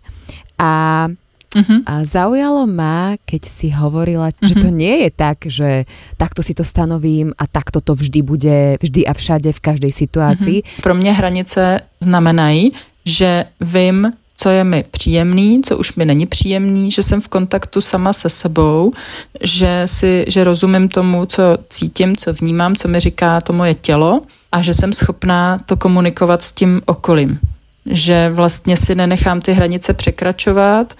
A 0.59 1.09
Uh-huh. 1.55 1.87
A 1.87 2.03
zaujalo 2.03 2.67
ma, 2.67 3.15
keď 3.23 3.43
si 3.47 3.71
hovorila, 3.71 4.35
uh-huh. 4.35 4.43
že 4.43 4.55
to 4.59 4.75
mhm. 4.75 4.77
nie 4.77 4.95
je 5.07 5.11
tak, 5.15 5.39
že 5.47 5.87
takto 6.19 6.43
si 6.43 6.51
to 6.51 6.67
stanovím 6.67 7.31
a 7.39 7.47
takto 7.47 7.79
to 7.79 7.95
vždy 7.95 8.21
bude, 8.27 8.59
vždy 8.83 9.07
a 9.07 9.15
všade, 9.15 9.55
v 9.55 9.61
každej 9.63 9.93
situácii. 9.95 10.59
Uh-huh. 10.67 10.83
Pro 10.83 10.95
mě 10.95 11.15
hranice 11.15 11.81
znamenají, 12.03 12.75
že 13.07 13.45
vím, 13.61 14.13
co 14.37 14.51
je 14.51 14.65
mi 14.65 14.85
příjemný, 14.91 15.63
co 15.63 15.79
už 15.79 15.95
mi 15.95 16.05
není 16.05 16.27
příjemný, 16.27 16.91
že 16.91 17.03
jsem 17.03 17.21
v 17.21 17.29
kontaktu 17.29 17.81
sama 17.81 18.13
se 18.13 18.29
sebou, 18.29 18.93
že 19.41 19.83
si, 19.87 20.25
že 20.29 20.45
rozumím 20.45 20.89
tomu, 20.89 21.27
co 21.27 21.43
cítím, 21.71 22.17
co 22.17 22.33
vnímám, 22.33 22.77
co 22.77 22.89
mi 22.89 23.01
říká 23.01 23.41
to 23.41 23.53
moje 23.53 23.75
tělo 23.75 24.23
a 24.53 24.63
že 24.63 24.75
jsem 24.75 24.93
schopná 24.93 25.59
to 25.67 25.77
komunikovat 25.77 26.43
s 26.43 26.53
tím 26.53 26.83
okolím. 26.87 27.39
Že 27.87 28.31
vlastně 28.31 28.77
si 28.77 28.95
nenechám 28.95 29.41
ty 29.41 29.53
hranice 29.53 29.95
překračovat, 29.95 30.95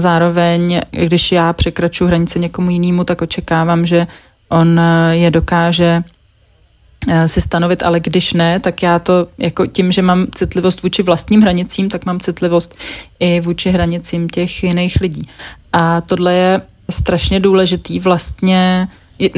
Zároveň, 0.00 0.80
když 0.90 1.32
já 1.32 1.52
překračuji 1.52 2.06
hranice 2.06 2.38
někomu 2.38 2.70
jinému, 2.70 3.04
tak 3.04 3.22
očekávám, 3.22 3.86
že 3.86 4.06
on 4.48 4.80
eh, 4.80 5.16
je 5.16 5.30
dokáže 5.30 6.02
eh, 7.08 7.28
si 7.28 7.40
stanovit, 7.40 7.82
ale 7.82 8.00
když 8.00 8.32
ne, 8.32 8.60
tak 8.60 8.82
já 8.82 8.98
to 8.98 9.26
jako 9.38 9.66
tím, 9.66 9.92
že 9.92 10.02
mám 10.02 10.26
citlivost 10.34 10.82
vůči 10.82 11.02
vlastním 11.02 11.40
hranicím, 11.40 11.88
tak 11.88 12.06
mám 12.06 12.20
citlivost 12.20 12.74
i 13.20 13.40
vůči 13.40 13.70
hranicím 13.70 14.28
těch 14.28 14.62
jiných 14.62 15.00
lidí. 15.00 15.22
A 15.72 16.00
tohle 16.00 16.34
je 16.34 16.60
strašně 16.90 17.40
důležitý 17.40 18.00
vlastně 18.00 18.88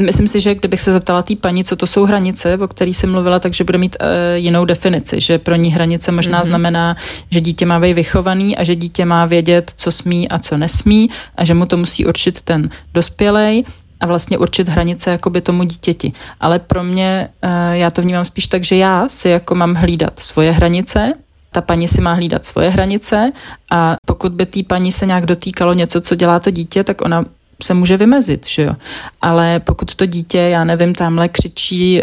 Myslím 0.01 0.27
si, 0.27 0.39
že 0.39 0.55
kdybych 0.55 0.81
se 0.81 0.93
zeptala 0.93 1.23
té 1.23 1.35
paní, 1.35 1.63
co 1.63 1.75
to 1.75 1.87
jsou 1.87 2.05
hranice, 2.05 2.57
o 2.57 2.67
kterých 2.67 2.97
jsem 2.97 3.11
mluvila, 3.11 3.39
takže 3.39 3.63
bude 3.63 3.77
mít 3.77 3.97
uh, 4.01 4.07
jinou 4.35 4.65
definici, 4.65 5.21
že 5.21 5.39
pro 5.39 5.55
ní 5.55 5.71
hranice 5.71 6.11
možná 6.11 6.41
mm-hmm. 6.41 6.45
znamená, 6.45 6.95
že 7.29 7.41
dítě 7.41 7.65
má 7.65 7.79
být 7.79 7.93
vychovaný 7.93 8.57
a 8.57 8.63
že 8.63 8.75
dítě 8.75 9.05
má 9.05 9.25
vědět, 9.25 9.71
co 9.75 9.91
smí 9.91 10.29
a 10.29 10.39
co 10.39 10.57
nesmí 10.57 11.09
a 11.35 11.45
že 11.45 11.53
mu 11.53 11.65
to 11.65 11.77
musí 11.77 12.05
určit 12.05 12.41
ten 12.41 12.69
dospělej 12.93 13.63
a 13.99 14.05
vlastně 14.05 14.37
určit 14.37 14.69
hranice 14.69 15.11
jakoby 15.11 15.41
tomu 15.41 15.63
dítěti. 15.63 16.11
Ale 16.39 16.59
pro 16.59 16.83
mě, 16.83 17.29
uh, 17.43 17.49
já 17.71 17.91
to 17.91 18.01
vnímám 18.01 18.25
spíš 18.25 18.47
tak, 18.47 18.63
že 18.63 18.75
já 18.75 19.09
si 19.09 19.29
jako 19.29 19.55
mám 19.55 19.73
hlídat 19.73 20.19
svoje 20.19 20.51
hranice, 20.51 21.13
ta 21.51 21.61
paní 21.61 21.87
si 21.87 22.01
má 22.01 22.13
hlídat 22.13 22.45
svoje 22.45 22.69
hranice 22.69 23.31
a 23.71 23.95
pokud 24.05 24.31
by 24.31 24.45
té 24.45 24.63
paní 24.63 24.91
se 24.91 25.05
nějak 25.05 25.25
dotýkalo 25.25 25.73
něco, 25.73 26.01
co 26.01 26.15
dělá 26.15 26.39
to 26.39 26.51
dítě, 26.51 26.83
tak 26.83 27.01
ona 27.01 27.25
se 27.61 27.73
může 27.73 27.97
vymezit, 27.97 28.47
že 28.47 28.63
jo. 28.63 28.73
Ale 29.21 29.59
pokud 29.59 29.95
to 29.95 30.05
dítě, 30.05 30.39
já 30.39 30.63
nevím, 30.63 30.95
tamhle 30.95 31.29
křičí 31.29 32.01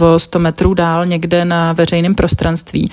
uh, 0.00 0.02
o 0.02 0.18
100 0.18 0.38
metrů 0.38 0.74
dál 0.74 1.06
někde 1.06 1.44
na 1.44 1.72
veřejném 1.72 2.14
prostranství, 2.14 2.86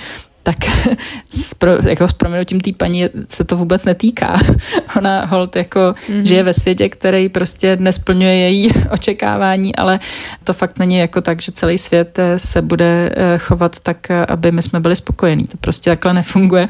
tak 0.43 0.55
s, 1.29 1.53
pro, 1.53 1.71
jako 1.89 2.07
s 2.07 2.13
proměnutím 2.13 2.61
té 2.61 2.71
paní 2.73 3.05
se 3.27 3.43
to 3.43 3.55
vůbec 3.55 3.85
netýká. 3.85 4.39
Ona 4.97 5.25
hold 5.25 5.55
jako 5.55 5.79
mm-hmm. 5.79 6.21
žije 6.21 6.43
ve 6.43 6.53
světě, 6.53 6.89
který 6.89 7.29
prostě 7.29 7.77
nesplňuje 7.79 8.35
její 8.35 8.71
očekávání, 8.91 9.75
ale 9.75 9.99
to 10.43 10.53
fakt 10.53 10.79
není 10.79 10.97
jako 10.97 11.21
tak, 11.21 11.41
že 11.41 11.51
celý 11.51 11.77
svět 11.77 12.19
eh, 12.19 12.39
se 12.39 12.61
bude 12.61 13.11
eh, 13.15 13.37
chovat 13.37 13.79
tak, 13.79 14.11
aby 14.11 14.51
my 14.51 14.61
jsme 14.61 14.79
byli 14.79 14.95
spokojení. 14.95 15.47
To 15.47 15.57
prostě 15.57 15.89
takhle 15.89 16.13
nefunguje. 16.13 16.69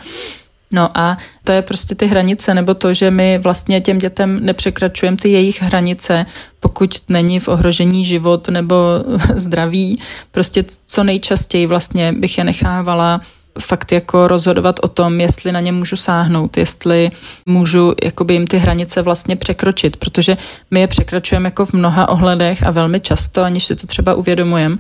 No 0.74 0.98
a 0.98 1.18
to 1.44 1.52
je 1.52 1.62
prostě 1.62 1.96
ty 1.96 2.08
hranice, 2.08 2.54
nebo 2.54 2.74
to, 2.74 2.94
že 2.94 3.12
my 3.12 3.38
vlastně 3.38 3.82
těm 3.82 3.98
dětem 3.98 4.46
nepřekračujeme 4.46 5.18
ty 5.18 5.30
jejich 5.30 5.62
hranice, 5.62 6.26
pokud 6.60 7.02
není 7.10 7.40
v 7.40 7.48
ohrožení 7.48 8.06
život 8.06 8.50
nebo 8.50 8.76
zdraví. 9.36 10.02
Prostě 10.32 10.66
co 10.86 11.04
nejčastěji 11.04 11.68
vlastně 11.68 12.14
bych 12.14 12.38
je 12.38 12.44
nechávala 12.44 13.22
fakt 13.60 13.92
jako 13.92 14.28
rozhodovat 14.28 14.80
o 14.84 14.88
tom, 14.88 15.20
jestli 15.20 15.52
na 15.52 15.60
ně 15.60 15.72
můžu 15.72 15.96
sáhnout, 15.96 16.58
jestli 16.58 17.12
můžu 17.46 17.94
jakoby 18.04 18.34
jim 18.34 18.48
ty 18.48 18.58
hranice 18.58 19.02
vlastně 19.02 19.36
překročit, 19.36 19.98
protože 19.98 20.38
my 20.72 20.80
je 20.80 20.88
překračujeme 20.88 21.48
jako 21.48 21.66
v 21.66 21.74
mnoha 21.74 22.10
ohledech 22.10 22.64
a 22.64 22.72
velmi 22.72 23.00
často, 23.00 23.44
aniž 23.44 23.66
si 23.66 23.76
to 23.76 23.88
třeba 23.88 24.14
uvědomujeme 24.14 24.78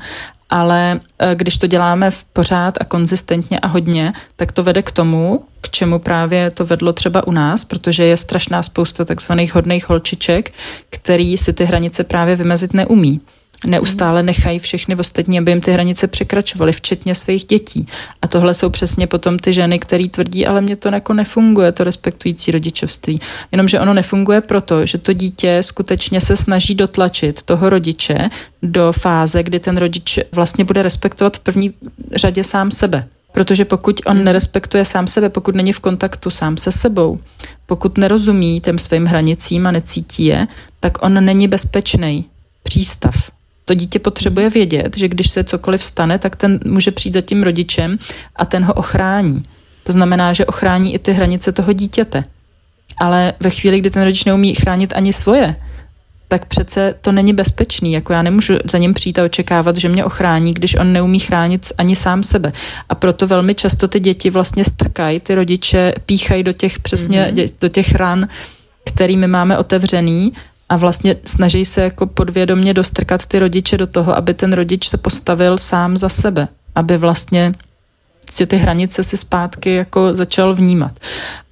ale 0.50 1.00
e, 1.20 1.36
když 1.36 1.58
to 1.58 1.68
děláme 1.68 2.12
v 2.12 2.24
pořád 2.24 2.78
a 2.82 2.86
konzistentně 2.86 3.60
a 3.60 3.68
hodně, 3.68 4.14
tak 4.36 4.52
to 4.52 4.64
vede 4.64 4.82
k 4.82 4.92
tomu, 4.92 5.46
k 5.62 5.70
čemu 5.70 6.00
právě 6.00 6.52
to 6.52 6.66
vedlo 6.66 6.94
třeba 6.94 7.28
u 7.28 7.32
nás, 7.32 7.66
protože 7.66 8.06
je 8.06 8.18
strašná 8.18 8.64
spousta 8.64 9.06
takzvaných 9.06 9.56
hodných 9.56 9.90
holčiček, 9.90 10.54
který 10.90 11.38
si 11.38 11.54
ty 11.54 11.66
hranice 11.66 12.04
právě 12.04 12.36
vymezit 12.36 12.74
neumí 12.74 13.22
neustále 13.66 14.24
nechají 14.24 14.60
všechny 14.60 14.96
ostatní, 14.96 15.40
aby 15.40 15.52
jim 15.52 15.62
ty 15.62 15.72
hranice 15.72 16.08
překračovaly, 16.08 16.72
včetně 16.72 17.16
svých 17.16 17.46
dětí. 17.46 17.88
A 18.22 18.28
tohle 18.28 18.54
jsou 18.54 18.70
přesně 18.70 19.08
potom 19.08 19.40
ty 19.40 19.54
ženy, 19.54 19.80
které 19.80 20.08
tvrdí, 20.08 20.48
ale 20.48 20.62
mně 20.62 20.76
to 20.76 20.90
jako 20.90 21.14
nefunguje, 21.14 21.72
to 21.72 21.84
respektující 21.84 22.52
rodičovství. 22.52 23.20
Jenomže 23.52 23.80
ono 23.80 23.94
nefunguje 23.94 24.42
proto, 24.42 24.86
že 24.86 24.98
to 24.98 25.14
dítě 25.14 25.64
skutečně 25.64 26.22
se 26.22 26.36
snaží 26.36 26.76
dotlačit 26.76 27.44
toho 27.44 27.70
rodiče 27.70 28.30
do 28.64 28.92
fáze, 28.92 29.44
kdy 29.44 29.60
ten 29.60 29.78
rodič 29.78 30.20
vlastně 30.32 30.66
bude 30.66 30.82
respektovat 30.84 31.38
v 31.38 31.40
první 31.40 31.74
řadě 32.16 32.44
sám 32.44 32.72
sebe. 32.72 33.08
Protože 33.32 33.66
pokud 33.66 34.02
on 34.06 34.24
nerespektuje 34.24 34.86
sám 34.86 35.08
sebe, 35.08 35.30
pokud 35.30 35.56
není 35.56 35.74
v 35.74 35.80
kontaktu 35.80 36.30
sám 36.30 36.58
se 36.58 36.72
sebou, 36.72 37.20
pokud 37.66 37.98
nerozumí 37.98 38.60
těm 38.60 38.80
svým 38.80 39.06
hranicím 39.06 39.68
a 39.68 39.72
necítí 39.72 40.26
je, 40.26 40.48
tak 40.80 41.06
on 41.06 41.26
není 41.26 41.48
bezpečný 41.48 42.26
přístav 42.64 43.39
to 43.70 43.74
dítě 43.74 44.00
potřebuje 44.00 44.50
vědět, 44.50 44.98
že 44.98 45.08
když 45.08 45.30
se 45.30 45.44
cokoliv 45.44 45.84
stane, 45.84 46.20
tak 46.20 46.36
ten 46.36 46.60
může 46.66 46.92
přijít 46.92 47.14
za 47.14 47.22
tím 47.22 47.44
rodičem 47.44 48.00
a 48.36 48.46
ten 48.46 48.64
ho 48.64 48.74
ochrání. 48.74 49.44
To 49.84 49.92
znamená, 49.92 50.34
že 50.34 50.46
ochrání 50.46 50.94
i 50.94 51.00
ty 51.00 51.12
hranice 51.14 51.52
toho 51.52 51.74
dítěte. 51.74 52.24
Ale 52.98 53.34
ve 53.40 53.50
chvíli, 53.50 53.80
kdy 53.80 53.90
ten 53.90 54.04
rodič 54.04 54.26
neumí 54.26 54.54
chránit 54.54 54.94
ani 54.96 55.14
svoje, 55.14 55.56
tak 56.28 56.46
přece 56.46 56.96
to 57.02 57.12
není 57.12 57.34
bezpečný. 57.34 57.94
Jako 57.94 58.14
já 58.14 58.22
nemůžu 58.22 58.54
za 58.72 58.78
ním 58.78 58.94
přijít 58.94 59.20
a 59.20 59.24
očekávat, 59.24 59.78
že 59.78 59.90
mě 59.90 60.06
ochrání, 60.06 60.54
když 60.54 60.76
on 60.76 60.94
neumí 60.94 61.20
chránit 61.20 61.72
ani 61.78 61.96
sám 61.96 62.24
sebe. 62.24 62.52
A 62.90 62.96
proto 62.96 63.28
velmi 63.28 63.56
často 63.56 63.88
ty 63.88 64.00
děti 64.00 64.30
vlastně 64.30 64.64
strkají, 64.64 65.20
ty 65.20 65.36
rodiče 65.36 65.94
píchají 66.06 66.44
do 66.44 66.54
těch 66.54 66.80
přesně, 66.80 67.32
mm-hmm. 67.34 67.50
do 67.62 67.68
těch 67.70 67.96
ran, 67.96 68.28
kterými 68.86 69.28
máme 69.28 69.58
otevřený 69.58 70.34
a 70.70 70.78
vlastně 70.78 71.16
snaží 71.26 71.66
se 71.66 71.82
jako 71.82 72.08
podvědomě 72.08 72.74
dostrkat 72.74 73.26
ty 73.26 73.40
rodiče 73.40 73.78
do 73.78 73.88
toho, 73.88 74.16
aby 74.16 74.34
ten 74.34 74.54
rodič 74.54 74.90
se 74.90 74.98
postavil 74.98 75.58
sám 75.58 75.98
za 75.98 76.10
sebe, 76.10 76.48
aby 76.76 76.98
vlastně 76.98 77.54
ty 78.48 78.58
hranice 78.58 79.04
si 79.04 79.18
zpátky 79.18 79.76
jako 79.76 80.16
začal 80.16 80.54
vnímat. 80.54 80.92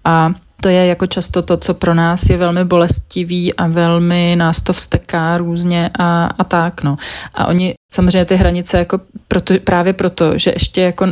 A 0.05 0.33
to 0.61 0.69
je 0.69 0.85
jako 0.85 1.05
často 1.07 1.41
to, 1.41 1.57
co 1.57 1.73
pro 1.73 1.93
nás 1.93 2.29
je 2.29 2.37
velmi 2.37 2.65
bolestivý 2.65 3.53
a 3.53 3.67
velmi 3.67 4.35
nás 4.37 4.61
to 4.61 4.73
vsteká 4.73 5.37
různě 5.37 5.89
a, 5.99 6.25
a 6.37 6.43
tak, 6.43 6.83
no. 6.83 6.95
A 7.33 7.45
oni 7.45 7.73
samozřejmě 7.93 8.25
ty 8.25 8.35
hranice 8.35 8.77
jako 8.77 8.99
proto, 9.27 9.53
právě 9.63 9.93
proto, 9.93 10.37
že 10.37 10.51
ještě 10.51 10.81
jako 10.81 11.07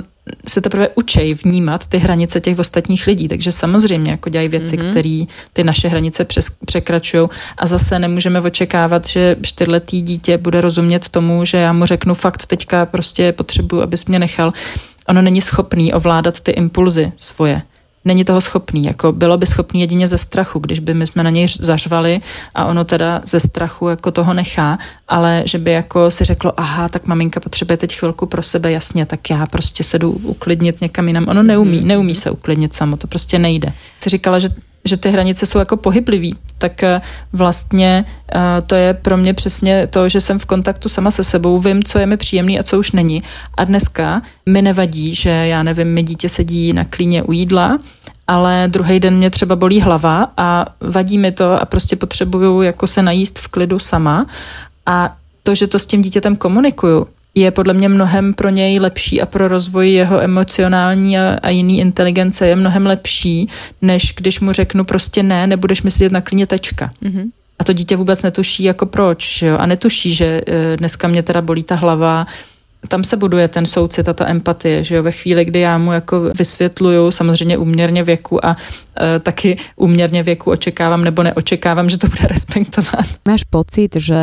se 0.47 0.61
teprve 0.61 0.89
učej 0.95 1.33
vnímat 1.33 1.87
ty 1.87 1.97
hranice 1.97 2.41
těch 2.41 2.59
ostatních 2.59 3.07
lidí, 3.07 3.27
takže 3.27 3.51
samozřejmě 3.51 4.11
jako 4.11 4.29
dělají 4.29 4.49
věci, 4.49 4.77
mm-hmm. 4.77 4.89
které 4.89 5.25
ty 5.53 5.63
naše 5.63 5.87
hranice 5.87 6.25
přes, 6.25 6.49
překračují 6.65 7.27
a 7.57 7.67
zase 7.67 7.99
nemůžeme 7.99 8.41
očekávat, 8.41 9.07
že 9.07 9.35
čtyřletý 9.41 10.01
dítě 10.01 10.37
bude 10.37 10.61
rozumět 10.61 11.09
tomu, 11.09 11.45
že 11.45 11.57
já 11.57 11.73
mu 11.73 11.85
řeknu 11.85 12.13
fakt 12.13 12.45
teďka 12.45 12.85
prostě 12.85 13.31
potřebuji, 13.31 13.81
abys 13.81 14.05
mě 14.05 14.19
nechal. 14.19 14.53
Ono 15.07 15.21
není 15.21 15.41
schopný 15.41 15.93
ovládat 15.93 16.39
ty 16.39 16.51
impulzy 16.51 17.11
svoje 17.17 17.61
není 18.05 18.23
toho 18.25 18.41
schopný. 18.41 18.83
Jako 18.83 19.11
bylo 19.11 19.37
by 19.37 19.45
schopný 19.45 19.81
jedině 19.81 20.07
ze 20.07 20.17
strachu, 20.17 20.59
když 20.59 20.79
by 20.79 20.93
my 20.93 21.07
jsme 21.07 21.23
na 21.23 21.29
něj 21.29 21.47
zařvali 21.59 22.21
a 22.55 22.65
ono 22.65 22.83
teda 22.83 23.21
ze 23.25 23.39
strachu 23.39 23.89
jako 23.89 24.11
toho 24.11 24.33
nechá, 24.33 24.77
ale 25.07 25.43
že 25.45 25.57
by 25.57 25.71
jako 25.71 26.11
si 26.11 26.23
řeklo, 26.23 26.59
aha, 26.59 26.89
tak 26.89 27.07
maminka 27.07 27.39
potřebuje 27.39 27.77
teď 27.77 27.95
chvilku 27.95 28.25
pro 28.25 28.43
sebe, 28.43 28.71
jasně, 28.71 29.05
tak 29.05 29.29
já 29.29 29.45
prostě 29.45 29.83
se 29.83 29.99
jdu 29.99 30.11
uklidnit 30.11 30.81
někam 30.81 31.07
jinam. 31.07 31.27
Ono 31.27 31.43
neumí, 31.43 31.77
mhm. 31.77 31.87
neumí 31.87 32.15
se 32.15 32.31
uklidnit 32.31 32.75
samo, 32.75 32.97
to 32.97 33.07
prostě 33.07 33.39
nejde. 33.39 33.73
Jsi 33.99 34.09
říkala, 34.09 34.39
že 34.39 34.47
že 34.85 34.97
ty 34.97 35.09
hranice 35.09 35.45
jsou 35.45 35.59
jako 35.59 35.77
pohyblivý, 35.77 36.35
tak 36.57 36.83
eh, 36.83 37.01
vlastně 37.33 38.05
eh, 38.35 38.61
to 38.67 38.75
je 38.75 38.93
pro 38.93 39.17
mě 39.17 39.33
přesně 39.33 39.87
to, 39.87 40.09
že 40.09 40.21
jsem 40.21 40.39
v 40.39 40.45
kontaktu 40.45 40.89
sama 40.89 41.11
se 41.11 41.23
sebou, 41.23 41.57
vím, 41.57 41.83
co 41.83 41.99
je 41.99 42.05
mi 42.05 42.17
příjemný 42.17 42.59
a 42.59 42.63
co 42.63 42.79
už 42.79 42.91
není. 42.91 43.23
A 43.57 43.63
dneska 43.63 44.21
mi 44.45 44.61
nevadí, 44.61 45.15
že 45.15 45.29
já 45.29 45.63
nevím, 45.63 45.93
mi 45.93 46.03
dítě 46.03 46.29
sedí 46.29 46.73
na 46.73 46.85
klíně 46.85 47.23
u 47.23 47.31
jídla, 47.31 47.79
ale 48.27 48.63
druhý 48.67 48.99
den 48.99 49.17
mě 49.17 49.29
třeba 49.29 49.55
bolí 49.55 49.81
hlava 49.81 50.31
a 50.37 50.65
vadí 50.81 51.17
mi 51.17 51.31
to 51.31 51.61
a 51.61 51.65
prostě 51.65 51.95
potřebuju 51.95 52.61
jako 52.61 52.87
se 52.87 53.01
najíst 53.01 53.39
v 53.39 53.47
klidu 53.47 53.79
sama 53.79 54.25
a 54.85 55.15
to, 55.43 55.55
že 55.55 55.67
to 55.67 55.79
s 55.79 55.85
tím 55.85 56.01
dítětem 56.01 56.35
komunikuju, 56.35 57.07
je 57.35 57.51
podle 57.51 57.73
mě 57.73 57.89
mnohem 57.89 58.33
pro 58.33 58.49
něj 58.49 58.79
lepší 58.79 59.21
a 59.21 59.25
pro 59.25 59.47
rozvoj 59.47 59.91
jeho 59.91 60.21
emocionální 60.21 61.19
a, 61.19 61.39
a 61.41 61.49
jiný 61.49 61.79
inteligence 61.79 62.47
je 62.47 62.55
mnohem 62.55 62.85
lepší, 62.85 63.49
než 63.81 64.13
když 64.17 64.39
mu 64.39 64.51
řeknu 64.51 64.83
prostě 64.83 65.23
ne, 65.23 65.47
nebudeš 65.47 65.81
mi 65.81 65.91
sedět 65.91 66.11
na 66.11 66.21
klíně 66.21 66.47
tečka. 66.47 66.91
Mm-hmm. 67.03 67.25
A 67.59 67.63
to 67.63 67.73
dítě 67.73 67.95
vůbec 67.95 68.21
netuší 68.21 68.63
jako 68.63 68.85
proč, 68.85 69.37
že 69.37 69.47
jo? 69.47 69.57
A 69.57 69.65
netuší, 69.65 70.13
že 70.13 70.41
e, 70.47 70.77
dneska 70.77 71.07
mě 71.07 71.23
teda 71.23 71.41
bolí 71.41 71.63
ta 71.63 71.75
hlava, 71.75 72.27
tam 72.87 73.03
se 73.03 73.17
buduje 73.17 73.47
ten 73.47 73.65
soucit 73.65 74.09
a 74.09 74.13
ta 74.13 74.29
empatie, 74.29 74.83
že 74.83 74.95
jo, 74.95 75.03
ve 75.03 75.11
chvíli, 75.11 75.45
kdy 75.45 75.59
já 75.59 75.77
mu 75.77 75.91
jako 75.91 76.19
vysvětluju, 76.37 77.11
samozřejmě 77.11 77.57
úměrně 77.57 78.03
věku 78.03 78.45
a 78.45 78.57
e, 79.01 79.19
taky 79.19 79.57
úměrně 79.75 80.23
věku 80.23 80.51
očekávám 80.51 81.03
nebo 81.03 81.23
neočekávám, 81.23 81.89
že 81.89 81.97
to 81.97 82.07
bude 82.07 82.27
respektovat. 82.27 83.05
Máš 83.25 83.43
pocit, 83.43 83.95
že 83.95 84.15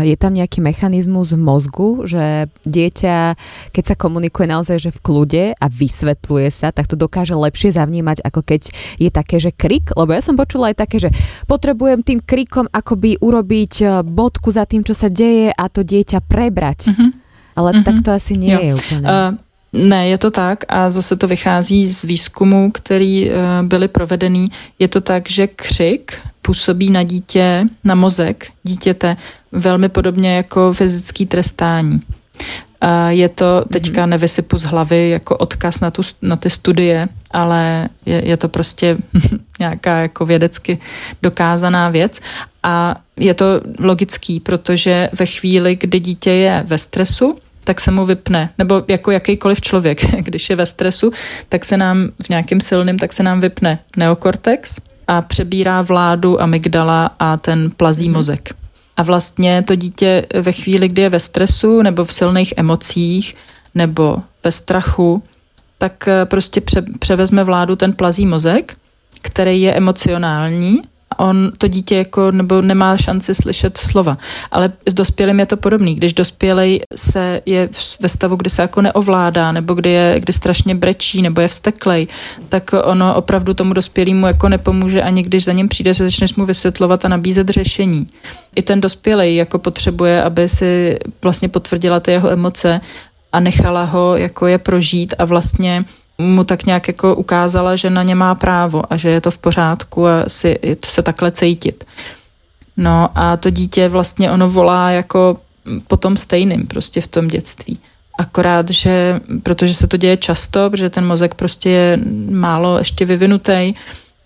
je 0.00 0.16
tam 0.16 0.34
nějaký 0.34 0.60
mechanismus 0.60 1.32
v 1.32 1.38
mozgu, 1.38 2.02
že 2.06 2.50
dieťa, 2.66 3.38
keď 3.70 3.84
sa 3.86 3.94
komunikuje 3.94 4.46
naozaj, 4.50 4.78
že 4.78 4.90
v 4.90 5.02
kľude 5.02 5.44
a 5.54 5.66
vysvetľuje 5.70 6.48
sa, 6.50 6.74
tak 6.74 6.90
to 6.90 6.98
dokáže 6.98 7.38
lepšie 7.38 7.70
zavnímať, 7.70 8.26
ako 8.26 8.42
keď 8.42 8.62
je 8.98 9.10
také, 9.10 9.38
že 9.38 9.54
krik, 9.54 9.94
lebo 9.94 10.10
ja 10.10 10.22
som 10.24 10.34
počula 10.34 10.74
aj 10.74 10.82
také, 10.82 10.98
že 10.98 11.14
potrebujem 11.46 12.02
tým 12.02 12.18
krikom 12.18 12.66
akoby 12.74 13.22
urobiť 13.22 13.74
e, 13.82 13.86
bodku 14.02 14.50
za 14.50 14.66
tým, 14.66 14.82
čo 14.82 14.96
sa 14.96 15.06
deje 15.06 15.54
a 15.54 15.64
to 15.70 15.86
dieťa 15.86 16.18
prebrať. 16.26 16.90
Mm-hmm 16.90 17.23
ale 17.56 17.72
mm-hmm. 17.72 17.84
tak 17.84 17.94
to 18.04 18.12
asi 18.12 18.36
nie 18.36 18.54
jo. 18.54 18.60
je 18.62 18.74
úplně. 18.74 19.00
Uh, 19.00 19.34
ne, 19.72 20.08
je 20.08 20.18
to 20.18 20.30
tak 20.30 20.64
a 20.68 20.90
zase 20.90 21.16
to 21.16 21.26
vychází 21.28 21.92
z 21.92 22.02
výzkumů, 22.02 22.70
který 22.70 23.30
uh, 23.30 23.36
byly 23.62 23.88
provedený. 23.88 24.46
Je 24.78 24.88
to 24.88 25.00
tak, 25.00 25.30
že 25.30 25.46
křik 25.46 26.18
působí 26.42 26.90
na 26.90 27.02
dítě, 27.02 27.64
na 27.84 27.94
mozek 27.94 28.46
dítěte 28.62 29.16
velmi 29.52 29.88
podobně 29.88 30.36
jako 30.36 30.72
fyzický 30.72 31.26
trestání. 31.26 32.02
Je 33.08 33.28
to, 33.28 33.64
teďka 33.72 34.00
mhm. 34.00 34.10
nevysypu 34.10 34.58
z 34.58 34.62
hlavy 34.62 35.10
jako 35.10 35.36
odkaz 35.36 35.80
na, 35.80 35.90
tu, 35.90 36.02
na 36.22 36.36
ty 36.36 36.50
studie, 36.50 37.08
ale 37.30 37.88
je, 38.06 38.28
je 38.28 38.36
to 38.36 38.48
prostě 38.48 38.96
nějaká 39.58 39.98
jako 39.98 40.24
vědecky 40.24 40.78
dokázaná 41.22 41.88
věc. 41.90 42.20
A 42.62 42.96
je 43.16 43.34
to 43.34 43.46
logický, 43.78 44.40
protože 44.40 45.08
ve 45.18 45.26
chvíli, 45.26 45.76
kdy 45.76 46.00
dítě 46.00 46.30
je 46.30 46.64
ve 46.66 46.78
stresu, 46.78 47.38
tak 47.64 47.80
se 47.80 47.90
mu 47.90 48.06
vypne, 48.06 48.50
nebo 48.58 48.82
jako 48.88 49.10
jakýkoliv 49.10 49.60
člověk, 49.60 50.00
když 50.20 50.50
je 50.50 50.56
ve 50.56 50.66
stresu, 50.66 51.12
tak 51.48 51.64
se 51.64 51.76
nám 51.76 52.08
v 52.22 52.28
nějakým 52.28 52.60
silným, 52.60 52.98
tak 52.98 53.12
se 53.12 53.22
nám 53.22 53.40
vypne 53.40 53.78
neokortex 53.96 54.80
a 55.08 55.22
přebírá 55.22 55.82
vládu 55.82 56.42
amygdala 56.42 57.10
a 57.18 57.36
ten 57.36 57.70
plazí 57.70 58.04
mhm. 58.04 58.14
mozek. 58.14 58.54
A 58.96 59.02
vlastně 59.02 59.62
to 59.62 59.74
dítě 59.74 60.26
ve 60.40 60.52
chvíli, 60.52 60.88
kdy 60.88 61.02
je 61.02 61.08
ve 61.08 61.20
stresu 61.20 61.82
nebo 61.82 62.04
v 62.04 62.12
silných 62.12 62.54
emocích 62.56 63.36
nebo 63.74 64.16
ve 64.44 64.52
strachu, 64.52 65.22
tak 65.78 66.08
eh, 66.08 66.24
prostě 66.24 66.60
pře- 66.60 66.84
převezme 66.98 67.44
vládu 67.44 67.76
ten 67.76 67.92
plazí 67.92 68.26
mozek, 68.26 68.76
který 69.22 69.62
je 69.62 69.74
emocionální 69.74 70.82
on 71.18 71.52
to 71.58 71.68
dítě 71.68 71.96
jako 71.96 72.30
nebo 72.30 72.62
nemá 72.62 72.96
šanci 72.96 73.34
slyšet 73.34 73.78
slova. 73.78 74.18
Ale 74.50 74.72
s 74.86 74.94
dospělým 74.94 75.40
je 75.40 75.46
to 75.46 75.56
podobný. 75.56 75.94
Když 75.94 76.12
dospělej 76.12 76.80
se 76.96 77.40
je 77.46 77.68
ve 78.00 78.08
stavu, 78.08 78.36
kdy 78.36 78.50
se 78.50 78.62
jako 78.62 78.82
neovládá, 78.82 79.52
nebo 79.52 79.74
kdy, 79.74 79.90
je, 79.90 80.20
kdy 80.20 80.32
strašně 80.32 80.74
brečí, 80.74 81.22
nebo 81.22 81.40
je 81.40 81.48
vsteklej, 81.48 82.06
tak 82.48 82.70
ono 82.84 83.14
opravdu 83.14 83.54
tomu 83.54 83.72
dospělému 83.72 84.26
jako 84.26 84.48
nepomůže 84.48 85.02
ani 85.02 85.22
když 85.22 85.44
za 85.44 85.52
ním 85.52 85.68
přijde, 85.68 85.94
se 85.94 86.04
začneš 86.04 86.34
mu 86.34 86.44
vysvětlovat 86.44 87.04
a 87.04 87.08
nabízet 87.08 87.48
řešení. 87.48 88.06
I 88.56 88.62
ten 88.62 88.80
dospělej 88.80 89.36
jako 89.36 89.58
potřebuje, 89.58 90.22
aby 90.22 90.48
si 90.48 90.98
vlastně 91.22 91.48
potvrdila 91.48 92.00
ty 92.00 92.12
jeho 92.12 92.30
emoce 92.30 92.80
a 93.32 93.40
nechala 93.40 93.84
ho 93.84 94.16
jako 94.16 94.46
je 94.46 94.58
prožít 94.58 95.14
a 95.18 95.24
vlastně 95.24 95.84
mu 96.18 96.44
tak 96.44 96.66
nějak 96.66 96.88
jako 96.88 97.14
ukázala, 97.14 97.76
že 97.76 97.90
na 97.90 98.02
ně 98.02 98.14
má 98.14 98.34
právo 98.34 98.92
a 98.92 98.96
že 98.96 99.08
je 99.08 99.20
to 99.20 99.30
v 99.30 99.38
pořádku 99.38 100.06
a 100.06 100.24
si 100.28 100.58
to 100.80 100.90
se 100.90 101.02
takhle 101.02 101.30
cítit. 101.30 101.84
No 102.76 103.08
a 103.14 103.36
to 103.36 103.50
dítě 103.50 103.88
vlastně 103.88 104.30
ono 104.30 104.50
volá 104.50 104.90
jako 104.90 105.36
po 105.88 105.96
tom 105.96 106.16
stejným 106.16 106.66
prostě 106.66 107.00
v 107.00 107.06
tom 107.06 107.28
dětství. 107.28 107.78
Akorát, 108.18 108.70
že 108.70 109.20
protože 109.42 109.74
se 109.74 109.86
to 109.86 109.96
děje 109.96 110.16
často, 110.16 110.70
protože 110.70 110.90
ten 110.90 111.06
mozek 111.06 111.34
prostě 111.34 111.70
je 111.70 111.98
málo 112.30 112.78
ještě 112.78 113.04
vyvinutý 113.04 113.74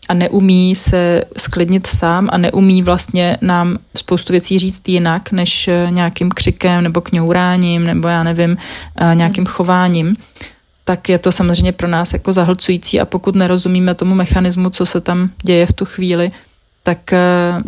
a 0.08 0.14
neumí 0.14 0.74
se 0.74 1.24
sklidnit 1.36 1.86
sám 1.86 2.28
a 2.32 2.38
neumí 2.38 2.82
vlastně 2.82 3.36
nám 3.40 3.78
spoustu 3.96 4.32
věcí 4.32 4.58
říct 4.58 4.88
jinak, 4.88 5.32
než 5.32 5.70
nějakým 5.90 6.30
křikem 6.30 6.82
nebo 6.82 7.00
kňouráním 7.00 7.84
nebo 7.84 8.08
já 8.08 8.22
nevím, 8.22 8.56
nějakým 9.14 9.46
chováním, 9.46 10.16
tak 10.88 11.08
je 11.08 11.18
to 11.18 11.32
samozřejmě 11.32 11.72
pro 11.72 11.88
nás 11.88 12.12
jako 12.12 12.32
zahlcující 12.32 13.00
a 13.00 13.04
pokud 13.04 13.34
nerozumíme 13.34 13.94
tomu 13.94 14.14
mechanismu, 14.14 14.70
co 14.70 14.86
se 14.86 15.00
tam 15.00 15.30
děje 15.42 15.66
v 15.66 15.72
tu 15.72 15.84
chvíli, 15.84 16.30
tak 16.82 17.12
eh, 17.12 17.18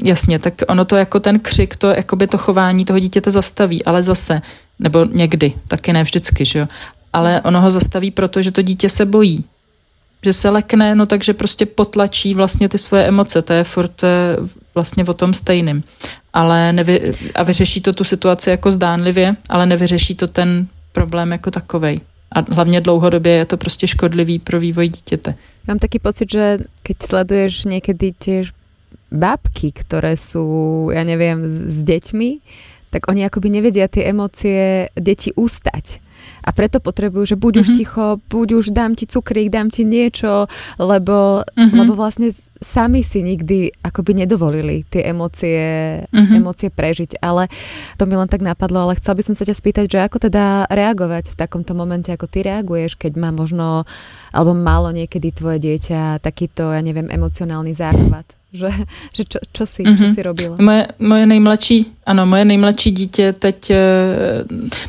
jasně, 0.04 0.38
tak 0.38 0.54
ono 0.68 0.84
to 0.84 0.96
jako 0.96 1.20
ten 1.20 1.38
křik, 1.38 1.76
to 1.76 1.86
jakoby 1.86 2.26
to 2.26 2.38
chování 2.38 2.84
toho 2.84 2.98
dítěte 2.98 3.30
zastaví, 3.30 3.84
ale 3.84 4.02
zase, 4.02 4.42
nebo 4.78 5.04
někdy, 5.04 5.52
taky 5.68 5.92
ne 5.92 6.02
vždycky, 6.02 6.44
že 6.44 6.58
jo, 6.58 6.68
ale 7.12 7.40
ono 7.40 7.60
ho 7.60 7.70
zastaví, 7.70 8.10
protože 8.10 8.52
to 8.52 8.62
dítě 8.62 8.88
se 8.88 9.06
bojí, 9.06 9.44
že 10.22 10.32
se 10.32 10.50
lekne, 10.50 10.94
no 10.94 11.06
takže 11.06 11.34
prostě 11.34 11.66
potlačí 11.66 12.34
vlastně 12.34 12.68
ty 12.68 12.78
svoje 12.78 13.04
emoce, 13.04 13.42
to 13.42 13.52
je 13.52 13.64
furt 13.64 14.04
eh, 14.04 14.36
vlastně 14.74 15.04
o 15.04 15.14
tom 15.14 15.34
stejným. 15.34 15.84
Ale 16.32 16.72
nevy, 16.72 17.10
a 17.34 17.42
vyřeší 17.42 17.80
to 17.80 17.92
tu 17.92 18.04
situaci 18.04 18.50
jako 18.50 18.72
zdánlivě, 18.72 19.36
ale 19.48 19.66
nevyřeší 19.66 20.14
to 20.14 20.28
ten 20.28 20.66
problém 20.92 21.32
jako 21.32 21.50
takovej 21.50 22.00
a 22.34 22.54
hlavně 22.54 22.80
dlouhodobě 22.80 23.32
je 23.32 23.46
to 23.46 23.56
prostě 23.56 23.86
škodlivý 23.86 24.38
pro 24.38 24.60
vývoj 24.60 24.88
dítěte. 24.88 25.34
Mám 25.68 25.78
taky 25.78 25.98
pocit, 25.98 26.32
že 26.32 26.58
keď 26.82 26.96
sleduješ 27.02 27.64
někdy 27.64 28.12
tiež 28.18 28.52
babky, 29.12 29.72
které 29.72 30.16
jsou, 30.16 30.90
já 30.92 31.04
nevím, 31.04 31.38
s 31.44 31.84
děťmi, 31.84 32.38
tak 32.90 33.08
oni 33.08 33.24
akoby 33.24 33.50
nevedia 33.50 33.88
ty 33.88 34.04
emócie 34.04 34.88
deti 34.96 35.32
ústať. 35.34 36.00
A 36.40 36.50
preto 36.50 36.80
potrebujú, 36.80 37.34
že 37.34 37.36
buď 37.36 37.52
mm-hmm. 37.60 37.62
už 37.62 37.68
mhm. 37.70 37.78
ticho, 37.78 38.06
buď 38.28 38.48
už 38.56 38.66
dám 38.72 38.92
ti 38.96 39.04
cukrík, 39.04 39.52
dám 39.52 39.68
ti 39.68 39.84
niečo, 39.84 40.48
lebo, 40.80 41.44
mm-hmm. 41.44 41.78
lebo 41.78 41.92
vlastne 41.94 42.32
sami 42.60 43.00
si 43.00 43.24
nikdy 43.24 43.72
akoby 43.80 44.12
nedovolili 44.12 44.84
tie 44.92 45.08
emócie, 45.08 45.60
mm-hmm. 46.04 46.36
emócie 46.36 46.68
prežiť. 46.68 47.20
Ale 47.24 47.48
to 47.96 48.04
mi 48.04 48.14
len 48.16 48.28
tak 48.28 48.44
napadlo, 48.44 48.84
ale 48.84 49.00
chcel 49.00 49.16
by 49.16 49.22
som 49.24 49.34
sa 49.36 49.48
ťa 49.48 49.56
spýtať, 49.56 49.84
že 49.88 49.98
ako 50.04 50.28
teda 50.28 50.68
reagovať 50.68 51.32
v 51.32 51.38
takomto 51.40 51.72
momente, 51.72 52.12
ako 52.12 52.28
ty 52.28 52.44
reaguješ, 52.44 53.00
keď 53.00 53.16
má 53.16 53.32
možno, 53.32 53.88
alebo 54.30 54.52
malo 54.52 54.92
niekedy 54.92 55.32
tvoje 55.32 55.60
dieťa 55.60 56.20
takýto, 56.20 56.72
ja 56.72 56.84
neviem, 56.84 57.08
emocionálny 57.08 57.72
záchvat? 57.72 58.39
Že, 58.52 58.66
že 59.14 59.22
čo, 59.24 59.38
čo, 59.52 59.62
si, 59.66 59.82
mm-hmm. 59.82 59.96
čo 59.96 60.04
mhm. 60.10 60.14
si 60.14 60.20
robila? 60.22 60.54
Moje, 60.58 60.82
moje 60.98 61.24
nejmladší, 61.26 61.78
ano, 62.06 62.26
moje 62.26 62.44
nejmladší 62.44 62.90
dítě 62.90 63.32
teď, 63.32 63.70
eh, 63.70 63.78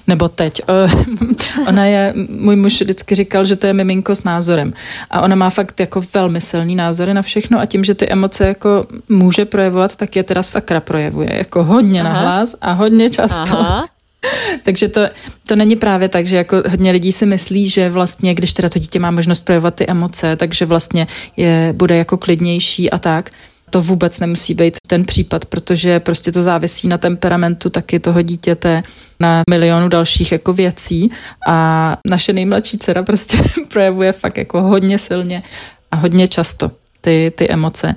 nebo 0.08 0.30
teď, 0.30 0.62
eh, 0.70 1.66
ona 1.70 1.86
je, 1.86 2.14
můj 2.30 2.56
muž 2.56 2.82
vždycky 2.82 3.16
říkal, 3.16 3.46
že 3.46 3.56
to 3.56 3.68
je 3.68 3.74
miminko 3.74 4.16
s 4.16 4.24
názorem 4.24 4.74
a 5.10 5.22
ona 5.22 5.36
má 5.36 5.50
fakt 5.50 5.80
jako 5.80 6.02
velmi 6.14 6.42
silný 6.42 6.76
názory 6.76 7.14
na 7.14 7.22
všechno 7.22 7.60
a 7.60 7.66
tím, 7.66 7.84
že 7.84 7.96
ty 7.96 8.10
emoce 8.10 8.48
jako 8.48 8.88
může 9.10 9.46
projevovat, 9.46 9.96
tak 9.96 10.16
je 10.16 10.24
teda 10.24 10.44
sakra 10.44 10.80
projevuje, 10.80 11.30
jako 11.38 11.64
hodně 11.64 12.02
Aha. 12.02 12.14
nahlas 12.14 12.56
a 12.62 12.72
hodně 12.72 13.10
často. 13.10 13.60
Aha. 13.60 13.88
Takže 14.64 14.88
to, 14.88 15.02
to 15.48 15.56
není 15.56 15.76
právě 15.76 16.10
tak, 16.10 16.28
že 16.28 16.38
jako 16.38 16.64
hodně 16.70 16.92
lidí 16.92 17.12
si 17.12 17.26
myslí, 17.26 17.70
že 17.70 17.90
vlastně, 17.90 18.36
když 18.36 18.54
teda 18.54 18.70
to 18.70 18.80
dítě 18.80 19.00
má 19.00 19.12
možnost 19.12 19.42
projevovat 19.42 19.76
ty 19.76 19.88
emoce, 19.88 20.36
takže 20.36 20.66
vlastně 20.66 21.08
je, 21.38 21.74
bude 21.78 21.98
jako 21.98 22.18
klidnější 22.18 22.92
a 22.92 23.00
tak 23.00 23.30
to 23.72 23.82
vůbec 23.82 24.20
nemusí 24.20 24.54
být 24.54 24.78
ten 24.88 25.06
případ, 25.06 25.46
protože 25.46 26.00
prostě 26.00 26.32
to 26.32 26.42
závisí 26.42 26.88
na 26.88 26.98
temperamentu 26.98 27.70
taky 27.70 28.00
toho 28.00 28.22
dítěte, 28.22 28.84
na 29.20 29.42
milionu 29.50 29.90
dalších 29.90 30.32
jako 30.32 30.54
věcí 30.54 31.12
a 31.48 31.98
naše 32.08 32.34
nejmladší 32.34 32.78
dcera 32.78 33.04
prostě 33.04 33.38
projevuje 33.68 34.12
fakt 34.12 34.38
jako 34.38 34.62
hodně 34.62 34.98
silně 35.00 35.44
a 35.92 35.96
hodně 35.96 36.28
často 36.28 36.72
ty, 37.02 37.32
ty 37.36 37.50
emoce. 37.50 37.96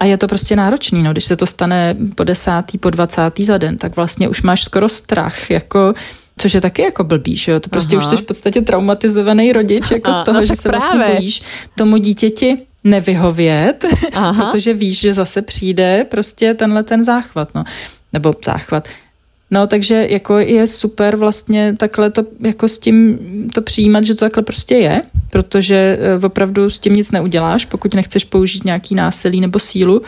A 0.00 0.04
je 0.04 0.18
to 0.18 0.26
prostě 0.26 0.56
náročný, 0.56 1.02
no, 1.02 1.12
když 1.12 1.24
se 1.24 1.36
to 1.36 1.46
stane 1.46 1.96
po 2.14 2.24
desátý, 2.24 2.78
po 2.78 2.90
dvacátý 2.90 3.44
za 3.44 3.58
den, 3.58 3.76
tak 3.76 3.96
vlastně 3.96 4.28
už 4.28 4.42
máš 4.42 4.64
skoro 4.64 4.88
strach, 4.88 5.50
jako 5.50 5.94
Což 6.40 6.54
je 6.54 6.60
taky 6.60 6.82
jako 6.82 7.04
blbý, 7.04 7.36
že 7.36 7.52
jo? 7.52 7.60
To 7.60 7.68
prostě 7.70 7.96
Aha. 7.96 8.06
už 8.06 8.10
jsi 8.10 8.16
v 8.22 8.26
podstatě 8.26 8.60
traumatizovaný 8.60 9.52
rodič, 9.52 9.90
jako 9.90 10.10
a, 10.10 10.12
z 10.12 10.24
toho, 10.24 10.40
no 10.40 10.46
že 10.46 10.56
se 10.56 10.68
vlastně 10.68 10.88
právě. 10.88 10.98
vlastně 10.98 11.16
bojíš 11.16 11.42
tomu 11.74 11.96
dítěti 11.96 12.58
nevyhovět, 12.84 13.84
Aha. 14.14 14.46
protože 14.50 14.74
víš, 14.74 15.00
že 15.00 15.12
zase 15.12 15.42
přijde 15.42 16.06
prostě 16.10 16.54
tenhle 16.54 16.82
ten 16.84 17.04
záchvat, 17.04 17.54
no. 17.54 17.64
Nebo 18.12 18.34
záchvat. 18.44 18.88
No, 19.50 19.66
takže 19.66 20.06
jako 20.08 20.38
je 20.38 20.66
super 20.66 21.16
vlastně 21.16 21.74
takhle 21.76 22.10
to 22.10 22.24
jako 22.44 22.68
s 22.68 22.78
tím 22.78 23.18
to 23.54 23.62
přijímat, 23.62 24.04
že 24.04 24.14
to 24.14 24.24
takhle 24.24 24.42
prostě 24.42 24.74
je, 24.74 25.02
protože 25.30 25.98
eh, 26.00 26.26
opravdu 26.26 26.70
s 26.70 26.78
tím 26.78 26.92
nic 26.92 27.10
neuděláš, 27.10 27.64
pokud 27.64 27.94
nechceš 27.94 28.24
použít 28.24 28.64
nějaký 28.64 28.94
násilí 28.94 29.40
nebo 29.40 29.58
sílu, 29.58 30.02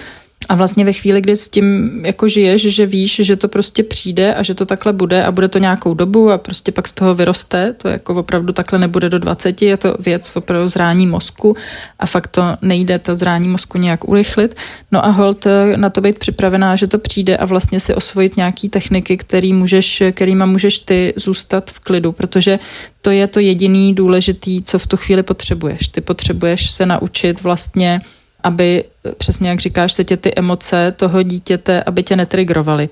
a 0.51 0.55
vlastně 0.55 0.85
ve 0.85 0.93
chvíli, 0.93 1.21
kdy 1.21 1.37
s 1.37 1.49
tím 1.49 1.91
jako 2.07 2.29
žiješ, 2.29 2.63
že 2.63 2.87
víš, 2.87 3.21
že 3.25 3.37
to 3.37 3.49
prostě 3.49 3.83
přijde 3.83 4.35
a 4.35 4.43
že 4.43 4.55
to 4.55 4.67
takhle 4.67 4.93
bude 4.93 5.25
a 5.25 5.33
bude 5.33 5.49
to 5.49 5.59
nějakou 5.59 5.95
dobu 5.95 6.31
a 6.31 6.39
prostě 6.39 6.73
pak 6.73 6.89
z 6.89 6.93
toho 6.93 7.15
vyroste, 7.15 7.73
to 7.73 7.89
jako 7.89 8.15
opravdu 8.15 8.53
takhle 8.53 8.79
nebude 8.79 9.09
do 9.09 9.19
20, 9.19 9.63
je 9.63 9.77
to 9.77 9.95
věc 10.01 10.33
opravdu 10.35 10.69
zrání 10.69 11.07
mozku 11.07 11.57
a 11.99 12.07
fakt 12.07 12.27
to 12.27 12.43
nejde 12.63 12.99
to 12.99 13.17
zrání 13.17 13.49
mozku 13.49 13.79
nějak 13.79 14.09
urychlit. 14.09 14.55
No 14.93 15.05
a 15.05 15.09
hold 15.09 15.47
eh, 15.47 15.77
na 15.77 15.91
to 15.91 16.01
být 16.01 16.19
připravená, 16.19 16.77
že 16.77 16.87
to 16.87 16.99
přijde 16.99 17.37
a 17.37 17.47
vlastně 17.47 17.81
si 17.81 17.95
osvojit 17.95 18.37
nějaký 18.37 18.69
techniky, 18.69 19.17
který 19.17 19.53
můžeš, 19.53 20.03
kterýma 20.13 20.47
můžeš 20.47 20.79
ty 20.79 21.15
zůstat 21.17 21.71
v 21.71 21.81
klidu, 21.81 22.13
protože 22.13 22.59
to 23.03 23.11
je 23.11 23.27
to 23.27 23.41
jediný 23.41 23.95
důležitý, 23.95 24.63
co 24.63 24.79
v 24.79 24.87
tu 24.87 24.97
chvíli 24.97 25.23
potřebuješ. 25.23 25.89
Ty 25.89 26.01
potřebuješ 26.01 26.71
se 26.71 26.87
naučit 26.87 27.43
vlastně 27.43 28.01
aby, 28.43 28.85
přesně 29.17 29.49
jak 29.49 29.61
říkáš, 29.61 29.93
se 29.93 30.05
tě 30.05 30.17
ty 30.17 30.33
emoce 30.37 30.93
toho 30.97 31.23
dítěte, 31.23 31.83
aby 31.83 32.03
tě 32.03 32.17
netrigrovaly 32.17 32.89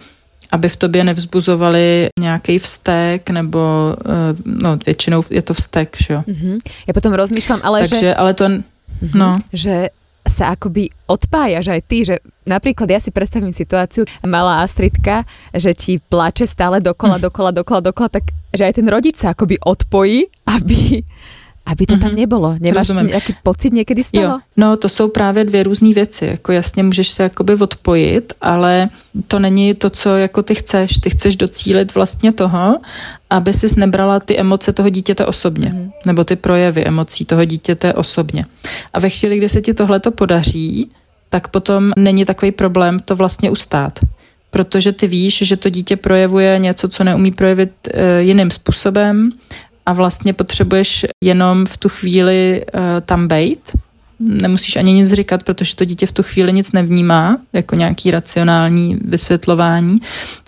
aby 0.50 0.68
v 0.68 0.76
tobě 0.76 1.04
nevzbuzovaly 1.04 2.08
nějaký 2.20 2.58
vztek, 2.58 3.30
nebo 3.30 3.94
eh, 4.00 4.34
no 4.44 4.76
většinou 4.86 5.22
je 5.30 5.42
to 5.42 5.54
vztek, 5.54 5.96
že 6.00 6.14
jo. 6.14 6.22
Mm-hmm. 6.28 6.58
Já 6.86 6.92
potom 6.94 7.12
rozmýšlám, 7.12 7.60
ale 7.62 7.80
Takže, 7.80 8.00
že... 8.00 8.14
ale 8.14 8.34
to, 8.34 8.44
mm-hmm. 8.44 9.14
no. 9.14 9.36
Že 9.52 9.88
sa 10.28 10.52
akoby 10.52 10.92
odpájaš 11.08 11.72
aj 11.72 11.80
ty, 11.88 12.04
že 12.04 12.20
napríklad 12.44 12.84
ja 12.92 13.00
si 13.00 13.08
predstavím 13.08 13.50
situáciu, 13.50 14.04
malá 14.28 14.60
Astridka, 14.60 15.24
že 15.56 15.72
ti 15.72 15.96
plače 15.98 16.44
stále 16.44 16.84
dokola, 16.84 17.16
dokola, 17.16 17.50
dokola, 17.50 17.80
dokola, 17.80 18.08
tak 18.12 18.28
že 18.52 18.64
aj 18.64 18.76
ten 18.80 18.88
rodič 18.88 19.16
sa 19.16 19.32
akoby 19.32 19.60
odpojí, 19.60 20.24
aby, 20.48 21.04
aby 21.68 21.86
to 21.86 21.94
mm-hmm. 21.94 22.00
tam 22.00 22.10
mhm. 22.10 22.20
nebylo. 22.20 22.56
Nemáš 22.60 22.88
Rozumím. 22.88 23.06
nějaký 23.06 23.34
pocit 23.42 23.72
někdy 23.72 24.04
z 24.04 24.10
toho? 24.10 24.24
Jo. 24.24 24.38
No, 24.56 24.76
to 24.76 24.88
jsou 24.88 25.08
právě 25.08 25.44
dvě 25.44 25.62
různé 25.62 25.92
věci. 25.92 26.26
Jako 26.26 26.52
jasně 26.52 26.82
můžeš 26.82 27.08
se 27.10 27.22
jakoby 27.22 27.54
odpojit, 27.54 28.32
ale 28.40 28.88
to 29.26 29.38
není 29.38 29.74
to, 29.74 29.90
co 29.90 30.16
jako 30.16 30.42
ty 30.42 30.54
chceš. 30.54 30.98
Ty 30.98 31.10
chceš 31.10 31.36
docílit 31.36 31.94
vlastně 31.94 32.32
toho, 32.32 32.78
aby 33.30 33.52
si 33.52 33.66
nebrala 33.80 34.20
ty 34.20 34.38
emoce 34.38 34.72
toho 34.72 34.88
dítěte 34.88 35.26
osobně, 35.26 35.68
mm-hmm. 35.68 35.90
nebo 36.06 36.24
ty 36.24 36.36
projevy 36.36 36.84
emocí 36.84 37.24
toho 37.24 37.44
dítěte 37.44 37.94
osobně. 37.94 38.46
A 38.92 39.00
ve 39.00 39.10
chvíli, 39.10 39.38
kdy 39.38 39.48
se 39.48 39.60
ti 39.60 39.74
tohle 39.74 40.00
to 40.00 40.10
podaří, 40.10 40.90
tak 41.30 41.48
potom 41.48 41.92
není 41.96 42.24
takový 42.24 42.52
problém 42.52 42.98
to 42.98 43.16
vlastně 43.16 43.50
ustát 43.50 43.98
protože 44.50 44.92
ty 44.92 45.06
víš, 45.06 45.38
že 45.42 45.56
to 45.56 45.68
dítě 45.68 45.96
projevuje 45.96 46.58
něco, 46.58 46.88
co 46.88 47.04
neumí 47.04 47.30
projevit 47.30 47.72
e, 47.90 48.22
jiným 48.22 48.50
způsobem 48.50 49.30
a 49.88 49.92
vlastně 49.92 50.32
potřebuješ 50.32 51.06
jenom 51.24 51.66
v 51.66 51.76
tu 51.76 51.88
chvíli 51.88 52.64
uh, 52.74 52.80
tam 53.04 53.28
bejt. 53.28 53.72
Nemusíš 54.20 54.76
ani 54.76 54.92
nic 54.92 55.12
říkat, 55.12 55.42
protože 55.42 55.76
to 55.76 55.84
dítě 55.84 56.06
v 56.06 56.12
tu 56.12 56.22
chvíli 56.22 56.52
nic 56.52 56.72
nevnímá, 56.72 57.38
jako 57.52 57.76
nějaký 57.76 58.10
racionální 58.10 58.98
vysvětlování. 59.04 59.98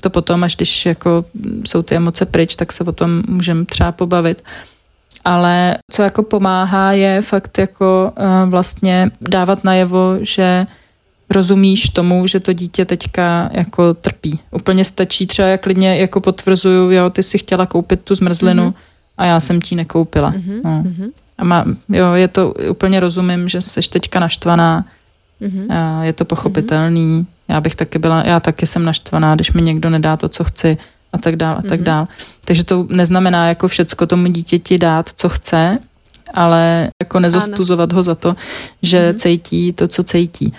To 0.01 0.11
potom, 0.11 0.45
až 0.45 0.57
když 0.57 0.87
jako 0.87 1.25
jsou 1.67 1.83
ty 1.83 1.95
emoce 1.95 2.27
pryč, 2.27 2.57
tak 2.57 2.73
se 2.73 2.85
o 2.85 2.93
tom 2.93 3.23
můžeme 3.29 3.65
třeba 3.65 3.93
pobavit. 3.93 4.43
Ale 5.25 5.77
co 5.91 6.03
jako 6.03 6.23
pomáhá, 6.23 6.93
je 6.93 7.23
fakt 7.23 7.59
jako 7.59 8.13
uh, 8.17 8.51
vlastně 8.51 9.11
dávat 9.21 9.65
najevo, 9.65 10.19
že 10.21 10.67
rozumíš 11.31 11.89
tomu, 11.89 12.27
že 12.27 12.41
to 12.41 12.53
dítě 12.53 12.85
teďka 12.85 13.51
jako 13.53 13.95
trpí. 13.95 14.41
Úplně 14.51 14.85
stačí 14.85 15.27
třeba 15.27 15.49
jak 15.49 15.63
klidně 15.63 15.97
jako 15.97 16.21
potvrzuju, 16.21 16.91
jo, 16.91 17.11
ty 17.11 17.23
si 17.23 17.39
chtěla 17.39 17.67
koupit 17.67 18.01
tu 18.01 18.15
zmrzlinu, 18.15 18.69
mm-hmm 18.71 18.90
a 19.21 19.25
já 19.25 19.41
jsem 19.41 19.61
ti 19.61 19.77
nekoupila. 19.77 20.33
Mm-hmm. 20.33 20.61
No. 20.65 20.85
A 21.39 21.45
má, 21.45 21.65
jo, 21.89 22.13
je 22.13 22.29
to, 22.29 22.55
úplně 22.71 23.01
rozumím, 23.01 23.49
že 23.49 23.61
jsi 23.61 23.81
teďka 23.91 24.21
naštvaná, 24.21 24.85
mm-hmm. 25.43 25.67
a 25.69 26.05
je 26.05 26.13
to 26.13 26.25
pochopitelný, 26.25 27.21
mm-hmm. 27.21 27.27
já 27.49 27.61
bych 27.61 27.77
taky 27.77 27.99
byla, 27.99 28.23
já 28.27 28.41
taky 28.41 28.67
jsem 28.67 28.85
naštvaná, 28.85 29.35
když 29.35 29.53
mi 29.53 29.63
někdo 29.63 29.91
nedá 29.91 30.17
to, 30.17 30.29
co 30.29 30.45
chci 30.45 30.79
a 31.13 31.19
tak 31.19 31.37
dál 31.37 31.57
a 31.59 31.63
tak 31.63 31.81
mm-hmm. 31.81 31.83
dál. 31.83 32.09
Takže 32.45 32.65
to 32.65 32.87
neznamená 32.89 33.49
jako 33.49 33.69
všecko 33.69 34.07
tomu 34.07 34.27
dítěti 34.27 34.79
dát, 34.79 35.11
co 35.17 35.29
chce, 35.29 35.79
ale 36.35 36.89
jako 37.03 37.21
nezostuzovat 37.21 37.93
ano. 37.93 37.99
ho 37.99 38.03
za 38.03 38.15
to, 38.15 38.37
že 38.83 39.13
mm-hmm. 39.13 39.19
cítí 39.19 39.73
to, 39.73 39.89
co 39.89 40.03
cítí 40.03 40.55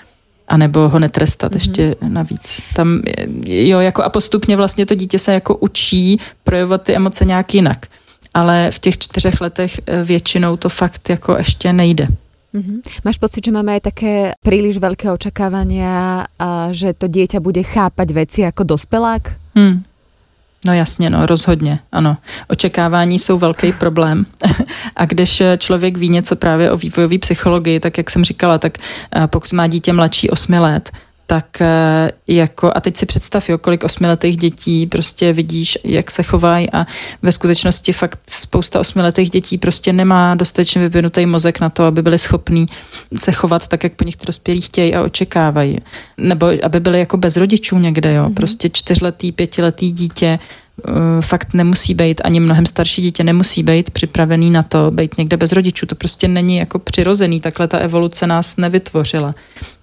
a 0.47 0.57
nebo 0.57 0.89
ho 0.89 0.99
netrestat 0.99 1.51
mm-hmm. 1.51 1.55
ještě 1.55 1.95
navíc. 2.07 2.61
Tam, 2.73 3.01
jo, 3.45 3.79
jako 3.79 4.03
a 4.03 4.09
postupně 4.09 4.57
vlastně 4.57 4.85
to 4.85 4.95
dítě 4.95 5.19
se 5.19 5.33
jako 5.33 5.55
učí 5.55 6.19
projevovat 6.43 6.81
ty 6.81 6.95
emoce 6.95 7.25
nějak 7.25 7.53
jinak 7.53 7.85
ale 8.33 8.71
v 8.71 8.79
těch 8.79 8.97
čtyřech 8.97 9.41
letech 9.41 9.81
eh, 9.85 10.03
většinou 10.03 10.57
to 10.57 10.69
fakt 10.69 11.09
jako 11.09 11.37
ještě 11.37 11.73
nejde. 11.73 12.07
Mm-hmm. 12.53 12.83
Máš 13.05 13.17
pocit, 13.17 13.45
že 13.47 13.51
máme 13.55 13.79
aj 13.79 13.95
také 13.95 14.13
príliš 14.43 14.75
veľké 14.75 15.07
očakávania 15.07 16.27
a 16.35 16.67
že 16.75 16.91
to 16.91 17.07
dieťa 17.07 17.39
bude 17.39 17.63
chápať 17.63 18.07
veci 18.11 18.43
jako 18.43 18.67
dospelák? 18.67 19.55
Hmm. 19.55 19.83
No 20.67 20.73
jasně, 20.73 21.09
no 21.09 21.25
rozhodně, 21.25 21.79
ano. 21.91 22.17
Očekávání 22.47 23.19
jsou 23.19 23.37
velký 23.37 23.73
problém. 23.73 24.25
a 24.95 25.05
když 25.05 25.43
člověk 25.57 25.97
ví 25.97 26.09
něco 26.09 26.35
právě 26.35 26.71
o 26.71 26.77
vývojové 26.77 27.17
psychologii, 27.17 27.79
tak 27.79 27.97
jak 27.97 28.11
jsem 28.11 28.23
říkala, 28.23 28.57
tak 28.57 28.77
eh, 28.77 29.27
pokud 29.27 29.53
má 29.53 29.67
dítě 29.67 29.93
mladší 29.93 30.29
8 30.29 30.53
let, 30.53 30.91
tak 31.31 31.61
eh, 31.61 32.11
jako, 32.27 32.71
a 32.75 32.79
teď 32.81 32.97
si 32.97 33.05
představ, 33.05 33.49
jo, 33.49 33.57
kolik 33.57 33.83
osmiletých 33.83 34.37
dětí 34.37 34.87
prostě 34.87 35.33
vidíš, 35.33 35.77
jak 35.83 36.11
se 36.11 36.23
chovají 36.23 36.71
a 36.71 36.85
ve 37.21 37.31
skutečnosti 37.31 37.93
fakt 37.93 38.19
spousta 38.27 38.79
osmiletých 38.79 39.29
dětí 39.29 39.57
prostě 39.57 39.93
nemá 39.93 40.35
dostatečně 40.35 40.81
vyvinutý 40.81 41.25
mozek 41.25 41.59
na 41.59 41.69
to, 41.69 41.83
aby 41.83 42.01
byli 42.01 42.19
schopní 42.19 42.65
se 43.17 43.31
chovat 43.31 43.67
tak, 43.67 43.83
jak 43.83 43.93
po 43.93 44.03
nich 44.03 44.15
dospělí 44.25 44.61
chtějí 44.61 44.95
a 44.95 45.03
očekávají. 45.03 45.77
Nebo 46.17 46.51
aby 46.63 46.79
byli 46.79 46.99
jako 46.99 47.17
bez 47.17 47.37
rodičů 47.37 47.77
někde, 47.77 48.13
jo. 48.13 48.25
Mm-hmm. 48.25 48.33
Prostě 48.33 48.69
čtyřletý, 48.69 49.31
pětiletý 49.31 49.91
dítě 49.91 50.39
uh, 50.87 50.93
fakt 51.21 51.53
nemusí 51.53 51.93
být, 51.93 52.21
ani 52.23 52.39
mnohem 52.39 52.65
starší 52.65 53.01
dítě 53.01 53.23
nemusí 53.23 53.63
být 53.63 53.91
připravený 53.91 54.49
na 54.49 54.63
to, 54.63 54.91
být 54.91 55.17
někde 55.17 55.37
bez 55.37 55.51
rodičů. 55.51 55.85
To 55.85 55.95
prostě 55.95 56.27
není 56.27 56.57
jako 56.57 56.79
přirozený, 56.79 57.39
takhle 57.39 57.67
ta 57.67 57.77
evoluce 57.77 58.27
nás 58.27 58.57
nevytvořila. 58.57 59.35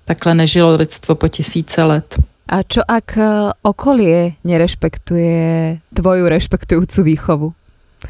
Takhle 0.08 0.32
nežilo 0.34 0.72
lidstvo 0.72 1.20
po 1.20 1.28
tisíce 1.28 1.84
let. 1.84 2.16
A 2.48 2.64
čo 2.64 2.80
ak 2.80 3.20
e, 3.20 3.52
okolie 3.60 4.40
nerešpektuje 4.40 5.76
tvoju 5.92 6.24
rešpektujúcu 6.32 7.00
výchovu? 7.04 7.48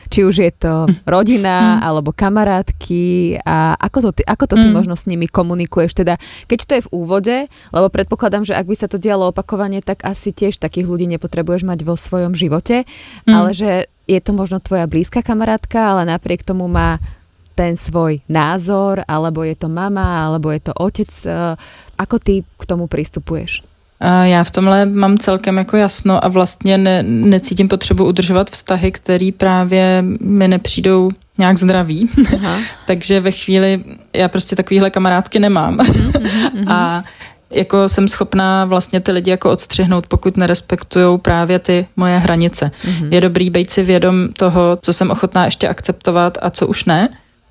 Či 0.06 0.22
už 0.22 0.36
je 0.46 0.52
to 0.54 0.86
rodina 1.10 1.82
alebo 1.82 2.14
kamarátky 2.14 3.34
a 3.42 3.74
ako 3.74 3.98
to 3.98 4.10
ty, 4.20 4.22
ako 4.30 4.44
to 4.46 4.56
ty 4.62 4.68
mm. 4.70 4.74
možno 4.78 4.94
s 4.94 5.10
nimi 5.10 5.26
komunikuješ? 5.26 5.98
Teda 5.98 6.14
keď 6.46 6.58
to 6.62 6.72
je 6.78 6.84
v 6.86 6.92
úvode, 6.94 7.36
lebo 7.74 7.86
predpokladám, 7.90 8.46
že 8.46 8.54
ak 8.54 8.70
by 8.70 8.76
sa 8.78 8.86
to 8.86 9.02
dialo 9.02 9.34
opakovane, 9.34 9.82
tak 9.82 10.06
asi 10.06 10.30
tiež 10.30 10.62
takých 10.62 10.86
ľudí 10.86 11.10
nepotrebuješ 11.18 11.66
mať 11.66 11.82
vo 11.82 11.98
svojom 11.98 12.38
živote, 12.38 12.86
mm. 13.26 13.34
ale 13.34 13.50
že 13.50 13.90
je 14.06 14.20
to 14.22 14.30
možno 14.38 14.62
tvoja 14.62 14.86
blízka 14.86 15.18
kamarátka, 15.18 15.98
ale 15.98 16.06
napriek 16.06 16.46
tomu 16.46 16.70
má 16.70 17.02
ten 17.58 17.74
svoj 17.74 18.22
názor, 18.30 19.02
alebo 19.02 19.42
je 19.42 19.58
to 19.58 19.66
mama, 19.66 20.30
alebo 20.30 20.54
je 20.54 20.70
to 20.70 20.72
otec. 20.78 21.10
Eh, 21.26 21.58
ako 21.98 22.16
ty 22.22 22.46
k 22.46 22.62
tomu 22.66 22.86
pristupuješ? 22.86 23.66
Já 24.22 24.44
v 24.44 24.50
tomhle 24.50 24.86
mám 24.86 25.18
celkem 25.18 25.56
jako 25.56 25.76
jasno 25.76 26.24
a 26.24 26.28
vlastně 26.28 26.78
ne, 26.78 27.02
necítím 27.02 27.68
potřebu 27.68 28.04
udržovat 28.04 28.50
vztahy, 28.50 28.92
které 28.92 29.30
právě 29.36 30.04
mi 30.20 30.48
nepřijdou 30.48 31.10
nějak 31.38 31.58
zdraví. 31.58 32.08
Aha. 32.34 32.58
Takže 32.86 33.20
ve 33.20 33.30
chvíli 33.30 33.84
já 34.12 34.28
prostě 34.28 34.56
takovýhle 34.56 34.90
kamarádky 34.90 35.38
nemám. 35.38 35.76
Uh-huh, 35.76 36.64
a 36.74 37.04
jako 37.50 37.88
jsem 37.88 38.08
schopná 38.08 38.64
vlastně 38.64 39.00
ty 39.00 39.12
lidi 39.12 39.30
jako 39.30 39.50
odstřihnout, 39.50 40.06
pokud 40.06 40.36
nerespektují 40.36 41.18
právě 41.18 41.58
ty 41.58 41.86
moje 41.96 42.18
hranice. 42.18 42.70
Je 43.10 43.20
dobrý 43.20 43.50
být 43.50 43.70
si 43.70 43.82
vědom 43.82 44.28
toho, 44.32 44.78
co 44.82 44.92
jsem 44.92 45.10
ochotná 45.10 45.44
ještě 45.44 45.68
akceptovat 45.68 46.38
a 46.42 46.50
co 46.50 46.66
už 46.66 46.84
ne 46.84 47.08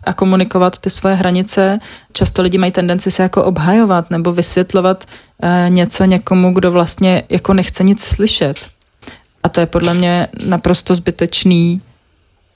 a 0.07 0.13
komunikovat 0.13 0.77
ty 0.77 0.89
svoje 0.89 1.15
hranice. 1.15 1.79
Často 2.13 2.41
lidi 2.41 2.57
mají 2.57 2.71
tendenci 2.71 3.11
se 3.11 3.23
jako 3.23 3.43
obhajovat 3.43 4.11
nebo 4.11 4.31
vysvětlovat 4.31 5.03
e, 5.41 5.69
něco 5.69 6.05
někomu, 6.05 6.53
kdo 6.53 6.71
vlastně 6.71 7.23
jako 7.29 7.53
nechce 7.53 7.83
nic 7.83 8.03
slyšet. 8.03 8.67
A 9.43 9.49
to 9.49 9.59
je 9.59 9.65
podle 9.65 9.93
mě 9.93 10.27
naprosto 10.45 10.95
zbytečný 10.95 11.81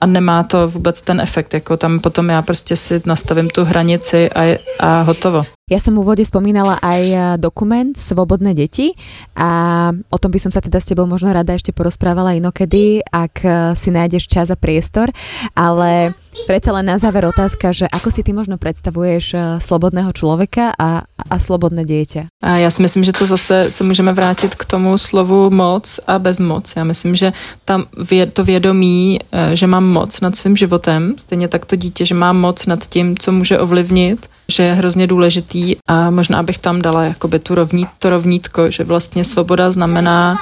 a 0.01 0.05
nemá 0.05 0.43
to 0.43 0.67
vůbec 0.67 1.01
ten 1.01 1.21
efekt, 1.21 1.53
jako 1.53 1.77
tam 1.77 1.99
potom 1.99 2.29
já 2.29 2.41
prostě 2.41 2.75
si 2.75 3.01
nastavím 3.05 3.49
tu 3.49 3.63
hranici 3.63 4.29
a, 4.29 4.59
a 4.79 5.01
hotovo. 5.01 5.41
Ja 5.71 5.79
som 5.79 5.95
v 5.95 6.03
úvode 6.03 6.27
spomínala 6.27 6.75
aj 6.83 7.01
e, 7.07 7.17
dokument 7.39 7.95
Svobodné 7.95 8.51
deti 8.51 8.91
a 9.39 9.87
o 10.11 10.17
tom 10.19 10.27
by 10.27 10.35
som 10.35 10.51
sa 10.51 10.59
teda 10.59 10.83
s 10.83 10.91
tebou 10.91 11.07
možno 11.07 11.31
rada 11.31 11.55
ešte 11.55 11.71
porozprávala 11.71 12.35
inokedy, 12.35 12.99
ak 13.07 13.35
e, 13.39 13.49
si 13.79 13.87
nájdeš 13.87 14.27
čas 14.27 14.51
a 14.51 14.59
priestor, 14.59 15.07
ale 15.55 16.11
predsa 16.43 16.75
len 16.75 16.91
na 16.91 16.99
záver 16.99 17.23
otázka, 17.23 17.71
že 17.71 17.87
ako 17.87 18.11
si 18.11 18.19
ty 18.19 18.35
možno 18.35 18.59
predstavuješ 18.59 19.25
e, 19.31 19.37
slobodného 19.63 20.11
človeka 20.11 20.75
a, 20.75 21.07
a 21.07 21.35
slobodné 21.39 21.87
dieťa? 21.87 22.27
A 22.43 22.59
já 22.59 22.67
si 22.67 22.83
myslím, 22.83 23.07
že 23.07 23.15
to 23.15 23.23
zase 23.25 23.71
se 23.71 23.83
můžeme 23.87 24.11
vrátit 24.11 24.51
k 24.55 24.65
tomu 24.67 24.99
slovu 24.99 25.47
moc 25.47 25.87
a 26.03 26.19
bezmoc. 26.19 26.67
Já 26.75 26.83
myslím, 26.83 27.15
že 27.15 27.31
tam 27.63 27.87
to 28.33 28.43
vědomí, 28.43 29.19
že 29.53 29.67
mám 29.67 29.87
moc 29.87 30.21
nad 30.21 30.35
svým 30.35 30.57
životem, 30.57 31.15
stejně 31.17 31.47
tak 31.47 31.65
to 31.65 31.75
dítě, 31.75 32.05
že 32.05 32.15
mám 32.15 32.37
moc 32.39 32.65
nad 32.65 32.87
tím, 32.87 33.17
co 33.17 33.31
může 33.31 33.59
ovlivnit, 33.59 34.27
že 34.51 34.63
je 34.63 34.73
hrozně 34.73 35.07
důležitý 35.07 35.75
a 35.87 36.09
možná 36.09 36.43
bych 36.43 36.57
tam 36.57 36.81
dala 36.81 37.03
jakoby 37.03 37.39
tu 37.39 37.55
rovnít, 37.55 37.87
to 37.99 38.09
rovnítko, 38.09 38.71
že 38.71 38.83
vlastně 38.83 39.25
svoboda 39.25 39.71
znamená 39.71 40.35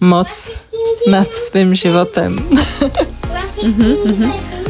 moc 0.00 0.50
nad 1.10 1.28
svým 1.28 1.74
životem. 1.74 2.38
mm-hmm, 3.62 3.96
mm-hmm. 4.06 4.67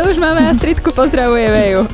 To 0.00 0.08
už 0.08 0.16
máme 0.16 0.40
Astridku, 0.48 0.96
pozdravujeme 0.96 1.76
ju. 1.76 1.84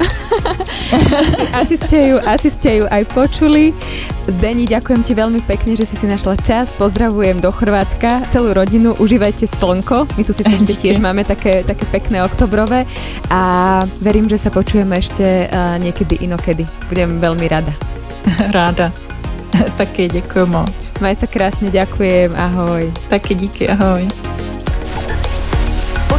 asi, 1.60 1.74
ste 1.74 2.14
ju. 2.14 2.22
asi 2.22 2.54
ste 2.54 2.78
ju 2.78 2.84
aj 2.86 3.02
počuli. 3.10 3.74
Zdeni, 4.30 4.62
ďakujem 4.62 5.02
ti 5.02 5.10
veľmi 5.10 5.42
pekne, 5.42 5.74
že 5.74 5.90
si 5.90 5.98
si 5.98 6.06
našla 6.06 6.38
čas. 6.38 6.70
Pozdravujem 6.70 7.42
do 7.42 7.50
Chorvátska 7.50 8.30
celú 8.30 8.54
rodinu. 8.54 8.94
Užívajte 9.02 9.50
slnko. 9.50 10.06
My 10.14 10.22
tu 10.22 10.30
si 10.30 10.46
tiež 10.46 11.02
máme 11.02 11.26
také, 11.26 11.66
také 11.66 11.82
pekné 11.90 12.22
oktobrové 12.22 12.86
a 13.26 13.42
verím, 13.98 14.30
že 14.30 14.38
sa 14.38 14.54
počujeme 14.54 15.02
ešte 15.02 15.50
niekedy 15.82 16.22
inokedy. 16.22 16.62
Budem 16.86 17.18
veľmi 17.18 17.50
rada. 17.50 17.74
Ráda. 18.54 18.94
Taky 19.82 20.06
děkuji 20.14 20.46
moc. 20.46 20.94
Maj 21.02 21.18
sa 21.18 21.26
krásne, 21.26 21.74
ďakujem, 21.74 22.38
ahoj. 22.38 22.86
Taky 23.10 23.34
díky, 23.34 23.66
ahoj. 23.66 24.06